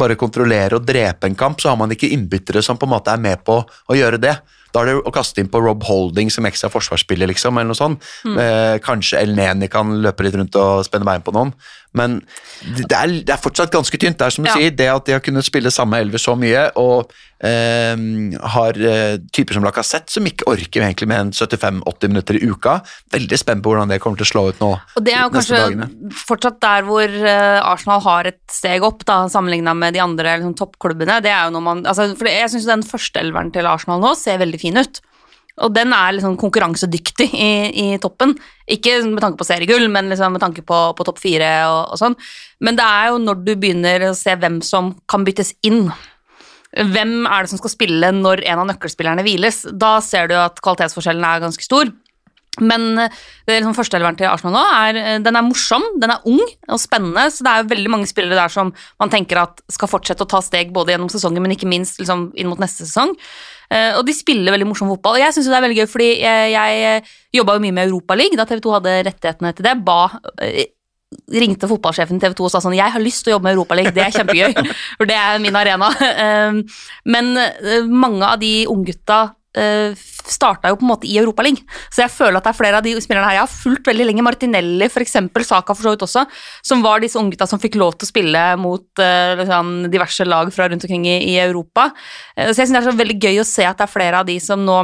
[0.00, 3.12] bare kontrollere og drepe en kamp, så har man ikke innbyttere som på en måte
[3.12, 4.36] er med på å gjøre det.
[4.72, 7.78] Da er det å kaste inn på Rob Holding som ekstra forsvarsspiller, liksom, eller noe
[7.78, 8.04] sånt.
[8.26, 11.52] Eh, kanskje El Neni kan løpe litt rundt og spenne bein på noen.
[11.92, 12.20] Men
[12.62, 14.18] det er, det er fortsatt ganske tynt.
[14.20, 14.54] Det er som du Ja.
[14.54, 17.10] sier, det at de har kunnet spille samme elver så mye, og
[17.40, 22.74] har eh, typer som Lacassette som ikke orker egentlig med en 75-80 minutter i uka.
[23.14, 24.70] Veldig spent på hvordan det kommer til å slå ut nå.
[25.00, 25.88] Og det er jo kanskje dagene.
[26.20, 30.56] fortsatt der hvor eh, Arsenal har et steg opp, da, sammenligna med de andre liksom,
[30.60, 31.22] toppklubbene.
[31.24, 34.12] Det er jo når man, altså, for Jeg syns den første elveren til Arsenal nå
[34.20, 35.00] ser veldig fin ut.
[35.64, 38.32] Og den er liksom konkurransedyktig i, i toppen.
[38.70, 42.00] Ikke med tanke på seriegull, men liksom med tanke på, på topp fire og, og
[42.00, 42.16] sånn.
[42.64, 45.86] Men det er jo når du begynner å se hvem som kan byttes inn.
[46.70, 49.64] Hvem er det som skal spille når en av nøkkelspillerne hviles?
[49.74, 51.90] Da ser du at kvalitetsforskjellen er ganske stor.
[52.60, 53.12] Men eh,
[53.46, 56.80] det liksom førsteeleveren til Arsenal nå er, eh, den er morsom, den er ung og
[56.82, 57.28] spennende.
[57.32, 60.42] Så det er veldig mange spillere der som man tenker at skal fortsette å ta
[60.44, 63.14] steg både gjennom sesongen, men ikke minst liksom inn mot neste sesong.
[63.70, 65.18] Eh, Og de spiller veldig morsom fotball.
[65.18, 68.42] Og jeg syns det er veldig gøy, fordi jeg, jeg jobba jo mye med Europaligaen
[68.42, 69.78] da TV 2 hadde rettighetene til det.
[69.86, 70.02] Ba
[71.10, 73.58] ringte fotballsjefen i TV 2 og sa sånn Jeg har lyst til å jobbe med
[73.58, 74.54] Europaligaen, det er kjempegøy.
[74.98, 75.90] For det er min arena.
[75.90, 76.62] Um,
[77.10, 79.98] Men eh, mange av de unggutta uh,
[80.30, 81.66] starta jo på en måte i Europaligaen.
[81.90, 84.06] Så jeg føler at det er flere av de spillerne her jeg har fulgt veldig
[84.06, 84.26] lenge.
[84.26, 85.18] Martinelli, f.eks.
[85.48, 86.24] Saka for så vidt også.
[86.66, 90.54] Som var disse unggutta som fikk lov til å spille mot uh, liksom, diverse lag
[90.54, 91.90] fra rundt omkring i, Europa.
[92.36, 94.30] Så jeg syns det er så veldig gøy å se at det er flere av
[94.30, 94.82] de som nå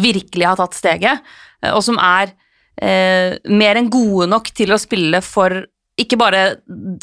[0.00, 1.32] virkelig har tatt steget,
[1.74, 2.30] og som er
[2.80, 5.64] eh, mer enn gode nok til å spille for
[6.00, 6.42] ikke bare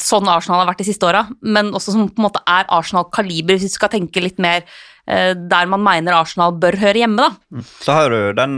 [0.02, 3.54] sånn Arsenal har vært de siste åra, men også som på en måte er Arsenal-kaliber,
[3.56, 4.64] hvis vi skal tenke litt mer
[5.06, 7.28] eh, der man mener Arsenal bør høre hjemme.
[7.28, 7.62] da.
[7.84, 8.56] Så har du den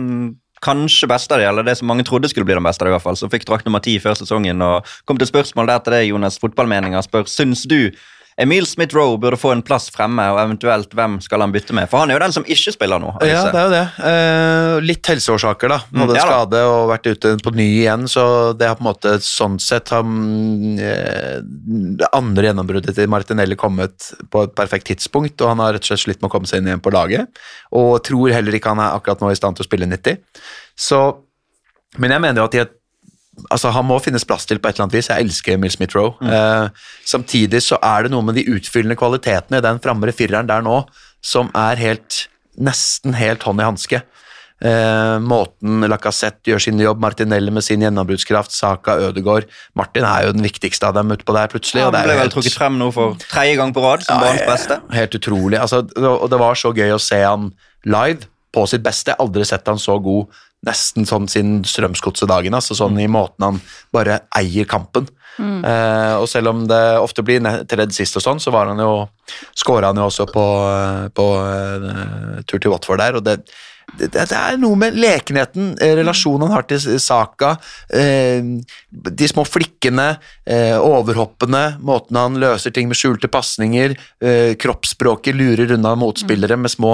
[0.62, 2.94] kanskje beste av de, eller det som mange trodde skulle bli den beste av i
[2.94, 4.62] hvert fall, som fikk drakt nummer ti før sesongen.
[4.62, 7.90] og kom til spørsmål der til det, Jonas, fotballmeninger spør, syns du
[8.40, 11.88] Emil Smith-Roe burde få en plass fremme, og eventuelt hvem skal han bytte med?
[11.90, 13.12] For han er jo den som ikke spiller nå.
[13.20, 13.82] Ja, det er jo det.
[14.08, 15.80] Eh, litt helseårsaker, da.
[15.92, 18.24] Både Mm, ja skade og vært ute på ny igjen, så
[18.56, 21.38] det har på en måte sånn sett har mm, eh,
[22.02, 25.92] Det andre gjennombruddet til Martinelli kommet på et perfekt tidspunkt, og han har rett og
[25.92, 27.42] slett slitt med å komme seg inn igjen på laget.
[27.76, 30.22] Og tror heller ikke han er akkurat nå i stand til å spille 90.
[30.78, 31.02] Så
[32.00, 32.70] Men jeg mener jo at i et
[33.50, 35.08] Altså, Han må finnes plass til på et eller annet vis.
[35.08, 36.12] Jeg elsker Emil Smith-Roe.
[36.20, 36.68] Eh,
[37.08, 40.82] samtidig så er det noe med de utfyllende kvalitetene i den framre fireren der nå
[41.24, 42.26] som er helt
[42.60, 44.02] nesten helt hånd i hanske.
[44.62, 50.36] Eh, måten Lacassette gjør sin jobb, Martinelli med sin gjennombruddskraft, Saka, Ødegaard Martin er jo
[50.36, 51.80] den viktigste av dem utpå der, plutselig.
[51.82, 54.28] Ja, han ble vel helt- trukket frem nå for tredje gang på rad som Ja,
[54.28, 54.78] banens beste.
[54.92, 55.58] Helt utrolig.
[55.58, 57.52] Altså, og det var så gøy å se han
[57.84, 59.16] live på sitt beste.
[59.18, 60.28] Aldri sett han så god
[60.66, 62.54] nesten sånn siden Strømsgodset-dagen.
[62.54, 63.60] Altså, sånn i måten han
[63.94, 65.08] bare eier kampen.
[65.40, 69.06] Eh, og selv om det ofte blir tredd sist og sånn, så var han jo
[69.56, 70.46] skåra han jo også på,
[71.16, 73.16] på uh, tur til Watford der.
[73.16, 73.38] og det
[73.98, 77.54] det, det er noe med lekenheten, eh, relasjonen han har til Saka,
[77.92, 80.08] eh, de små flikkene,
[80.48, 83.96] eh, overhoppene, måten han løser ting med skjulte pasninger,
[84.62, 86.92] kroppsspråket lurer unna motspillere med små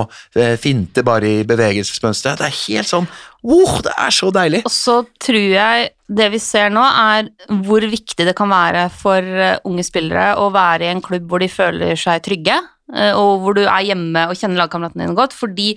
[0.61, 2.41] finter bare i bevegelsesmønsteret.
[2.41, 3.09] Det er helt sånn
[3.47, 4.63] wow, Det er så deilig!
[4.67, 7.29] Og så tror jeg det vi ser nå, er
[7.67, 9.29] hvor viktig det kan være for
[9.69, 12.59] unge spillere å være i en klubb hvor de føler seg trygge,
[12.89, 15.37] og hvor du er hjemme og kjenner lagkameratene dine godt.
[15.37, 15.75] Fordi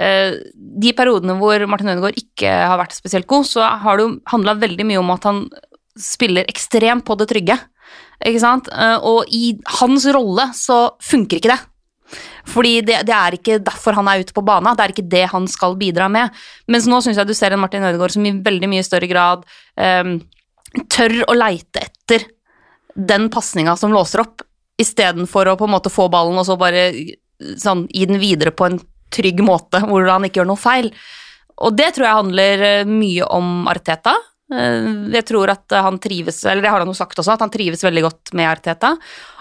[0.00, 4.54] de periodene hvor Martin Ødegaard ikke har vært spesielt god, så har det jo handla
[4.56, 5.42] veldig mye om at han
[6.00, 7.58] spiller ekstremt på det trygge.
[8.26, 8.70] Ikke sant?
[8.72, 11.60] Eh, Og i hans rolle så funker ikke det.
[12.50, 15.26] Fordi det, det er ikke derfor han er ute på banen, det er ikke det
[15.30, 16.34] han skal bidra med.
[16.70, 19.44] Mens nå syns jeg du ser en Martin Ødegaard som i veldig mye større grad
[19.76, 20.16] um,
[20.90, 22.26] tør å leite etter
[22.94, 24.42] den pasninga som låser opp,
[24.80, 26.88] istedenfor å på en måte få ballen og så bare
[27.60, 28.80] sånn, gi den videre på en
[29.10, 30.90] trygg måte, hvor han ikke gjør noe feil.
[31.60, 34.14] Og det tror jeg handler eh, mye om Arteta.
[34.50, 37.52] Eh, Jeg tror at han trives, eller det har han jo sagt også, at han
[37.52, 38.94] trives veldig godt med Arteta.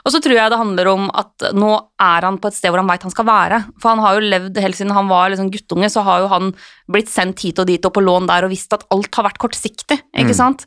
[0.06, 1.70] Og så tror jeg det handler om at nå
[2.00, 3.58] er han på et sted hvor han veit han skal være.
[3.82, 6.54] For han har jo levd helt siden han var liksom guttunge, så har jo han
[6.92, 9.42] blitt sendt hit og dit og på lån der og visst at alt har vært
[9.44, 10.64] kortsiktig, ikke sant.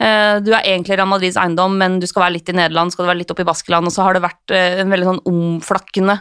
[0.00, 3.04] Eh, Du er egentlig Real Madrids eiendom, men du skal være litt i Nederland, skal
[3.04, 6.16] du være litt oppe i Baskeland, og så har det vært en veldig sånn omflakkende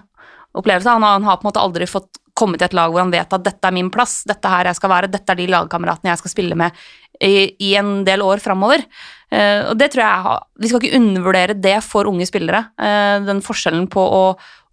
[0.57, 0.89] opplevelse.
[0.89, 3.13] Han har, han har på en måte aldri fått komme til et lag hvor han
[3.13, 5.47] vet at dette er min plass, dette er her jeg skal være, dette er de
[5.51, 6.75] lagkameratene jeg skal spille med
[7.19, 8.85] i, i en del år framover.
[9.29, 12.63] Uh, og det tror jeg Vi skal ikke undervurdere det for unge spillere.
[12.79, 14.23] Uh, den forskjellen på å,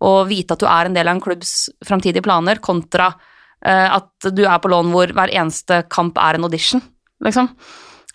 [0.06, 4.30] å vite at du er en del av en klubbs framtidige planer, kontra uh, at
[4.30, 6.84] du er på lån hvor hver eneste kamp er en audition,
[7.24, 7.50] liksom.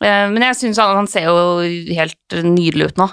[0.02, 1.60] Men jeg syns han, han ser jo
[1.94, 3.06] helt nydelig ut nå.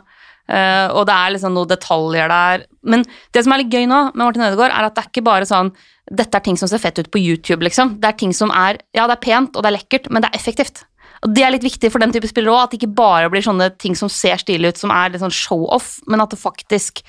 [0.48, 2.66] Eh, og det er liksom noen detaljer der.
[2.88, 3.04] Men
[3.36, 5.48] det som er litt gøy nå med Martin Ødegaard, er at det er ikke bare
[5.48, 5.72] sånn
[6.08, 7.98] dette er ting som ser fett ut på YouTube, liksom.
[8.00, 10.30] Det er ting som er Ja, det er pent og det er lekkert, men det
[10.30, 10.86] er effektivt.
[11.26, 13.42] Og Det er litt viktig for den type spillere òg, at det ikke bare blir
[13.42, 17.02] sånne ting som ser stilig ut, som er litt sånn show-off, men at det faktisk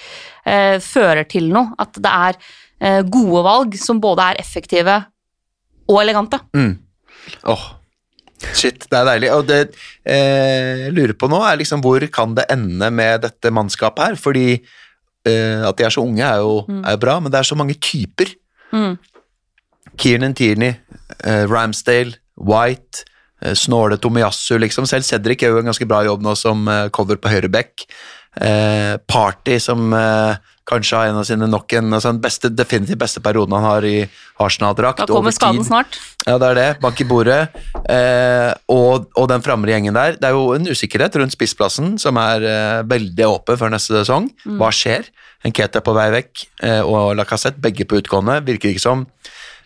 [0.48, 1.76] uh, fører til noe.
[1.78, 2.40] At det er
[2.82, 4.98] uh, gode valg som både er effektive
[5.90, 6.41] og elegante.
[7.45, 7.68] Åh,
[8.53, 9.32] shit, det er deilig.
[9.36, 9.60] Og det
[10.03, 14.20] eh, jeg lurer på nå, er liksom hvor kan det ende med dette mannskapet her?
[14.20, 17.49] Fordi eh, at de er så unge er jo, er jo bra, men det er
[17.49, 18.32] så mange typer.
[18.72, 18.98] Mm.
[19.99, 20.76] Kiernan Tierney,
[21.24, 23.03] eh, Ramsdale, White,
[23.41, 24.88] eh, Snåle Tomiyasu, liksom.
[24.88, 27.88] Selv Cedric gjør jo en ganske bra jobb nå som eh, cover på høyre back.
[28.40, 30.38] eh, Party, som eh,
[30.70, 33.88] kanskje har en av sine nok en altså den beste, definitivt beste perioden han har
[33.88, 33.96] i
[34.40, 35.02] Arsenal-drakt.
[35.02, 35.98] Da kommer skaden snart.
[36.28, 36.68] Ja, det er det.
[36.84, 37.40] Bank i bordet.
[37.90, 40.20] Eh, og, og den framre gjengen der.
[40.20, 44.30] Det er jo en usikkerhet rundt spissplassen som er eh, veldig åpen før neste sesong.
[44.60, 45.10] Hva skjer?
[45.48, 48.41] Enkete er på vei vekk, eh, og Lacassette, begge på utgående.
[48.48, 49.06] Virker ikke som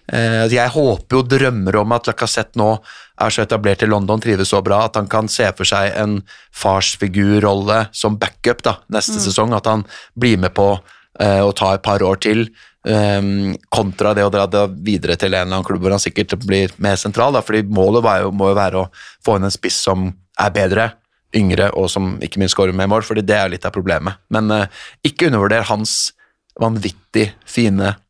[0.04, 2.74] Jeg håper jo drømmer om at Lacassette nå
[3.22, 6.18] er så etablert i London, trives så bra at han kan se for seg en
[6.56, 9.54] farsfigurrolle som backup da, neste sesong.
[9.56, 9.86] At han
[10.20, 10.74] blir med på
[11.20, 12.48] eh, å ta et par år til.
[12.84, 16.36] Um, kontra det å dra det videre til en eller annen klubb hvor han sikkert
[16.44, 17.36] blir mer sentral.
[17.36, 18.90] Da, fordi målet var jo, må jo være å
[19.24, 20.10] få inn en spiss som
[20.42, 20.90] er bedre,
[21.34, 24.20] yngre og som ikke minst skårer med mål, fordi det er litt av problemet.
[24.34, 26.12] Men eh, ikke undervurder hans
[26.60, 28.03] vanvittig fine eh,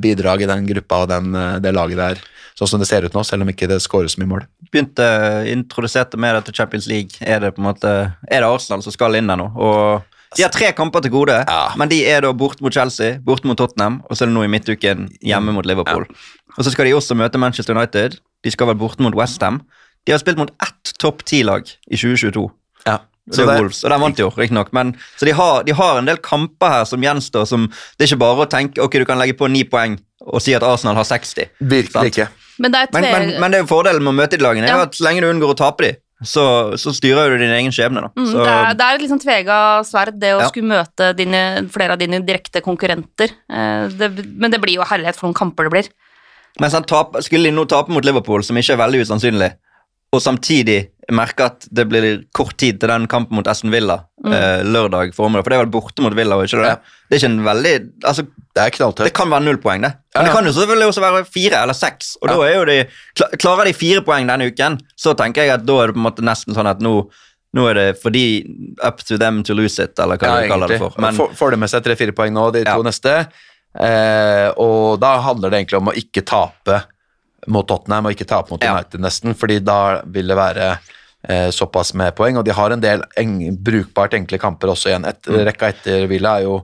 [0.00, 2.20] bidrag i den gruppa og den, eh, det laget der,
[2.58, 4.46] sånn som det ser ut nå, selv om ikke det skåres så mye mål.
[4.72, 5.06] Begynte,
[5.52, 7.10] introduserte med det til Champions League.
[7.20, 7.92] Er det på en måte,
[8.30, 9.48] er det Arsenal som skal inn der nå?
[9.56, 10.02] Og
[10.36, 11.72] de har tre kamper til gode, Ja.
[11.76, 14.44] men de er da borte mot Chelsea, borte mot Tottenham, og så er det nå
[14.44, 16.04] i midtuken hjemme mot Liverpool.
[16.58, 18.18] Og så skal de også møte Manchester United.
[18.44, 19.62] De skal vel borte mot Westham.
[20.04, 22.50] De har spilt mot ett topp ti-lag i 2022.
[22.86, 22.98] Ja.
[23.30, 24.70] Så det er Wolves, og de vant jo, riktignok.
[25.18, 27.46] Så de har, de har en del kamper her som gjenstår.
[27.46, 27.68] som
[27.98, 29.98] Det er ikke bare å tenke ok, du kan legge på ni poeng
[30.28, 31.34] og si at Arsenal har 60.
[31.48, 31.70] Sant?
[31.70, 32.28] Virkelig ikke.
[32.58, 34.66] Men det er Men, men, men det er jo fordelen med å møte de lagene,
[34.66, 34.82] er Ja.
[34.82, 35.92] at så lenge du unngår å tape de,
[36.24, 38.02] så, så styrer du din egen skjebne.
[38.02, 38.08] da.
[38.16, 40.48] Mm, Så, det, er, det er et liksom tvega sverd, det å Ja.
[40.48, 43.30] skulle møte dine, flere av dine direkte konkurrenter.
[43.48, 45.88] Eh, det, men det blir jo herlighet for noen kamper det blir.
[46.58, 49.52] Men sant, tap, skulle de nå tape mot Liverpool, som ikke er veldig usannsynlig,
[50.14, 52.06] og samtidig merke at det blir
[52.36, 53.94] kort tid til den kampen mot Aston Villa
[54.28, 56.72] eh, lørdag formiddag, for det er vel borte mot Villa, ikke det?
[56.74, 56.96] Ja.
[57.08, 57.72] Det er ikke en veldig
[58.10, 58.24] altså,
[58.58, 59.92] Det er Det kan være null poeng, det.
[60.12, 62.10] Ja, Men det kan jo selvfølgelig også være fire eller seks.
[62.20, 62.76] Og da er jo de,
[63.40, 66.06] Klarer de fire poeng denne uken, så tenker jeg at da er det på en
[66.10, 66.92] måte nesten sånn at nå,
[67.56, 68.24] nå er det fordi
[68.84, 70.92] up to them to lose it, eller hva Ja, du kaller det for.
[71.00, 73.16] Men Får- Får de med seg tre-fire poeng nå, de to neste.
[73.78, 76.82] Eh, og da handler det egentlig om å ikke tape
[77.48, 78.74] mot Tottenham og ikke tape mot Ja.
[78.76, 80.68] United, nesten, fordi da vil det være
[81.28, 82.36] eh, såpass med poeng.
[82.38, 85.08] Og de har en del eng brukbart enkle kamper også igjen.
[85.08, 85.44] Et, Mm.
[85.48, 86.60] Rekka etter Villa er jo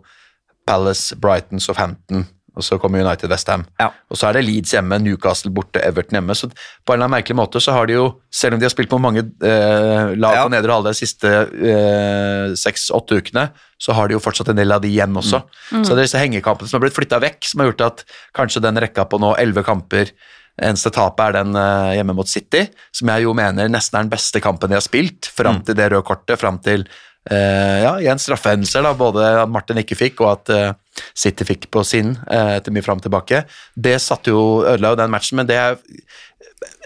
[0.67, 3.65] Palace, Brighton, Southampton, og så kommer United Westham.
[3.81, 3.89] Ja.
[4.09, 6.37] Og så er det Leeds hjemme, Newcastle borte, Everton hjemme.
[6.39, 8.71] Så på en eller annen merkelig måte så har de jo, selv om de har
[8.73, 10.45] spilt på mange eh, lag Ja.
[10.47, 13.49] på nedre halvdel de siste eh, seks-åtte ukene,
[13.83, 15.43] så har de jo fortsatt en del av de igjen også.
[15.83, 18.05] Så det er disse hengekampene som har blitt flytta vekk, som har gjort at
[18.39, 20.15] kanskje den rekka på nå elleve kamper
[20.63, 24.13] Eneste tapet er den eh, hjemme mot City, som jeg jo mener nesten er den
[24.13, 26.87] beste kampen de har spilt, fram til det røde kortet, fram til
[27.25, 31.71] Uh, ja, igjen straffehendelser, da, både at Martin ikke fikk, og at uh, City fikk
[31.73, 33.47] på sin uh, etter mye fram og tilbake.
[33.73, 35.79] Det satte jo, ødela jo den matchen, men det er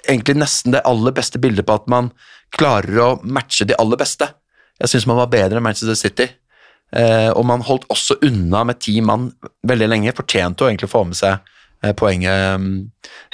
[0.07, 2.13] egentlig nesten det aller beste bildet på at man
[2.55, 4.31] klarer å matche de aller beste.
[4.79, 6.29] Jeg syns man var bedre enn Manchester City.
[7.35, 9.27] Og man holdt også unna med ti mann
[9.67, 10.15] veldig lenge.
[10.17, 11.43] Fortjente å egentlig få med seg
[11.99, 12.71] poenget mm,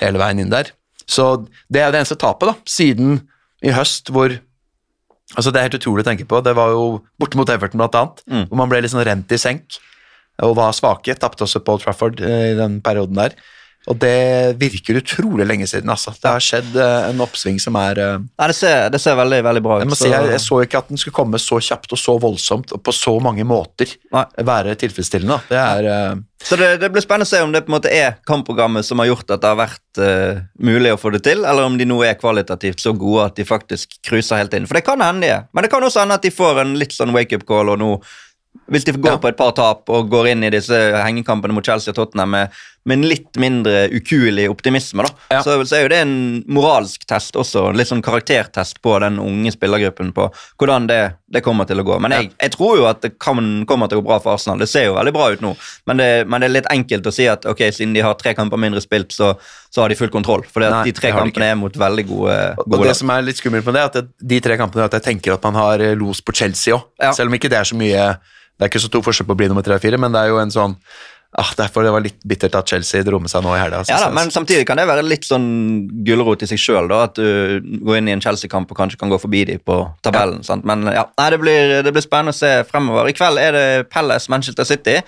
[0.03, 0.71] hele veien inn der.
[1.07, 3.23] Så det er det eneste tapet, da, siden
[3.65, 4.39] i høst hvor
[5.35, 6.39] Altså Det er helt utrolig å tenke på.
[6.45, 8.43] Det var jo borte mot Everton, blant annet, Mm.
[8.51, 9.79] hvor man ble litt sånn rent i senk
[10.45, 11.17] og var svake.
[11.19, 13.35] Tapte også Paul Trafford eh, i den perioden der.
[13.91, 16.15] Og det virker utrolig lenge siden, altså.
[16.17, 19.43] Det har skjedd eh, en oppsving som er eh, Nei, det ser, det ser veldig
[19.45, 19.85] veldig bra ut.
[19.85, 22.01] jeg må så- si, jeg, jeg så ikke at den skulle komme så kjapt og
[22.01, 24.25] så voldsomt og på så mange måter Nei.
[24.41, 25.43] være tilfredsstillende.
[25.51, 27.93] Det er eh, Så det, det blir spennende å se om det på en måte
[27.93, 31.41] er kampprogrammet som har gjort at det har vært uh, mulig å få det til,
[31.41, 34.67] eller om de nå er kvalitativt så gode at de faktisk cruiser helt inn.
[34.69, 35.47] For det kan hende de er.
[35.57, 37.95] Men det kan også hende at de får en litt sånn wake-up call, og nå
[38.71, 39.19] hvis de går Ja.
[39.21, 40.73] på et par tap og går inn i disse
[41.05, 42.49] hengekampene mot Chelsea og Tottenham med,
[42.87, 45.43] med en litt mindre ukuelig optimisme, Ja.
[45.43, 49.19] så, så er jo det en moralsk test også, en litt sånn karaktertest på den
[49.21, 50.29] unge spillergruppen på
[50.61, 51.99] hvordan det, det kommer til å gå.
[52.01, 54.59] Men jeg, jeg tror jo at det kan, kommer til å gå bra for Arsenal.
[54.63, 55.55] Det ser jo veldig bra ut nå,
[55.91, 58.35] men det, men det er litt enkelt å si at ok, siden de har tre
[58.39, 59.35] kamper mindre spilt, så,
[59.69, 60.45] så har de full kontroll.
[60.49, 63.67] For de tre kampene er mot veldig gode, og gode det som er litt skummelt
[63.69, 65.97] med det, er at de tre kampene er at jeg tenker at man har eh,
[65.99, 66.87] los på Chelsea òg.
[67.03, 67.13] Ja.
[67.17, 68.07] Selv om ikke det er så mye
[68.55, 70.23] Det er ikke så stor forskjell på å bli nummer tre og fire, men det
[70.23, 70.77] er jo en sånn
[71.41, 73.83] ah, Derfor det var litt bittert at Chelsea dro med seg nå i helga.
[73.91, 75.49] Ja da, men samtidig kan det være litt sånn
[76.07, 79.19] gulrot i seg sjøl, at du går inn i en Chelsea-kamp og kanskje kan gå
[79.19, 80.45] forbi dem på tabellen.
[80.47, 80.67] Sant?
[80.69, 83.11] Men ja, nei, det blir, det blir spennende å se fremover.
[83.11, 85.01] I kveld er det Pelles Manchester City.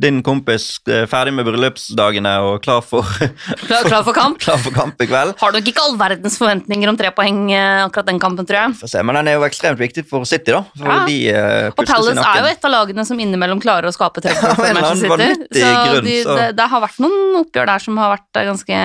[0.00, 3.04] Din kompis eh, ferdig med bryllupsdagene og klar for,
[3.68, 4.38] Klar, klar for kamp.
[4.44, 5.34] klar for kamp i kveld.
[5.38, 8.88] Har nok ikke all verdens forventninger om tre poeng eh, akkurat den kampen, tror jeg.
[8.88, 10.62] Se, Men den er jo ekstremt viktig for City, da.
[10.78, 10.98] For Ja.
[11.06, 14.54] de uh, Og Palace er jo et av lagene som innimellom klarer å skape trøbbel
[14.58, 15.60] for Manchester City.
[15.60, 18.80] Så grunn, de, så- det, det har vært noen oppgjør der som har vært ganske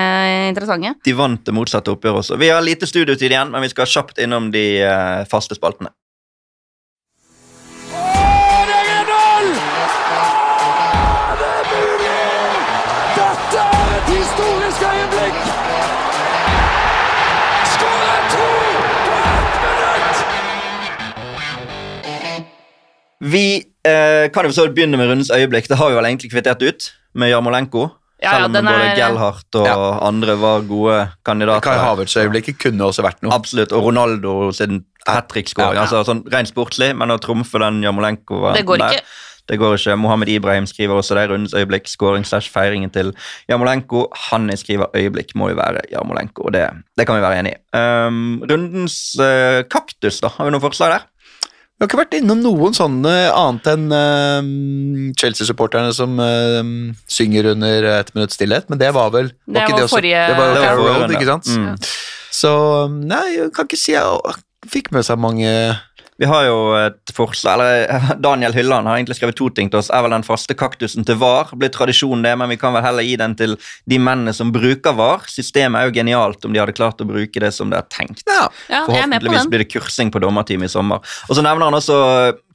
[0.52, 0.94] interessante.
[1.08, 2.38] De vant det motsatte oppgjøret også.
[2.44, 5.94] Vi har lite studiotid igjen, men vi skal kjapt innom de uh, faste spaltene.
[23.22, 25.70] Vi eh, kan jo så begynne med rundens øyeblikk.
[25.70, 27.88] Det har vi vel egentlig kvittert ut med Jarmolenko.
[28.18, 30.00] Ja, ja, selv om den både er- og Ja.
[30.02, 31.62] andre var gode kandidater.
[31.62, 33.32] Kai Havertz-øyeblikket kunne også vært noe.
[33.32, 33.72] Absolutt.
[33.72, 35.76] Og Ronaldo sin hat trick-skåring.
[35.76, 35.86] Ja, ja.
[35.86, 39.02] Altså, sånn, rent sportslig, men å trumfe den Jarmolenko Det går ikke.
[39.48, 39.98] Det går ikke.
[39.98, 41.30] Mohammed Ibrahim skriver også det.
[41.30, 43.14] Rundens øyeblikk, skåring slash feiringen til
[43.50, 44.08] Jarmolenko.
[44.32, 47.78] Han skriver øyeblikk må jo være Jarmolenko, og det, det kan vi være enig i.
[47.78, 50.34] Um, rundens eh, kaktus, da.
[50.36, 51.06] Har vi noen forslag der?
[51.78, 56.62] Vi har ikke vært innom noen sånne annet enn uh, Chelsea-supporterne som uh,
[57.06, 60.38] synger under ett minutts stillhet, men det var vel Det ikke var også- forrige- Det
[60.40, 61.46] var Det var Road, ikke sant?
[61.54, 61.76] Mm.
[62.38, 62.52] Så
[62.98, 64.38] nei, jeg kan ikke si jeg
[64.74, 65.52] fikk med seg mange
[66.18, 69.92] Vi har jo et forslag, eller Daniel Hylland har egentlig skrevet to ting til oss.
[69.94, 71.52] Er vel den faste kaktusen til VAR?
[71.54, 73.54] Blir tradisjon det, men vi kan vel heller gi den til
[73.86, 75.28] de mennene som bruker VAR.
[75.30, 78.26] Systemet er jo genialt om de hadde klart å bruke det som det er tenkt.
[78.26, 81.06] Ja, Ja, jeg er med på Forhåpentligvis blir det kursing på dommerteamet i sommer.
[81.30, 81.98] Og så nevner han også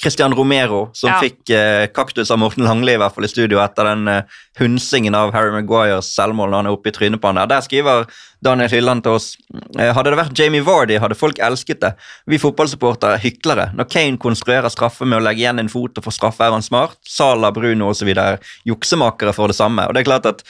[0.02, 1.20] Christian Romero, som Ja.
[1.22, 4.22] fikk eh, kaktus av Morten Langli i hvert fall i studio etter den eh,
[4.58, 7.46] hunsingen av Harry Maguires selvmål når han er oppe i trynet på han der.
[7.52, 8.06] Der skriver
[8.42, 9.36] Daniel Hylland til oss
[9.78, 11.92] eh, Hadde det vært Jamie Vardy, hadde folk elsket det.
[12.26, 13.68] Vi fotballsupportere er hyklere.
[13.78, 16.66] Når Kane konstruerer straffe med å legge igjen en fot og få straffe, er han
[16.66, 16.98] smart.
[17.06, 18.10] Sala, Bruno osv.
[18.10, 19.86] er juksemakere for det samme.
[19.86, 20.42] Og det er klart at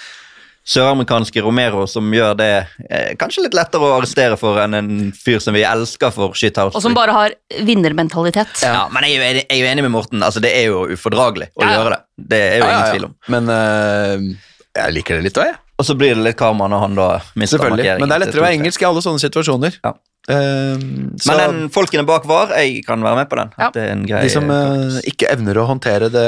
[0.62, 2.50] søramerikanske Romero som gjør det
[2.88, 6.76] eh, kanskje litt lettere å arrestere for enn en fyr som vi elsker for shithouse.
[6.78, 7.34] Og som bare har
[7.66, 8.62] vinnermentalitet.
[8.62, 10.22] ja, men jeg er, jo enig, jeg er jo enig med Morten.
[10.22, 11.80] Altså, det er jo ufordragelig å Ja, ja.
[11.80, 12.00] gjøre det.
[12.32, 12.94] Det er jo Ja, ingen ja.
[12.94, 13.18] tvil om.
[13.34, 14.38] Men uh,
[14.78, 15.58] jeg liker det litt òg, jeg.
[15.82, 18.04] Og så blir det litt karma når han da mister markeringen.
[18.04, 19.78] Men det er lettere å være engelsk i alle sånne situasjoner.
[19.82, 19.96] Ja.
[20.30, 20.78] Eh,
[21.18, 23.50] så Men den folkene bak var, jeg kan være med på den.
[23.58, 23.70] Ja.
[23.74, 26.26] Det er en grei de som uh, ikke evner å håndtere det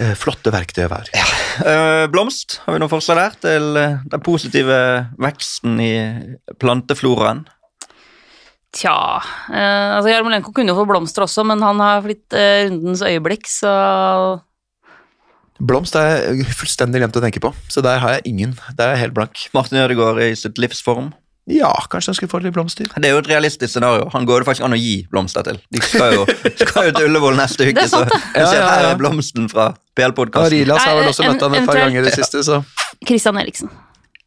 [0.00, 1.08] eh, flotte verktøyet var.
[1.14, 1.28] Ja.
[2.10, 4.80] Blomst, har vi noe forslag der til eh, den positive
[5.20, 5.94] veksten i
[6.60, 7.44] plantefloraen?
[8.70, 8.94] Tja
[9.50, 13.50] eh, altså Jarmolenko kunne jo få blomster også, men han har blitt eh, rundens øyeblikk,
[13.50, 13.74] så
[15.60, 18.54] Blomst er jeg fullstendig glemt å tenke på, så der har jeg ingen.
[18.78, 19.42] Der er jeg helt blank.
[19.52, 21.10] Martin Ødegaard i sitt livsform.
[21.50, 22.86] Ja, kanskje han skulle få litt blomster.
[22.94, 24.08] Det er jo et realistisk scenario.
[24.12, 25.58] Han går det faktisk an å gi blomster til.
[25.72, 26.26] De skal jo,
[26.60, 28.18] skal jo til Ullevål neste uke, så det.
[28.36, 30.52] jeg ser Ja, ja, her er blomsten fra PL-podkasten.
[30.54, 32.60] Rilas har vel også møtt ham et par ganger i det siste, så
[33.06, 33.72] Christian Eriksen.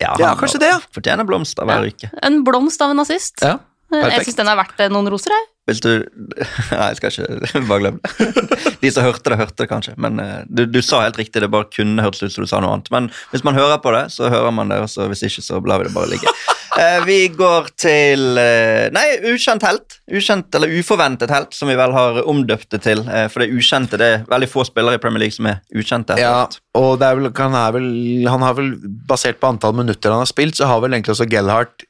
[0.02, 0.82] Ja, Ja, han kanskje det, ja.
[0.92, 2.10] Fortjener blomster hver uke.
[2.26, 3.40] En blomst av en nazist.
[3.46, 3.60] ja.
[3.94, 4.14] Perfekt.
[4.16, 5.44] Jeg syns den er verdt eh, noen roser, jeg.
[5.70, 5.90] Hvis du
[6.74, 8.32] Nei, jeg skal ikke Bare glem det.
[8.82, 9.94] De som hørte det, hørte det kanskje.
[10.02, 12.60] Men eh, du, du sa helt riktig, det bare kunne hørtes ut som du sa
[12.64, 12.90] noe annet.
[12.90, 15.84] Men hvis man hører på det, så hører man det, og hvis ikke, så lar
[15.84, 16.34] vi det bare ligge.
[16.80, 19.98] Eh, vi går til eh, Nei, ukjent helt.
[20.10, 23.04] Ukjent, eller uforventet helt, som vi vel har omdøpt det til.
[23.06, 26.18] Eh, for det ukjente, det er veldig få spillere i Premier League som er ukjente.
[26.22, 26.48] Ja,
[26.80, 27.90] og det vel, han, vel,
[28.30, 28.74] han har vel,
[29.10, 31.86] basert på antall minutter han har spilt, så har vel egentlig også Gellhardt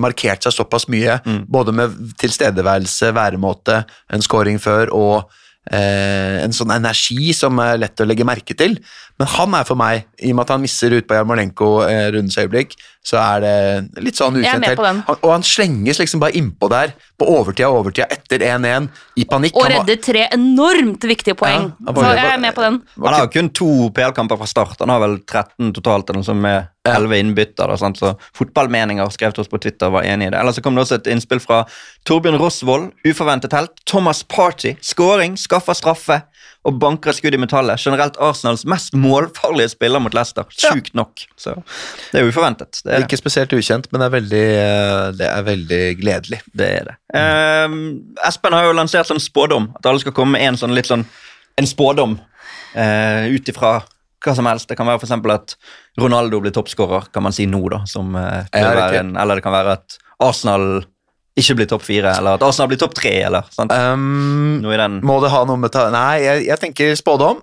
[0.00, 1.18] markert seg såpass mye,
[1.50, 3.82] både med tilstedeværelse, væremåte,
[4.14, 5.28] en scoring før og
[5.72, 8.78] eh, en sånn energi som er lett å legge merke til.
[9.18, 12.04] Men han er for meg, i og med at han misser ut på Jarmolenko eh,
[12.14, 14.82] rundens øyeblikk, så er det litt sånn ukjent helt.
[14.84, 18.86] Han, og han slenges liksom bare innpå der, på overtida og overtida, etter 1-1,
[19.18, 19.58] i panikk.
[19.58, 21.72] Og redder tre enormt viktige poeng.
[21.72, 22.78] Ja, bare, så jeg er med på den.
[23.02, 24.78] Han har kun to PL-kamper fra start.
[24.84, 27.78] Han har vel 13 totalt, eller noe sånt med 11 innbyttere.
[27.98, 30.38] Så Fotballmeninger skrev til oss på Twitter var enig i det.
[30.38, 31.64] Eller så kom det også et innspill fra
[32.06, 33.74] Torbjørn Rosvold, uforventet helt.
[33.88, 36.22] Thomas Party, skåring, skaffer straffe
[36.66, 37.80] og banker skudd i metallet.
[37.80, 40.48] Generelt Arsenals mest målfarlige spiller mot Leicester.
[40.52, 41.22] Sjukt nok.
[41.38, 41.54] Så
[42.12, 42.80] det er uforventet.
[42.84, 43.06] Det er.
[43.06, 46.40] Ikke spesielt ukjent, men det er veldig, eh, det er veldig gledelig.
[46.52, 46.96] det, er det.
[47.18, 47.78] Ehm,
[48.26, 49.70] Espen har jo lansert sånn spådom.
[49.78, 51.06] At alle skal komme med en sånn litt sånn
[51.58, 52.18] en spådom
[52.74, 53.78] eh, ut ifra
[54.24, 54.68] hva som helst.
[54.68, 55.54] Det kan være eksempel at
[55.98, 57.84] Ronaldo blir toppskårer, kan man si nå, da.
[57.86, 60.84] Som, eh, Ja, være en, eller det kan være at Arsenal
[61.40, 63.72] ikke blir topp fire, eller at Arsenal blir topp tre, eller sant?
[63.72, 67.42] Um, noe i den må det ha noe med ta Nei, jeg, jeg tenker spådom.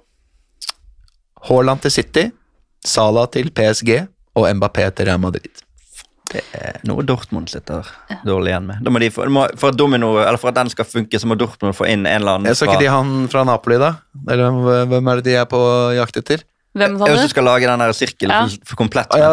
[1.50, 2.26] Haaland til City,
[2.86, 3.92] Salah til PSG
[4.36, 5.62] og Mbappé til Real Madrid.
[6.32, 7.86] Det er noe Dortmund sitter
[8.26, 8.80] dårlig igjen med.
[8.84, 11.30] Da må de få, må, for, at domino, eller for at den skal funke, så
[11.30, 13.94] må Dortmund få inn en eller annen Jeg så ikke de han fra Napoli, da?
[14.26, 15.62] Eller hvem- hvem er det de er på
[15.96, 16.42] jakt etter?
[16.76, 17.14] Hvem sa du?
[17.16, 17.30] du du?
[17.32, 18.48] skal lage den der sirkelen Ja.
[18.66, 19.14] for, komplett.
[19.16, 19.30] Ja,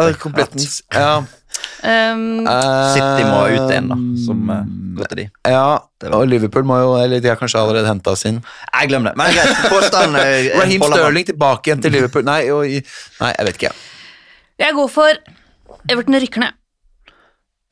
[0.93, 1.23] Ja.
[1.83, 2.45] Um,
[2.93, 4.61] City må ut en, da, som uh,
[4.95, 5.65] går ja.
[6.15, 8.39] Og Liverpool må jo Eller de har kanskje allerede henta sin.
[8.71, 9.63] Jeg glemmer det, men greit.
[9.73, 10.85] Påstand eh, Raheem.
[10.87, 12.23] Sterling tilbake igjen til Liverpool.
[12.27, 12.67] Nei, og,
[13.19, 13.73] nei jeg vet ikke.
[14.63, 15.23] jeg går for
[15.91, 16.59] Everton rykker ned.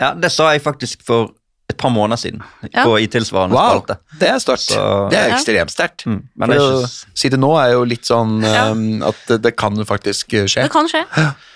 [0.02, 1.32] Ja, Det sa jeg faktisk for
[1.72, 2.41] et par måneder siden,
[2.74, 2.84] Ja.
[2.84, 3.95] på, i tilsvarende Wow, spalte.
[4.20, 4.60] det er sterkt.
[4.74, 6.06] Så- Det er ekstremt sterkt.
[6.06, 8.72] Mm, men For å ikke si det nå er jo litt sånn Ja.
[8.72, 10.64] um, at det, det kan faktisk uh, skje.
[10.64, 11.06] Det kan skje.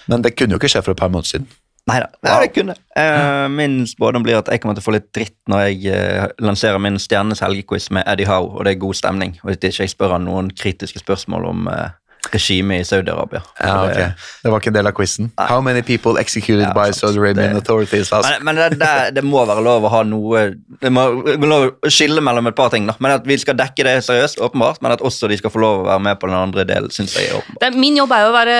[0.08, 1.48] Men det kunne jo ikke skje for et par måneder siden.
[1.86, 2.42] Nei da, Wow.
[2.42, 2.74] det kunne.
[2.98, 6.24] Eh, min spådom blir at jeg kommer til å få litt dritt når jeg eh,
[6.42, 9.36] lanserer min Stjernes helgequiz med Eddie Howe, og det er god stemning.
[9.44, 11.94] Og at ikke jeg spør han noen kritiske spørsmål om uh,
[12.34, 13.42] regimet i Saudi-Arabia.
[13.60, 14.10] Ja, okay.
[14.44, 15.32] det- var ikke en del av quizen.
[15.38, 16.92] How many people executed Ja, by.
[16.94, 18.12] Saudi Arabian Det- authorities?
[18.14, 18.30] Ask.
[18.42, 21.48] Men, men det, det, det må være lov å ha noe Det må det må
[21.50, 22.86] lov å skille mellom et par ting.
[22.88, 25.60] da Men At vi skal dekke det seriøst, åpenbart, men at også de skal få
[25.60, 27.60] lov å være med på den andre delen, syns jeg er åpenbart.
[27.62, 28.58] Det min jobb er jo å være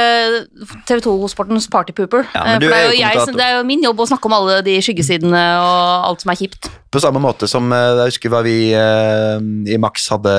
[0.88, 2.26] TV 2-sportens partypooper.
[2.36, 4.34] Ja, men Eh, det er jo jeg, det er jo min jobb å snakke om
[4.38, 6.70] alle de skyggesidene og alt som er kjipt.
[6.96, 9.40] På samme måte som eh, jeg husker hva vi eh,
[9.74, 10.32] i Max hadde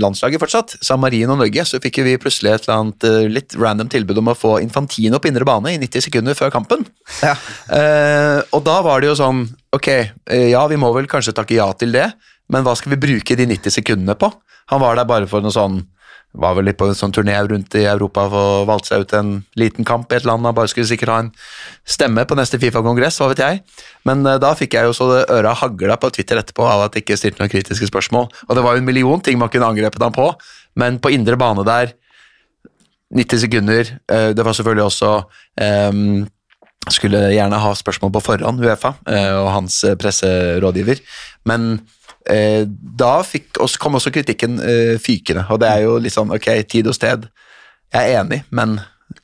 [0.00, 3.56] landslaget fortsatt, San Marino og Norge, så fikk vi plutselig et eller annet eh, litt
[3.58, 6.84] random tilbud om å få Infantino på indre bane i 90 sekunder før kampen.
[7.24, 7.34] Ja.
[7.70, 11.56] Uh, og da var det jo sånn Ok, eh, ja, vi må vel kanskje takke
[11.58, 12.06] ja til det,
[12.52, 14.30] men hva skal vi bruke de 90 sekundene på?
[14.72, 15.82] Han var der bare for noe sånn
[16.36, 19.30] var vel litt på en sånn turné rundt i Europa å valgte seg ut en
[19.58, 20.44] liten kamp i et land.
[20.44, 21.30] Han bare skulle sikkert ha en
[21.88, 23.62] stemme på neste Fifa-kongress, hva vet jeg.
[24.08, 26.98] Men uh, da fikk jeg jo så det øra hagla på Twitter etterpå av at
[26.98, 28.28] jeg ikke stilte noen kritiske spørsmål.
[28.46, 30.28] Og det var jo en million ting man kunne angrepet ham på,
[30.78, 31.96] men på indre bane der
[33.14, 33.98] 90 sekunder.
[34.12, 35.22] eh, Det var selvfølgelig også
[35.92, 36.28] um,
[36.90, 41.00] Skulle gjerne ha spørsmål på forhånd, Uefa eh, og hans eh, presserådgiver.
[41.44, 41.80] Men
[42.98, 43.22] da
[43.60, 44.58] oss, kom også kritikken
[45.00, 45.46] fykende.
[45.48, 47.22] Og det er jo litt sånn ok, tid og sted.
[47.94, 48.74] Jeg er enig, men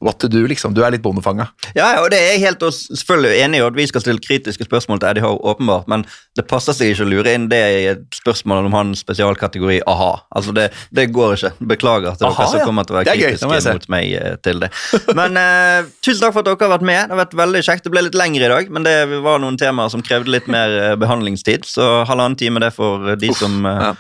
[0.05, 0.75] what to do, liksom.
[0.77, 1.49] Du er litt bondefanga.
[1.77, 4.67] Ja, og det er jeg helt og selvfølgelig enig i at vi skal stille kritiske
[4.69, 6.07] spørsmål til Eddie Howe, åpenbart, men
[6.39, 10.13] det passer seg ikke å lure inn det i et spørsmål om hans spesialkategori a-ha.
[10.37, 11.53] Altså, det, det går ikke.
[11.75, 12.69] Beklager til Aha, dere som ja.
[12.69, 14.71] kommer til å være gøy, kritiske mot meg eh, til det.
[15.19, 17.01] Men uh, tusen takk for at dere har vært med.
[17.03, 17.87] Det har vært veldig kjekt.
[17.87, 20.79] Det ble litt lengre i dag, men det var noen temaer som krevde litt mer
[20.79, 23.95] eh, behandlingstid, så halvannen time det for de de som uh, ja.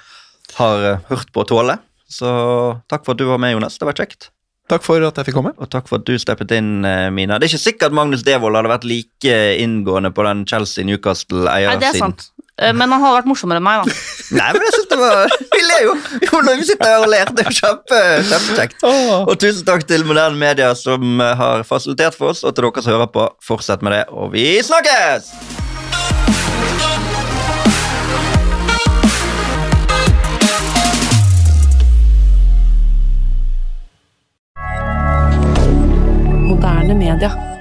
[0.59, 1.78] har hørt på å tåle.
[2.11, 2.28] Så
[2.90, 3.78] takk for at du var med, Jonas.
[3.81, 4.31] Det var kjekt.
[4.68, 5.52] Takk for at jeg fikk komme.
[5.60, 7.36] Og takk for at du steppet inn, eh, Mina.
[7.38, 10.56] Det er ikke sikkert Magnus Devold hadde vært like inngående på den Nei, det er
[10.56, 11.98] Chelsea-Newcastle-eiersiden.
[12.00, 12.30] sant.
[12.56, 13.92] Eh, Men han hadde vært morsommere enn meg, da.
[14.40, 15.94] Nei, men jeg synes det var Vi ler jo
[16.30, 17.24] jo når vi sitter her og ler.
[17.34, 18.00] Det er jo kjempe,
[18.30, 18.86] kjempekjekt.
[19.26, 22.82] Og tusen takk til Moderne Media som eh, har fasilitert for oss, og til dere
[22.86, 23.28] som hører på.
[23.44, 25.63] Fortsett med det, og vi snakkes!
[36.94, 37.53] Moderne media.